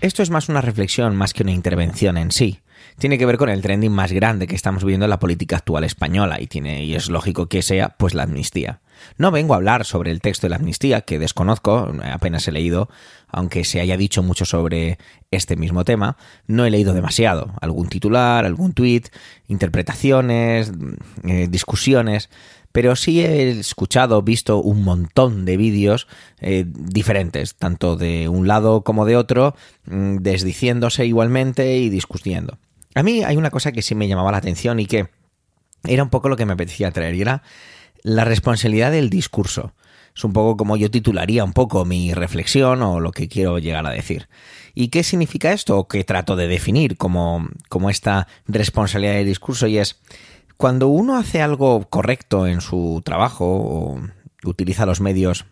Esto 0.00 0.22
es 0.22 0.30
más 0.30 0.48
una 0.48 0.60
reflexión 0.60 1.16
más 1.16 1.32
que 1.32 1.42
una 1.42 1.52
intervención 1.52 2.16
en 2.16 2.30
sí. 2.30 2.60
Tiene 2.98 3.18
que 3.18 3.26
ver 3.26 3.36
con 3.36 3.50
el 3.50 3.60
trending 3.60 3.92
más 3.92 4.10
grande 4.12 4.46
que 4.46 4.54
estamos 4.54 4.82
viviendo 4.82 5.04
en 5.04 5.10
la 5.10 5.18
política 5.18 5.56
actual 5.56 5.84
española 5.84 6.40
y 6.40 6.46
tiene 6.46 6.82
y 6.84 6.94
es 6.94 7.10
lógico 7.10 7.46
que 7.46 7.60
sea 7.60 7.90
pues 7.90 8.14
la 8.14 8.22
amnistía. 8.22 8.80
No 9.18 9.30
vengo 9.30 9.52
a 9.52 9.58
hablar 9.58 9.84
sobre 9.84 10.10
el 10.10 10.22
texto 10.22 10.46
de 10.46 10.50
la 10.50 10.56
amnistía 10.56 11.02
que 11.02 11.18
desconozco, 11.18 11.92
apenas 12.04 12.48
he 12.48 12.52
leído, 12.52 12.88
aunque 13.28 13.64
se 13.64 13.80
haya 13.80 13.98
dicho 13.98 14.22
mucho 14.22 14.46
sobre 14.46 14.98
este 15.30 15.56
mismo 15.56 15.84
tema, 15.84 16.16
no 16.46 16.64
he 16.64 16.70
leído 16.70 16.94
demasiado, 16.94 17.52
algún 17.60 17.88
titular, 17.88 18.46
algún 18.46 18.72
tuit, 18.72 19.08
interpretaciones, 19.46 20.72
eh, 21.24 21.48
discusiones, 21.50 22.30
pero 22.72 22.96
sí 22.96 23.20
he 23.20 23.50
escuchado, 23.50 24.22
visto 24.22 24.58
un 24.62 24.82
montón 24.84 25.44
de 25.44 25.58
vídeos 25.58 26.08
eh, 26.40 26.64
diferentes, 26.66 27.54
tanto 27.56 27.96
de 27.96 28.30
un 28.30 28.48
lado 28.48 28.82
como 28.82 29.04
de 29.04 29.16
otro, 29.16 29.54
mm, 29.84 30.16
desdiciéndose 30.16 31.04
igualmente 31.04 31.76
y 31.76 31.90
discutiendo. 31.90 32.58
A 32.96 33.02
mí 33.02 33.22
hay 33.22 33.36
una 33.36 33.50
cosa 33.50 33.72
que 33.72 33.82
sí 33.82 33.94
me 33.94 34.08
llamaba 34.08 34.32
la 34.32 34.38
atención 34.38 34.80
y 34.80 34.86
que 34.86 35.10
era 35.84 36.02
un 36.02 36.08
poco 36.08 36.30
lo 36.30 36.36
que 36.36 36.46
me 36.46 36.54
apetecía 36.54 36.90
traer, 36.90 37.14
y 37.14 37.20
era 37.20 37.42
la 38.02 38.24
responsabilidad 38.24 38.90
del 38.90 39.10
discurso. 39.10 39.74
Es 40.16 40.24
un 40.24 40.32
poco 40.32 40.56
como 40.56 40.78
yo 40.78 40.90
titularía 40.90 41.44
un 41.44 41.52
poco 41.52 41.84
mi 41.84 42.14
reflexión 42.14 42.80
o 42.80 42.98
lo 42.98 43.12
que 43.12 43.28
quiero 43.28 43.58
llegar 43.58 43.86
a 43.86 43.90
decir. 43.90 44.30
¿Y 44.74 44.88
qué 44.88 45.02
significa 45.02 45.52
esto? 45.52 45.76
¿O 45.76 45.88
qué 45.88 46.04
trato 46.04 46.36
de 46.36 46.48
definir 46.48 46.96
como, 46.96 47.46
como 47.68 47.90
esta 47.90 48.28
responsabilidad 48.46 49.16
del 49.16 49.26
discurso? 49.26 49.66
Y 49.66 49.76
es 49.76 50.00
cuando 50.56 50.88
uno 50.88 51.18
hace 51.18 51.42
algo 51.42 51.86
correcto 51.90 52.46
en 52.46 52.62
su 52.62 53.02
trabajo 53.04 53.44
o 53.46 54.00
utiliza 54.42 54.86
los 54.86 55.02
medios 55.02 55.44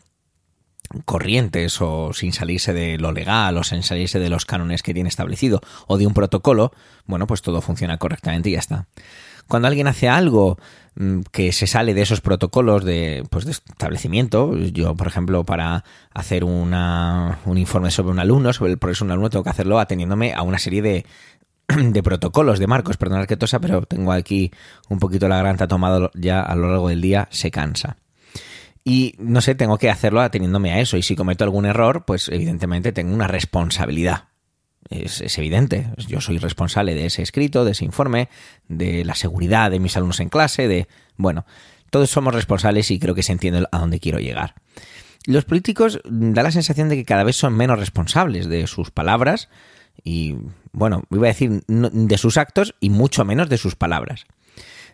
corrientes 1.04 1.80
o 1.80 2.12
sin 2.12 2.32
salirse 2.32 2.72
de 2.72 2.98
lo 2.98 3.12
legal 3.12 3.56
o 3.56 3.64
sin 3.64 3.82
salirse 3.82 4.18
de 4.18 4.28
los 4.28 4.44
cánones 4.44 4.82
que 4.82 4.94
tiene 4.94 5.08
establecido 5.08 5.60
o 5.86 5.98
de 5.98 6.06
un 6.06 6.14
protocolo, 6.14 6.72
bueno, 7.06 7.26
pues 7.26 7.42
todo 7.42 7.60
funciona 7.60 7.98
correctamente 7.98 8.50
y 8.50 8.52
ya 8.52 8.58
está. 8.58 8.86
Cuando 9.46 9.68
alguien 9.68 9.88
hace 9.88 10.08
algo 10.08 10.58
mm, 10.94 11.20
que 11.30 11.52
se 11.52 11.66
sale 11.66 11.94
de 11.94 12.02
esos 12.02 12.20
protocolos 12.20 12.84
de, 12.84 13.24
pues 13.30 13.44
de 13.44 13.52
establecimiento, 13.52 14.56
yo 14.56 14.94
por 14.94 15.06
ejemplo 15.06 15.44
para 15.44 15.84
hacer 16.12 16.44
una, 16.44 17.40
un 17.44 17.58
informe 17.58 17.90
sobre 17.90 18.12
un 18.12 18.18
alumno, 18.18 18.52
sobre 18.52 18.72
el 18.72 18.78
progreso 18.78 19.04
de 19.04 19.08
un 19.08 19.12
alumno, 19.12 19.30
tengo 19.30 19.44
que 19.44 19.50
hacerlo 19.50 19.78
ateniéndome 19.78 20.32
a 20.32 20.42
una 20.42 20.58
serie 20.58 20.82
de, 20.82 21.06
de 21.68 22.02
protocolos 22.02 22.58
de 22.58 22.66
marcos, 22.66 22.96
perdonad 22.96 23.26
que 23.26 23.36
tosa, 23.36 23.60
pero 23.60 23.82
tengo 23.82 24.12
aquí 24.12 24.50
un 24.88 24.98
poquito 24.98 25.28
la 25.28 25.36
garganta 25.36 25.68
tomado 25.68 26.10
ya 26.14 26.40
a 26.40 26.54
lo 26.54 26.68
largo 26.68 26.88
del 26.88 27.00
día, 27.00 27.28
se 27.30 27.50
cansa. 27.50 27.96
Y 28.84 29.14
no 29.18 29.40
sé, 29.40 29.54
tengo 29.54 29.78
que 29.78 29.90
hacerlo 29.90 30.20
ateniéndome 30.20 30.72
a 30.72 30.80
eso. 30.80 30.96
Y 30.96 31.02
si 31.02 31.16
cometo 31.16 31.42
algún 31.42 31.64
error, 31.64 32.04
pues 32.06 32.28
evidentemente 32.28 32.92
tengo 32.92 33.14
una 33.14 33.26
responsabilidad. 33.26 34.28
Es, 34.90 35.38
evidente. 35.38 35.90
Yo 36.06 36.20
soy 36.20 36.36
responsable 36.36 36.94
de 36.94 37.06
ese 37.06 37.22
escrito, 37.22 37.64
de 37.64 37.72
ese 37.72 37.86
informe, 37.86 38.28
de 38.68 39.04
la 39.04 39.14
seguridad 39.14 39.70
de 39.70 39.80
mis 39.80 39.96
alumnos 39.96 40.20
en 40.20 40.28
clase, 40.28 40.68
de... 40.68 40.86
Bueno, 41.16 41.46
todos 41.88 42.10
somos 42.10 42.34
responsables 42.34 42.90
y 42.90 42.98
creo 42.98 43.14
que 43.14 43.22
se 43.22 43.32
entiende 43.32 43.66
a 43.72 43.78
dónde 43.78 44.00
quiero 44.00 44.18
llegar. 44.18 44.54
Los 45.26 45.46
políticos 45.46 46.00
da 46.04 46.42
la 46.42 46.50
sensación 46.50 46.90
de 46.90 46.96
que 46.96 47.06
cada 47.06 47.24
vez 47.24 47.36
son 47.36 47.56
menos 47.56 47.78
responsables 47.78 48.46
de 48.46 48.66
sus 48.66 48.90
palabras, 48.90 49.48
y, 50.02 50.36
bueno, 50.72 51.04
iba 51.10 51.26
a 51.26 51.32
decir 51.32 51.62
de 51.66 52.18
sus 52.18 52.36
actos 52.36 52.74
y 52.80 52.90
mucho 52.90 53.24
menos 53.24 53.48
de 53.48 53.58
sus 53.58 53.76
palabras. 53.76 54.26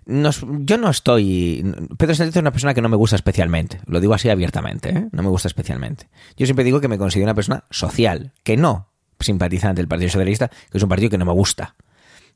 Yo 0.07 0.79
no 0.79 0.91
estoy. 0.91 1.65
Pedro 1.97 2.15
Sánchez 2.15 2.37
es 2.37 2.41
una 2.41 2.53
persona 2.53 2.75
que 2.75 2.83
no 2.83 2.89
me 2.89 2.97
gusta 2.97 3.17
especialmente. 3.17 3.81
Lo 3.87 4.01
digo 4.01 4.15
así 4.15 4.29
abiertamente, 4.29 4.91
¿eh? 4.91 5.09
No 5.13 5.23
me 5.23 5.29
gusta 5.29 5.49
especialmente. 5.49 6.09
Yo 6.37 6.47
siempre 6.47 6.65
digo 6.65 6.81
que 6.81 6.89
me 6.89 6.99
considero 6.99 7.27
una 7.27 7.35
persona 7.35 7.65
social, 7.71 8.33
que 8.43 8.57
no 8.57 8.91
simpatizante 9.21 9.81
del 9.81 9.89
Partido 9.89 10.11
Socialista, 10.11 10.49
que 10.49 10.79
es 10.79 10.83
un 10.83 10.89
partido 10.89 11.11
que 11.11 11.19
no 11.19 11.27
me 11.27 11.33
gusta. 11.33 11.77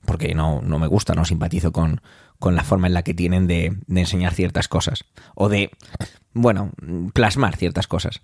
Porque 0.04 0.34
no, 0.34 0.60
no 0.60 0.78
me 0.78 0.86
gusta, 0.86 1.14
no 1.14 1.24
simpatizo 1.24 1.72
con, 1.72 2.02
con 2.38 2.54
la 2.54 2.62
forma 2.62 2.86
en 2.86 2.94
la 2.94 3.02
que 3.02 3.14
tienen 3.14 3.46
de, 3.46 3.78
de 3.86 4.00
enseñar 4.00 4.34
ciertas 4.34 4.68
cosas. 4.68 5.04
O 5.34 5.48
de, 5.48 5.70
bueno, 6.34 6.72
plasmar 7.14 7.56
ciertas 7.56 7.86
cosas. 7.86 8.20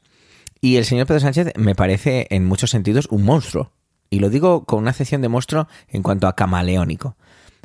Y 0.61 0.76
el 0.76 0.84
señor 0.84 1.07
Pedro 1.07 1.20
Sánchez 1.20 1.53
me 1.57 1.74
parece 1.74 2.26
en 2.30 2.45
muchos 2.45 2.70
sentidos 2.70 3.09
un 3.11 3.24
monstruo. 3.24 3.72
Y 4.11 4.18
lo 4.18 4.28
digo 4.28 4.64
con 4.64 4.80
una 4.80 4.91
excepción 4.91 5.22
de 5.22 5.28
monstruo 5.28 5.68
en 5.88 6.03
cuanto 6.03 6.26
a 6.26 6.36
camaleónico. 6.36 7.16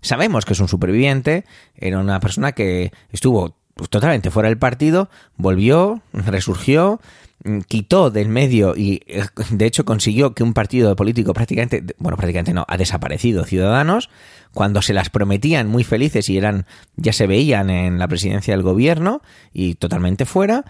Sabemos 0.06 0.46
que 0.46 0.54
es 0.54 0.60
un 0.60 0.68
superviviente, 0.68 1.46
era 1.76 2.00
una 2.00 2.20
persona 2.20 2.52
que 2.52 2.92
estuvo 3.12 3.58
totalmente 3.90 4.30
fuera 4.30 4.50
del 4.50 4.58
partido, 4.60 5.10
volvió, 5.36 6.02
resurgió, 6.14 7.02
mm, 7.44 7.62
quitó 7.62 8.12
del 8.12 8.30
medio 8.30 8.76
y 8.76 9.02
eh, 9.08 9.26
de 9.50 9.66
hecho 9.66 9.84
consiguió 9.84 10.36
que 10.36 10.44
un 10.44 10.54
partido 10.54 10.96
político 10.96 11.34
prácticamente, 11.34 11.84
bueno, 11.98 12.18
prácticamente 12.18 12.54
no, 12.54 12.66
ha 12.68 12.78
desaparecido 12.78 13.46
Ciudadanos, 13.46 14.12
cuando 14.54 14.84
se 14.84 14.94
las 14.94 15.10
prometían 15.10 15.68
muy 15.68 15.84
felices 15.84 16.30
y 16.30 16.38
eran, 16.38 16.68
ya 16.96 17.12
se 17.12 17.26
veían 17.26 17.72
en 17.72 17.98
la 17.98 18.08
presidencia 18.08 18.54
del 18.54 18.62
gobierno 18.62 19.24
y 19.54 19.74
totalmente 19.74 20.26
fuera, 20.26 20.66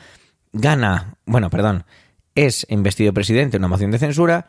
gana, 0.54 1.18
bueno, 1.26 1.50
perdón, 1.50 1.84
es 2.36 2.66
investido 2.70 3.14
presidente 3.14 3.58
en 3.58 3.64
una 3.64 3.68
moción 3.68 3.92
de 3.92 4.00
censura, 4.00 4.48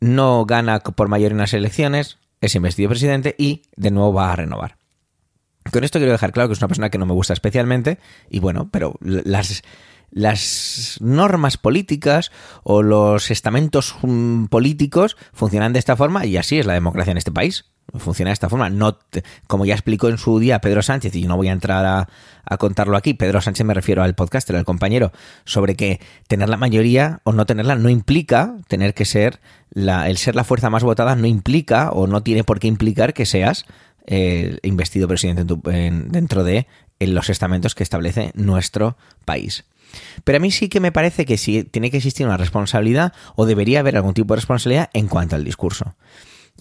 no 0.00 0.44
gana 0.44 0.80
por 0.80 1.08
mayoría 1.08 1.32
en 1.32 1.38
las 1.38 1.54
elecciones, 1.54 2.18
es 2.42 2.54
investido 2.54 2.90
presidente 2.90 3.34
y 3.38 3.62
de 3.76 3.90
nuevo 3.90 4.12
va 4.12 4.32
a 4.32 4.36
renovar. 4.36 4.76
Con 5.70 5.84
esto 5.84 5.98
quiero 5.98 6.12
dejar 6.12 6.32
claro 6.32 6.48
que 6.48 6.54
es 6.54 6.58
una 6.58 6.68
persona 6.68 6.90
que 6.90 6.98
no 6.98 7.06
me 7.06 7.14
gusta 7.14 7.32
especialmente 7.32 7.98
y 8.28 8.40
bueno, 8.40 8.68
pero 8.70 8.96
las, 9.00 9.62
las 10.10 10.98
normas 11.00 11.56
políticas 11.56 12.32
o 12.64 12.82
los 12.82 13.30
estamentos 13.30 13.94
mm, 14.02 14.46
políticos 14.46 15.16
funcionan 15.32 15.72
de 15.72 15.78
esta 15.78 15.96
forma 15.96 16.26
y 16.26 16.36
así 16.36 16.58
es 16.58 16.66
la 16.66 16.74
democracia 16.74 17.12
en 17.12 17.18
este 17.18 17.32
país 17.32 17.71
funciona 17.98 18.30
de 18.30 18.34
esta 18.34 18.48
forma. 18.48 18.70
No, 18.70 18.98
como 19.46 19.64
ya 19.64 19.74
explicó 19.74 20.08
en 20.08 20.18
su 20.18 20.38
día 20.38 20.60
Pedro 20.60 20.82
Sánchez, 20.82 21.14
y 21.16 21.24
no 21.24 21.36
voy 21.36 21.48
a 21.48 21.52
entrar 21.52 21.84
a, 21.84 22.08
contarlo 22.58 22.96
aquí, 22.96 23.14
Pedro 23.14 23.40
Sánchez 23.40 23.64
me 23.64 23.72
refiero 23.72 24.02
al 24.02 24.14
podcaster, 24.14 24.56
al 24.56 24.64
compañero, 24.64 25.12
sobre 25.44 25.74
que 25.74 26.00
tener 26.28 26.48
la 26.48 26.58
mayoría 26.58 27.20
o 27.24 27.32
no 27.32 27.46
tenerla 27.46 27.76
no 27.76 27.88
implica 27.88 28.56
tener 28.68 28.92
que 28.92 29.06
ser, 29.06 29.40
la, 29.70 30.10
el 30.10 30.18
ser 30.18 30.34
la 30.34 30.44
fuerza 30.44 30.68
más 30.68 30.82
votada 30.82 31.16
no 31.16 31.26
implica 31.26 31.90
o 31.90 32.06
no 32.06 32.22
tiene 32.22 32.44
por 32.44 32.60
qué 32.60 32.68
implicar 32.68 33.14
que 33.14 33.24
seas 33.24 33.64
eh, 34.06 34.58
investido 34.62 35.08
presidente 35.08 35.44
dentro 35.44 36.44
de 36.44 36.66
en 36.98 37.14
los 37.14 37.30
estamentos 37.30 37.74
que 37.74 37.82
establece 37.82 38.32
nuestro 38.34 38.96
país. 39.24 39.64
Pero 40.24 40.36
a 40.36 40.40
mí 40.40 40.50
sí 40.50 40.68
que 40.68 40.80
me 40.80 40.92
parece 40.92 41.24
que 41.24 41.36
sí 41.36 41.64
tiene 41.64 41.90
que 41.90 41.98
existir 41.98 42.26
una 42.26 42.36
responsabilidad 42.36 43.12
o 43.36 43.46
debería 43.46 43.80
haber 43.80 43.96
algún 43.96 44.14
tipo 44.14 44.34
de 44.34 44.40
responsabilidad 44.40 44.90
en 44.92 45.08
cuanto 45.08 45.36
al 45.36 45.44
discurso. 45.44 45.94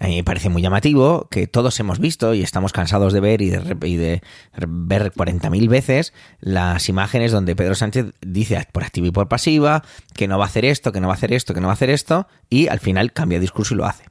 A 0.01 0.07
mí 0.07 0.15
me 0.15 0.23
parece 0.23 0.49
muy 0.49 0.63
llamativo 0.63 1.27
que 1.29 1.45
todos 1.45 1.79
hemos 1.79 1.99
visto 1.99 2.33
y 2.33 2.41
estamos 2.41 2.73
cansados 2.73 3.13
de 3.13 3.19
ver 3.19 3.43
y 3.43 3.51
de, 3.51 3.77
y 3.85 3.97
de 3.97 4.23
ver 4.67 5.13
40.000 5.13 5.69
veces 5.69 6.11
las 6.39 6.89
imágenes 6.89 7.31
donde 7.31 7.55
Pedro 7.55 7.75
Sánchez 7.75 8.07
dice 8.19 8.67
por 8.71 8.83
activa 8.83 9.05
y 9.05 9.11
por 9.11 9.27
pasiva 9.27 9.83
que 10.15 10.27
no 10.27 10.39
va 10.39 10.45
a 10.45 10.47
hacer 10.47 10.65
esto, 10.65 10.91
que 10.91 11.01
no 11.01 11.07
va 11.07 11.13
a 11.13 11.17
hacer 11.17 11.31
esto, 11.31 11.53
que 11.53 11.61
no 11.61 11.67
va 11.67 11.73
a 11.73 11.75
hacer 11.75 11.91
esto 11.91 12.27
y 12.49 12.67
al 12.67 12.79
final 12.79 13.13
cambia 13.13 13.39
discurso 13.39 13.75
y 13.75 13.77
lo 13.77 13.85
hace. 13.85 14.05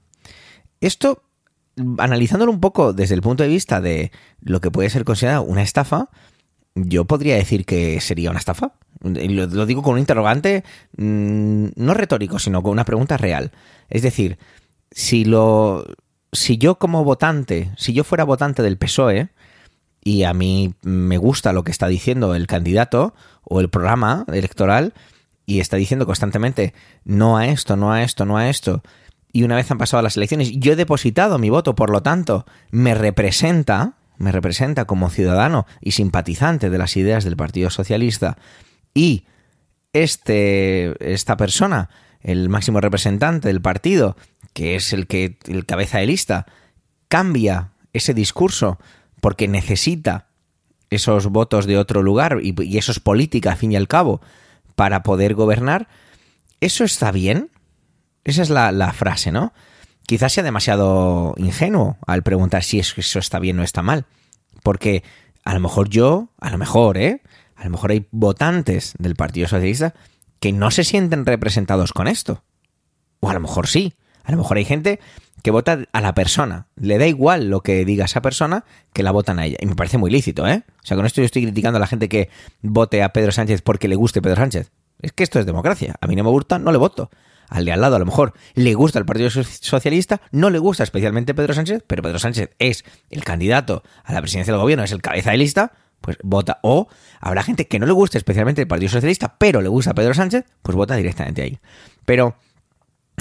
Esto, 0.80 1.24
analizándolo 1.98 2.52
un 2.52 2.60
poco 2.60 2.92
desde 2.92 3.16
el 3.16 3.20
punto 3.20 3.42
de 3.42 3.48
vista 3.48 3.80
de 3.80 4.12
lo 4.42 4.60
que 4.60 4.70
puede 4.70 4.90
ser 4.90 5.04
considerado 5.04 5.42
una 5.42 5.62
estafa, 5.62 6.08
yo 6.76 7.04
podría 7.04 7.34
decir 7.34 7.64
que 7.64 8.00
sería 8.00 8.30
una 8.30 8.38
estafa. 8.38 8.74
Lo, 9.00 9.46
lo 9.46 9.66
digo 9.66 9.82
con 9.82 9.94
un 9.94 9.98
interrogante 9.98 10.62
mmm, 10.96 11.70
no 11.74 11.94
retórico, 11.94 12.38
sino 12.38 12.62
con 12.62 12.70
una 12.70 12.84
pregunta 12.84 13.16
real. 13.16 13.50
Es 13.88 14.02
decir, 14.02 14.38
si 14.90 15.24
lo 15.24 15.84
si 16.32 16.58
yo 16.58 16.78
como 16.78 17.04
votante, 17.04 17.72
si 17.76 17.92
yo 17.92 18.04
fuera 18.04 18.24
votante 18.24 18.62
del 18.62 18.78
PSOE 18.78 19.30
y 20.02 20.22
a 20.22 20.32
mí 20.32 20.74
me 20.82 21.18
gusta 21.18 21.52
lo 21.52 21.64
que 21.64 21.72
está 21.72 21.88
diciendo 21.88 22.34
el 22.34 22.46
candidato 22.46 23.14
o 23.42 23.60
el 23.60 23.68
programa 23.68 24.24
electoral 24.28 24.94
y 25.44 25.60
está 25.60 25.76
diciendo 25.76 26.06
constantemente 26.06 26.74
no 27.04 27.36
a 27.36 27.48
esto, 27.48 27.76
no 27.76 27.92
a 27.92 28.02
esto, 28.02 28.24
no 28.24 28.38
a 28.38 28.48
esto, 28.48 28.82
y 29.32 29.44
una 29.44 29.56
vez 29.56 29.70
han 29.70 29.78
pasado 29.78 30.02
las 30.02 30.16
elecciones, 30.16 30.52
yo 30.52 30.72
he 30.72 30.76
depositado 30.76 31.38
mi 31.38 31.50
voto, 31.50 31.74
por 31.74 31.90
lo 31.90 32.02
tanto, 32.02 32.46
me 32.70 32.94
representa, 32.94 33.94
me 34.18 34.32
representa 34.32 34.84
como 34.86 35.10
ciudadano 35.10 35.66
y 35.80 35.92
simpatizante 35.92 36.70
de 36.70 36.78
las 36.78 36.96
ideas 36.96 37.24
del 37.24 37.36
Partido 37.36 37.70
Socialista 37.70 38.38
y 38.94 39.24
este 39.92 41.12
esta 41.12 41.36
persona, 41.36 41.90
el 42.20 42.48
máximo 42.48 42.80
representante 42.80 43.48
del 43.48 43.60
partido, 43.60 44.16
que 44.52 44.76
es 44.76 44.92
el 44.92 45.06
que 45.06 45.38
el 45.46 45.66
cabeza 45.66 45.98
de 45.98 46.06
lista, 46.06 46.46
cambia 47.08 47.72
ese 47.92 48.14
discurso 48.14 48.78
porque 49.20 49.48
necesita 49.48 50.26
esos 50.90 51.28
votos 51.28 51.66
de 51.66 51.78
otro 51.78 52.02
lugar 52.02 52.38
y, 52.42 52.78
eso 52.78 52.92
es 52.92 53.00
política, 53.00 53.52
al 53.52 53.58
fin 53.58 53.72
y 53.72 53.76
al 53.76 53.88
cabo, 53.88 54.20
para 54.74 55.02
poder 55.02 55.34
gobernar, 55.34 55.88
¿eso 56.60 56.84
está 56.84 57.12
bien? 57.12 57.50
Esa 58.24 58.42
es 58.42 58.50
la, 58.50 58.72
la 58.72 58.92
frase, 58.92 59.30
¿no? 59.32 59.52
Quizás 60.06 60.32
sea 60.32 60.42
demasiado 60.42 61.34
ingenuo 61.36 61.96
al 62.06 62.22
preguntar 62.22 62.64
si 62.64 62.80
eso 62.80 63.18
está 63.18 63.38
bien 63.38 63.58
o 63.60 63.62
está 63.62 63.82
mal. 63.82 64.06
Porque 64.62 65.04
a 65.44 65.54
lo 65.54 65.60
mejor 65.60 65.88
yo, 65.88 66.30
a 66.40 66.50
lo 66.50 66.58
mejor, 66.58 66.98
¿eh? 66.98 67.22
A 67.54 67.64
lo 67.64 67.70
mejor 67.70 67.92
hay 67.92 68.06
votantes 68.10 68.94
del 68.98 69.14
Partido 69.14 69.46
Socialista 69.46 69.94
que 70.40 70.52
no 70.52 70.70
se 70.70 70.84
sienten 70.84 71.26
representados 71.26 71.92
con 71.92 72.08
esto. 72.08 72.42
O 73.20 73.30
a 73.30 73.34
lo 73.34 73.40
mejor 73.40 73.66
sí. 73.68 73.94
A 74.30 74.36
lo 74.36 74.38
mejor 74.38 74.58
hay 74.58 74.64
gente 74.64 75.00
que 75.42 75.50
vota 75.50 75.80
a 75.92 76.00
la 76.00 76.14
persona. 76.14 76.68
Le 76.76 76.98
da 76.98 77.06
igual 77.08 77.50
lo 77.50 77.62
que 77.62 77.84
diga 77.84 78.04
esa 78.04 78.22
persona 78.22 78.64
que 78.92 79.02
la 79.02 79.10
votan 79.10 79.40
a 79.40 79.46
ella. 79.46 79.56
Y 79.60 79.66
me 79.66 79.74
parece 79.74 79.98
muy 79.98 80.08
lícito, 80.08 80.46
¿eh? 80.46 80.62
O 80.68 80.86
sea, 80.86 80.96
con 80.96 81.04
esto 81.04 81.20
yo 81.20 81.24
estoy 81.24 81.42
criticando 81.42 81.78
a 81.78 81.80
la 81.80 81.88
gente 81.88 82.08
que 82.08 82.28
vote 82.62 83.02
a 83.02 83.12
Pedro 83.12 83.32
Sánchez 83.32 83.62
porque 83.62 83.88
le 83.88 83.96
guste 83.96 84.22
Pedro 84.22 84.36
Sánchez. 84.36 84.70
Es 85.02 85.12
que 85.12 85.24
esto 85.24 85.40
es 85.40 85.46
democracia. 85.46 85.96
A 86.00 86.06
mí 86.06 86.14
no 86.14 86.22
me 86.22 86.30
gusta, 86.30 86.60
no 86.60 86.70
le 86.70 86.78
voto. 86.78 87.10
Al 87.48 87.64
de 87.64 87.72
al 87.72 87.80
lado 87.80 87.96
a 87.96 87.98
lo 87.98 88.06
mejor 88.06 88.34
le 88.54 88.72
gusta 88.74 89.00
el 89.00 89.04
Partido 89.04 89.30
Socialista, 89.30 90.20
no 90.30 90.50
le 90.50 90.60
gusta 90.60 90.84
especialmente 90.84 91.34
Pedro 91.34 91.52
Sánchez, 91.52 91.82
pero 91.84 92.00
Pedro 92.00 92.20
Sánchez 92.20 92.50
es 92.60 92.84
el 93.10 93.24
candidato 93.24 93.82
a 94.04 94.12
la 94.12 94.20
presidencia 94.20 94.52
del 94.52 94.60
gobierno, 94.62 94.84
es 94.84 94.92
el 94.92 95.02
cabeza 95.02 95.32
de 95.32 95.38
lista, 95.38 95.72
pues 96.00 96.16
vota. 96.22 96.60
O 96.62 96.86
habrá 97.20 97.42
gente 97.42 97.66
que 97.66 97.80
no 97.80 97.86
le 97.86 97.92
guste 97.92 98.18
especialmente 98.18 98.62
el 98.62 98.68
Partido 98.68 98.90
Socialista, 98.90 99.34
pero 99.36 99.62
le 99.62 99.68
gusta 99.68 99.94
Pedro 99.94 100.14
Sánchez, 100.14 100.44
pues 100.62 100.76
vota 100.76 100.94
directamente 100.94 101.42
ahí. 101.42 101.58
Pero 102.04 102.36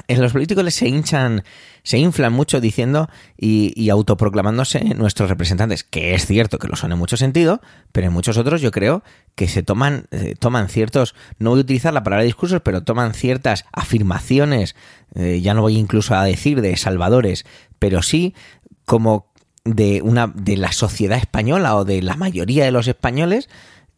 los 0.08 0.32
políticos 0.32 0.74
se 0.74 0.88
hinchan, 0.88 1.44
se 1.84 1.98
inflan 1.98 2.34
mucho 2.34 2.62
diciendo 2.62 3.10
y, 3.38 3.74
y, 3.76 3.90
autoproclamándose 3.90 4.84
nuestros 4.96 5.30
representantes, 5.30 5.84
que 5.84 6.14
es 6.14 6.26
cierto 6.26 6.58
que 6.58 6.68
lo 6.68 6.76
son 6.76 6.92
en 6.92 6.98
mucho 6.98 7.18
sentido, 7.18 7.62
pero 7.92 8.08
en 8.08 8.14
muchos 8.14 8.38
otros 8.38 8.62
yo 8.62 8.72
creo 8.72 9.04
que 9.36 9.48
se 9.48 9.64
toman, 9.64 10.06
eh, 10.12 10.36
toman 10.38 10.70
ciertos, 10.70 11.16
no 11.38 11.52
voy 11.52 11.60
a 11.60 11.64
utilizar 11.64 11.94
la 11.94 12.04
palabra 12.04 12.24
discursos, 12.24 12.62
pero 12.64 12.84
toman 12.84 13.14
ciertas 13.14 13.66
afirmaciones, 13.72 14.76
eh, 15.16 15.40
ya 15.42 15.54
no 15.54 15.62
voy 15.62 15.78
incluso 15.78 16.16
a 16.16 16.24
decir 16.24 16.62
de 16.62 16.76
salvadores, 16.78 17.46
pero 17.80 18.02
sí 18.02 18.36
como 18.86 19.30
de 19.64 20.02
una 20.02 20.28
de 20.28 20.58
la 20.58 20.72
sociedad 20.72 21.18
española 21.18 21.76
o 21.76 21.86
de 21.86 22.02
la 22.02 22.16
mayoría 22.16 22.66
de 22.66 22.72
los 22.72 22.88
españoles, 22.88 23.50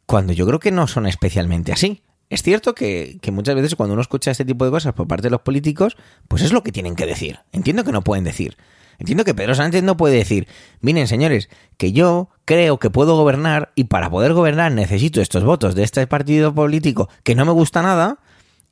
cuando 0.06 0.34
yo 0.34 0.45
creo 0.45 0.60
que 0.60 0.72
no 0.72 0.88
son 0.88 1.08
especialmente 1.08 1.72
así. 1.72 2.02
Es 2.32 2.43
cierto 2.43 2.73
que, 2.73 3.17
que, 3.21 3.29
muchas 3.32 3.55
veces 3.55 3.75
cuando 3.75 3.91
uno 3.91 4.01
escucha 4.01 4.32
este 4.32 4.45
tipo 4.45 4.63
de 4.63 4.71
cosas 4.71 4.93
por 4.93 5.05
parte 5.05 5.23
de 5.23 5.32
los 5.32 5.41
políticos, 5.41 5.97
pues 6.29 6.41
es 6.41 6.53
lo 6.53 6.63
que 6.63 6.71
tienen 6.71 6.95
que 6.95 7.05
decir. 7.05 7.39
Entiendo 7.51 7.84
que 7.84 7.91
no 7.91 8.03
pueden 8.03 8.23
decir. 8.23 8.55
Entiendo 8.99 9.25
que 9.25 9.34
Pedro 9.36 9.53
Sánchez 9.53 9.84
no 9.84 9.97
puede 9.97 10.15
decir, 10.15 10.47
miren 10.79 11.09
señores, 11.09 11.49
que 11.75 11.91
yo 11.91 12.29
creo 12.45 12.79
que 12.79 12.89
puedo 12.89 13.17
gobernar 13.17 13.73
y 13.75 13.84
para 13.84 14.09
poder 14.09 14.32
gobernar 14.32 14.71
necesito 14.71 15.19
estos 15.19 15.43
votos 15.43 15.75
de 15.75 15.84
este 15.84 16.07
partido 16.07 16.55
político 16.55 17.09
que 17.23 17.36
no 17.36 17.43
me 17.43 17.51
gusta 17.51 17.82
nada 17.82 18.19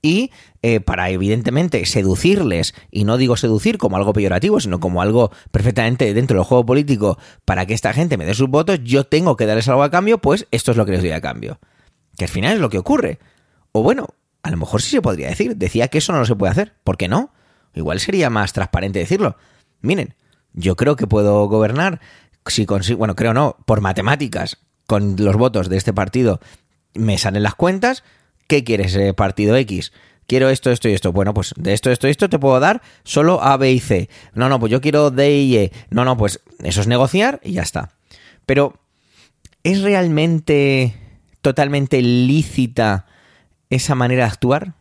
y 0.02 0.32
eh, 0.62 0.80
para 0.80 1.10
evidentemente 1.10 1.86
seducirles, 1.86 2.74
y 2.92 3.04
no 3.04 3.18
digo 3.18 3.36
seducir 3.36 3.78
como 3.78 3.98
algo 3.98 4.14
peyorativo, 4.14 4.62
sino 4.62 4.80
como 4.80 5.02
algo 5.02 5.32
perfectamente 5.52 6.14
dentro 6.14 6.38
del 6.38 6.46
juego 6.46 6.66
político, 6.66 7.18
para 7.44 7.66
que 7.66 7.74
esta 7.74 7.92
gente 7.92 8.18
me 8.18 8.26
dé 8.26 8.34
sus 8.34 8.48
votos, 8.48 8.80
yo 8.84 9.04
tengo 9.04 9.36
que 9.36 9.46
darles 9.46 9.68
algo 9.68 9.84
a 9.84 9.92
cambio, 9.92 10.20
pues 10.20 10.48
esto 10.52 10.72
es 10.72 10.78
lo 10.78 10.86
que 10.86 10.94
les 10.94 11.02
doy 11.02 11.12
a 11.12 11.20
cambio. 11.20 11.60
Que 12.18 12.26
al 12.26 12.30
final 12.30 12.54
es 12.54 12.60
lo 12.60 12.70
que 12.70 12.78
ocurre. 12.78 13.20
O 13.72 13.84
bueno, 13.84 14.08
a 14.44 14.52
lo 14.52 14.58
mejor 14.58 14.82
sí 14.82 14.92
se 14.92 15.02
podría 15.02 15.30
decir. 15.30 15.56
Decía 15.56 15.88
que 15.88 16.00
eso 16.00 16.14
no 16.14 16.26
se 16.26 16.36
puede 16.36 16.52
hacer. 16.52 16.74
¿Por 16.84 16.98
qué 16.98 17.08
no? 17.08 17.32
Igual 17.74 18.00
sería 18.00 18.30
más 18.30 18.54
transparente 18.54 19.00
decirlo. 19.00 19.38
Miren, 19.82 20.16
yo 20.54 20.76
creo 20.76 20.96
que 20.96 21.08
puedo 21.08 21.48
gobernar 21.48 22.00
si 22.48 22.66
consigo, 22.66 23.00
bueno, 23.00 23.16
creo 23.16 23.34
no, 23.34 23.58
por 23.66 23.82
matemáticas, 23.82 24.58
con 24.88 25.16
los 25.18 25.36
votos 25.36 25.70
de 25.70 25.78
este 25.78 25.94
partido 25.94 26.40
me 26.94 27.18
salen 27.18 27.44
las 27.44 27.56
cuentas. 27.56 28.04
¿Qué 28.48 28.64
quieres, 28.64 28.96
eh, 28.96 29.14
partido 29.14 29.56
X? 29.56 29.92
Quiero 30.26 30.50
esto, 30.50 30.72
esto 30.72 30.90
y 30.90 30.94
esto. 30.94 31.12
Bueno, 31.12 31.34
pues 31.34 31.54
de 31.58 31.74
esto, 31.74 31.92
esto 31.92 32.08
y 32.08 32.12
esto 32.12 32.30
te 32.30 32.40
puedo 32.40 32.60
dar 32.60 32.82
solo 33.04 33.42
A, 33.42 33.58
B 33.58 33.72
y 33.72 33.80
C. 33.80 34.10
No, 34.34 34.50
no, 34.50 34.60
pues 34.60 34.72
yo 34.72 34.82
quiero 34.82 35.12
D 35.12 35.38
y 35.38 35.58
E. 35.58 35.72
No, 35.90 36.06
no, 36.06 36.18
pues 36.18 36.42
eso 36.64 36.82
es 36.82 36.88
negociar 36.88 37.40
y 37.44 37.54
ya 37.54 37.62
está. 37.62 37.92
Pero, 38.46 38.80
¿es 39.64 39.82
realmente 39.82 40.96
totalmente 41.42 42.02
lícita 42.02 43.06
esa 43.70 43.96
manera 43.96 44.26
de 44.26 44.32
actuar? 44.32 44.74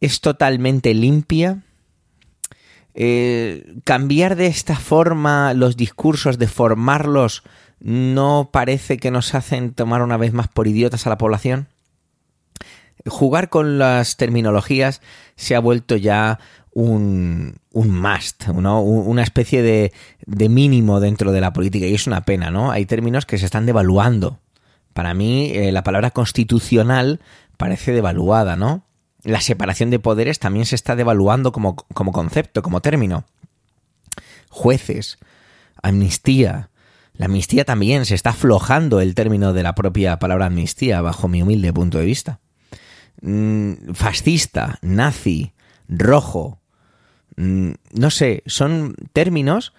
¿Es 0.00 0.20
totalmente 0.20 0.94
limpia? 0.94 1.62
Eh, 2.94 3.76
cambiar 3.84 4.36
de 4.36 4.46
esta 4.46 4.76
forma 4.76 5.54
los 5.54 5.76
discursos, 5.76 6.38
de 6.38 6.48
formarlos, 6.48 7.42
¿no 7.78 8.50
parece 8.52 8.98
que 8.98 9.10
nos 9.10 9.34
hacen 9.34 9.72
tomar 9.72 10.02
una 10.02 10.16
vez 10.16 10.32
más 10.32 10.48
por 10.48 10.66
idiotas 10.66 11.06
a 11.06 11.10
la 11.10 11.18
población? 11.18 11.68
Jugar 13.06 13.48
con 13.48 13.78
las 13.78 14.16
terminologías 14.16 15.00
se 15.36 15.54
ha 15.54 15.60
vuelto 15.60 15.96
ya 15.96 16.38
un, 16.72 17.56
un 17.72 18.00
must, 18.00 18.48
una 18.48 19.22
especie 19.22 19.62
de, 19.62 19.92
de 20.26 20.48
mínimo 20.48 21.00
dentro 21.00 21.32
de 21.32 21.40
la 21.40 21.52
política 21.52 21.86
y 21.86 21.94
es 21.94 22.06
una 22.06 22.24
pena, 22.24 22.50
¿no? 22.50 22.70
Hay 22.70 22.86
términos 22.86 23.26
que 23.26 23.38
se 23.38 23.46
están 23.46 23.66
devaluando. 23.66 24.38
Para 24.92 25.14
mí, 25.14 25.52
eh, 25.54 25.72
la 25.72 25.82
palabra 25.82 26.10
constitucional 26.10 27.20
parece 27.60 27.92
devaluada, 27.92 28.56
¿no? 28.56 28.86
La 29.22 29.42
separación 29.42 29.90
de 29.90 29.98
poderes 29.98 30.38
también 30.38 30.64
se 30.64 30.74
está 30.74 30.96
devaluando 30.96 31.52
como, 31.52 31.76
como 31.76 32.10
concepto, 32.10 32.62
como 32.62 32.80
término. 32.80 33.26
Jueces, 34.48 35.18
amnistía. 35.82 36.70
La 37.12 37.26
amnistía 37.26 37.66
también 37.66 38.06
se 38.06 38.14
está 38.14 38.30
aflojando 38.30 39.02
el 39.02 39.14
término 39.14 39.52
de 39.52 39.62
la 39.62 39.74
propia 39.74 40.18
palabra 40.18 40.46
amnistía, 40.46 41.02
bajo 41.02 41.28
mi 41.28 41.42
humilde 41.42 41.70
punto 41.70 41.98
de 41.98 42.06
vista. 42.06 42.40
Mm, 43.20 43.92
fascista, 43.92 44.78
nazi, 44.80 45.52
rojo. 45.86 46.62
Mm, 47.36 47.72
no 47.92 48.10
sé, 48.10 48.42
son 48.46 48.96
términos 49.12 49.74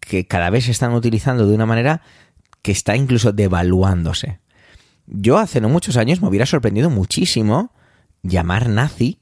que 0.00 0.26
cada 0.26 0.48
vez 0.48 0.64
se 0.64 0.70
están 0.70 0.94
utilizando 0.94 1.46
de 1.46 1.54
una 1.54 1.66
manera 1.66 2.00
que 2.62 2.72
está 2.72 2.96
incluso 2.96 3.32
devaluándose. 3.32 4.40
Yo 5.06 5.38
hace 5.38 5.60
no 5.60 5.68
muchos 5.68 5.96
años 5.96 6.20
me 6.20 6.28
hubiera 6.28 6.46
sorprendido 6.46 6.90
muchísimo 6.90 7.72
llamar 8.22 8.68
nazi 8.68 9.20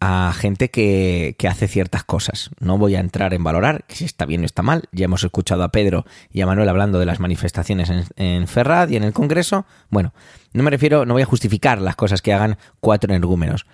a 0.00 0.32
gente 0.34 0.68
que, 0.68 1.36
que, 1.38 1.46
hace 1.46 1.68
ciertas 1.68 2.02
cosas. 2.02 2.50
No 2.58 2.76
voy 2.76 2.96
a 2.96 3.00
entrar 3.00 3.34
en 3.34 3.44
valorar 3.44 3.84
si 3.86 4.04
está 4.04 4.26
bien 4.26 4.42
o 4.42 4.44
está 4.44 4.62
mal. 4.62 4.88
Ya 4.90 5.04
hemos 5.04 5.22
escuchado 5.22 5.62
a 5.62 5.70
Pedro 5.70 6.04
y 6.32 6.40
a 6.40 6.46
Manuel 6.46 6.68
hablando 6.68 6.98
de 6.98 7.06
las 7.06 7.20
manifestaciones 7.20 7.88
en, 7.88 8.04
en 8.16 8.48
Ferrad 8.48 8.88
y 8.88 8.96
en 8.96 9.04
el 9.04 9.12
Congreso. 9.12 9.64
Bueno, 9.90 10.12
no 10.52 10.64
me 10.64 10.70
refiero, 10.70 11.06
no 11.06 11.14
voy 11.14 11.22
a 11.22 11.26
justificar 11.26 11.80
las 11.80 11.94
cosas 11.94 12.20
que 12.20 12.32
hagan 12.32 12.58
cuatro 12.80 13.14
energúmenos. 13.14 13.64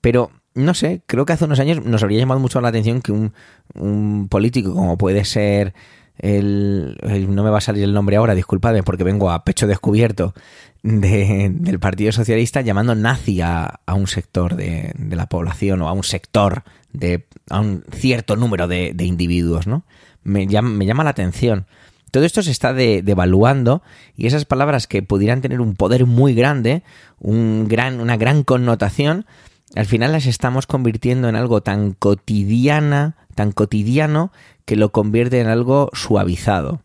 Pero, 0.00 0.30
no 0.54 0.74
sé, 0.74 1.02
creo 1.06 1.24
que 1.24 1.32
hace 1.32 1.44
unos 1.44 1.60
años 1.60 1.84
nos 1.84 2.02
habría 2.02 2.18
llamado 2.18 2.40
mucho 2.40 2.60
la 2.60 2.68
atención 2.68 3.00
que 3.00 3.12
un, 3.12 4.28
político 4.28 4.74
como 4.74 4.98
puede 4.98 5.24
ser 5.24 5.74
el, 6.18 6.98
no 7.28 7.44
me 7.44 7.50
va 7.50 7.58
a 7.58 7.62
salir 7.62 7.84
el 7.84 7.92
nombre 7.92 8.16
ahora, 8.16 8.34
disculpadme 8.34 8.82
porque 8.82 9.04
vengo 9.04 9.30
a 9.30 9.44
pecho 9.44 9.66
descubierto, 9.66 10.34
del 10.82 11.78
Partido 11.80 12.12
Socialista 12.12 12.60
llamando 12.60 12.94
nazi 12.94 13.40
a, 13.40 13.80
un 13.92 14.06
sector 14.06 14.56
de, 14.56 14.94
la 15.10 15.28
población 15.28 15.82
o 15.82 15.88
a 15.88 15.92
un 15.92 16.04
sector 16.04 16.62
de 16.92 17.26
a 17.50 17.60
un 17.60 17.84
cierto 17.92 18.36
número 18.36 18.68
de, 18.68 18.94
individuos, 19.00 19.66
¿no? 19.66 19.84
Me 20.22 20.46
llama, 20.46 20.70
me 20.70 20.86
llama 20.86 21.04
la 21.04 21.10
atención. 21.10 21.66
Todo 22.10 22.24
esto 22.24 22.42
se 22.42 22.50
está 22.50 22.72
devaluando 22.72 23.82
y 24.16 24.26
esas 24.26 24.44
palabras 24.44 24.86
que 24.86 25.02
pudieran 25.02 25.42
tener 25.42 25.60
un 25.60 25.74
poder 25.74 26.06
muy 26.06 26.34
grande, 26.34 26.82
un 27.18 27.68
gran, 27.68 28.00
una 28.00 28.16
gran 28.16 28.44
connotación, 28.44 29.26
al 29.74 29.86
final 29.86 30.12
las 30.12 30.26
estamos 30.26 30.66
convirtiendo 30.66 31.28
en 31.28 31.36
algo 31.36 31.62
tan 31.62 31.92
cotidiana, 31.92 33.16
tan 33.34 33.52
cotidiano, 33.52 34.32
que 34.64 34.76
lo 34.76 34.92
convierte 34.92 35.40
en 35.40 35.48
algo 35.48 35.90
suavizado. 35.92 36.82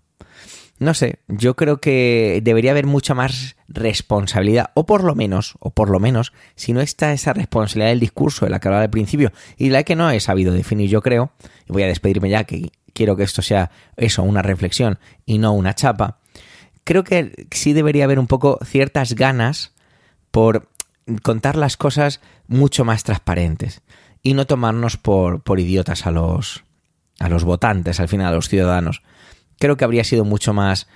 No 0.83 0.93
sé, 0.93 1.19
yo 1.29 1.55
creo 1.55 1.79
que 1.79 2.41
debería 2.43 2.71
haber 2.71 2.87
mucha 2.87 3.13
más 3.13 3.55
responsabilidad, 3.69 4.71
o 4.73 4.85
por 4.85 5.05
lo 5.05 5.15
menos, 5.15 5.55
o 5.61 5.69
por 5.69 5.89
lo 5.89 6.01
menos, 6.01 6.33
si 6.55 6.73
no 6.73 6.81
está 6.81 7.13
esa 7.13 7.31
responsabilidad 7.31 7.91
del 7.91 8.01
discurso 8.01 8.43
de 8.43 8.51
la 8.51 8.59
que 8.59 8.67
hablaba 8.67 8.83
al 8.83 8.89
principio 8.89 9.31
y 9.57 9.69
la 9.69 9.83
que 9.83 9.95
no 9.95 10.11
he 10.11 10.19
sabido 10.19 10.51
definir, 10.51 10.89
yo 10.89 11.01
creo, 11.01 11.31
y 11.69 11.71
voy 11.71 11.83
a 11.83 11.87
despedirme 11.87 12.29
ya 12.29 12.43
que 12.43 12.73
quiero 12.91 13.15
que 13.15 13.23
esto 13.23 13.41
sea 13.41 13.71
eso, 13.95 14.23
una 14.23 14.41
reflexión 14.41 14.99
y 15.25 15.37
no 15.37 15.53
una 15.53 15.73
chapa, 15.73 16.19
creo 16.83 17.05
que 17.05 17.47
sí 17.51 17.71
debería 17.71 18.03
haber 18.03 18.19
un 18.19 18.27
poco 18.27 18.59
ciertas 18.65 19.13
ganas 19.15 19.71
por 20.31 20.67
contar 21.21 21.55
las 21.55 21.77
cosas 21.77 22.19
mucho 22.47 22.83
más 22.83 23.05
transparentes 23.05 23.83
y 24.21 24.33
no 24.33 24.45
tomarnos 24.45 24.97
por, 24.97 25.43
por 25.43 25.61
idiotas 25.61 26.05
a 26.05 26.11
los, 26.11 26.65
a 27.19 27.29
los 27.29 27.45
votantes, 27.45 28.01
al 28.01 28.09
final 28.09 28.33
a 28.33 28.35
los 28.35 28.49
ciudadanos. 28.49 29.01
Creo 29.63 29.77
que 29.77 29.85
habría 29.85 30.03
sido 30.03 30.25
mucho 30.25 30.53
más, 30.53 30.89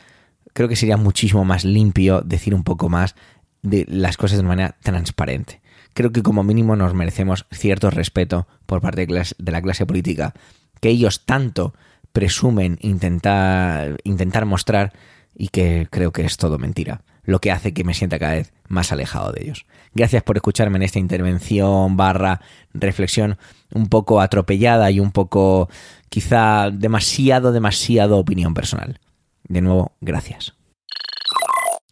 creo 0.52 0.68
que 0.68 0.76
sería 0.76 0.98
muchísimo 0.98 1.46
más 1.46 1.64
limpio 1.64 2.20
decir 2.20 2.54
un 2.54 2.66
poco 2.66 2.90
más 2.90 3.16
de 3.62 3.86
las 3.88 4.18
cosas 4.18 4.40
de 4.40 4.44
manera 4.44 4.76
transparente. 4.84 5.62
Creo 5.94 6.12
que 6.12 6.22
como 6.22 6.44
mínimo 6.44 6.76
nos 6.76 6.94
merecemos 6.94 7.46
cierto 7.50 7.90
respeto 7.92 8.46
por 8.66 8.82
parte 8.82 9.08
de 9.08 9.52
la 9.54 9.62
clase 9.62 9.86
política 9.86 10.34
que 10.82 10.90
ellos 10.90 11.24
tanto 11.26 11.76
presumen 12.12 12.78
intentar, 12.82 14.02
intentar 14.04 14.44
mostrar 14.44 14.92
y 15.34 15.48
que 15.48 15.88
creo 15.90 16.12
que 16.12 16.26
es 16.26 16.36
todo 16.36 16.58
mentira, 16.58 17.04
lo 17.28 17.40
que 17.40 17.52
hace 17.52 17.74
que 17.74 17.84
me 17.84 17.94
sienta 17.94 18.18
cada 18.18 18.34
vez 18.34 18.54
más 18.70 18.92
alejado 18.92 19.34
de 19.34 19.44
ellos. 19.44 19.66
Gracias 19.94 20.24
por 20.24 20.38
escucharme 20.38 20.78
en 20.78 20.84
esta 20.84 20.98
intervención 20.98 21.98
barra 21.98 22.42
reflexión 22.74 23.38
un 23.74 23.88
poco 23.88 24.22
atropellada 24.22 24.90
y 24.90 25.00
un 25.00 25.12
poco 25.12 25.70
quizá 26.10 26.72
demasiado, 26.72 27.52
demasiado 27.52 28.18
opinión 28.18 28.54
personal. 28.54 29.00
De 29.44 29.62
nuevo, 29.62 29.92
gracias. 30.00 30.54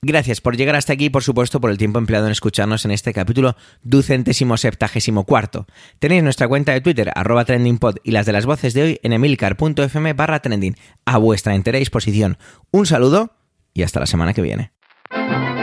Gracias 0.02 0.40
por 0.40 0.56
llegar 0.56 0.76
hasta 0.76 0.94
aquí 0.94 1.06
y 1.06 1.10
por 1.10 1.24
supuesto 1.24 1.60
por 1.60 1.70
el 1.70 1.78
tiempo 1.78 2.00
empleado 2.00 2.28
en 2.28 2.32
escucharnos 2.32 2.86
en 2.86 2.92
este 2.92 3.12
capítulo 3.12 3.58
ducentésimo 3.84 4.56
septagésimo 4.56 5.26
cuarto. 5.26 5.66
Tenéis 6.00 6.24
nuestra 6.24 6.48
cuenta 6.48 6.72
de 6.72 6.82
Twitter, 6.82 7.12
arroba 7.14 7.44
trendingpod 7.44 7.98
y 8.04 8.12
las 8.12 8.26
de 8.26 8.32
las 8.32 8.46
voces 8.46 8.74
de 8.74 8.84
hoy 8.84 9.00
en 9.04 9.14
emilcar.fm 9.14 10.14
barra 10.14 10.42
trending 10.42 10.78
a 11.06 11.18
vuestra 11.18 11.56
entera 11.56 11.80
disposición. 11.80 12.38
Un 12.72 12.86
saludo 12.86 13.34
y 13.74 13.84
hasta 13.84 14.00
la 14.00 14.06
semana 14.06 14.34
que 14.34 14.42
viene. 14.42 14.75
Thank 15.12 15.50
you. 15.50 15.55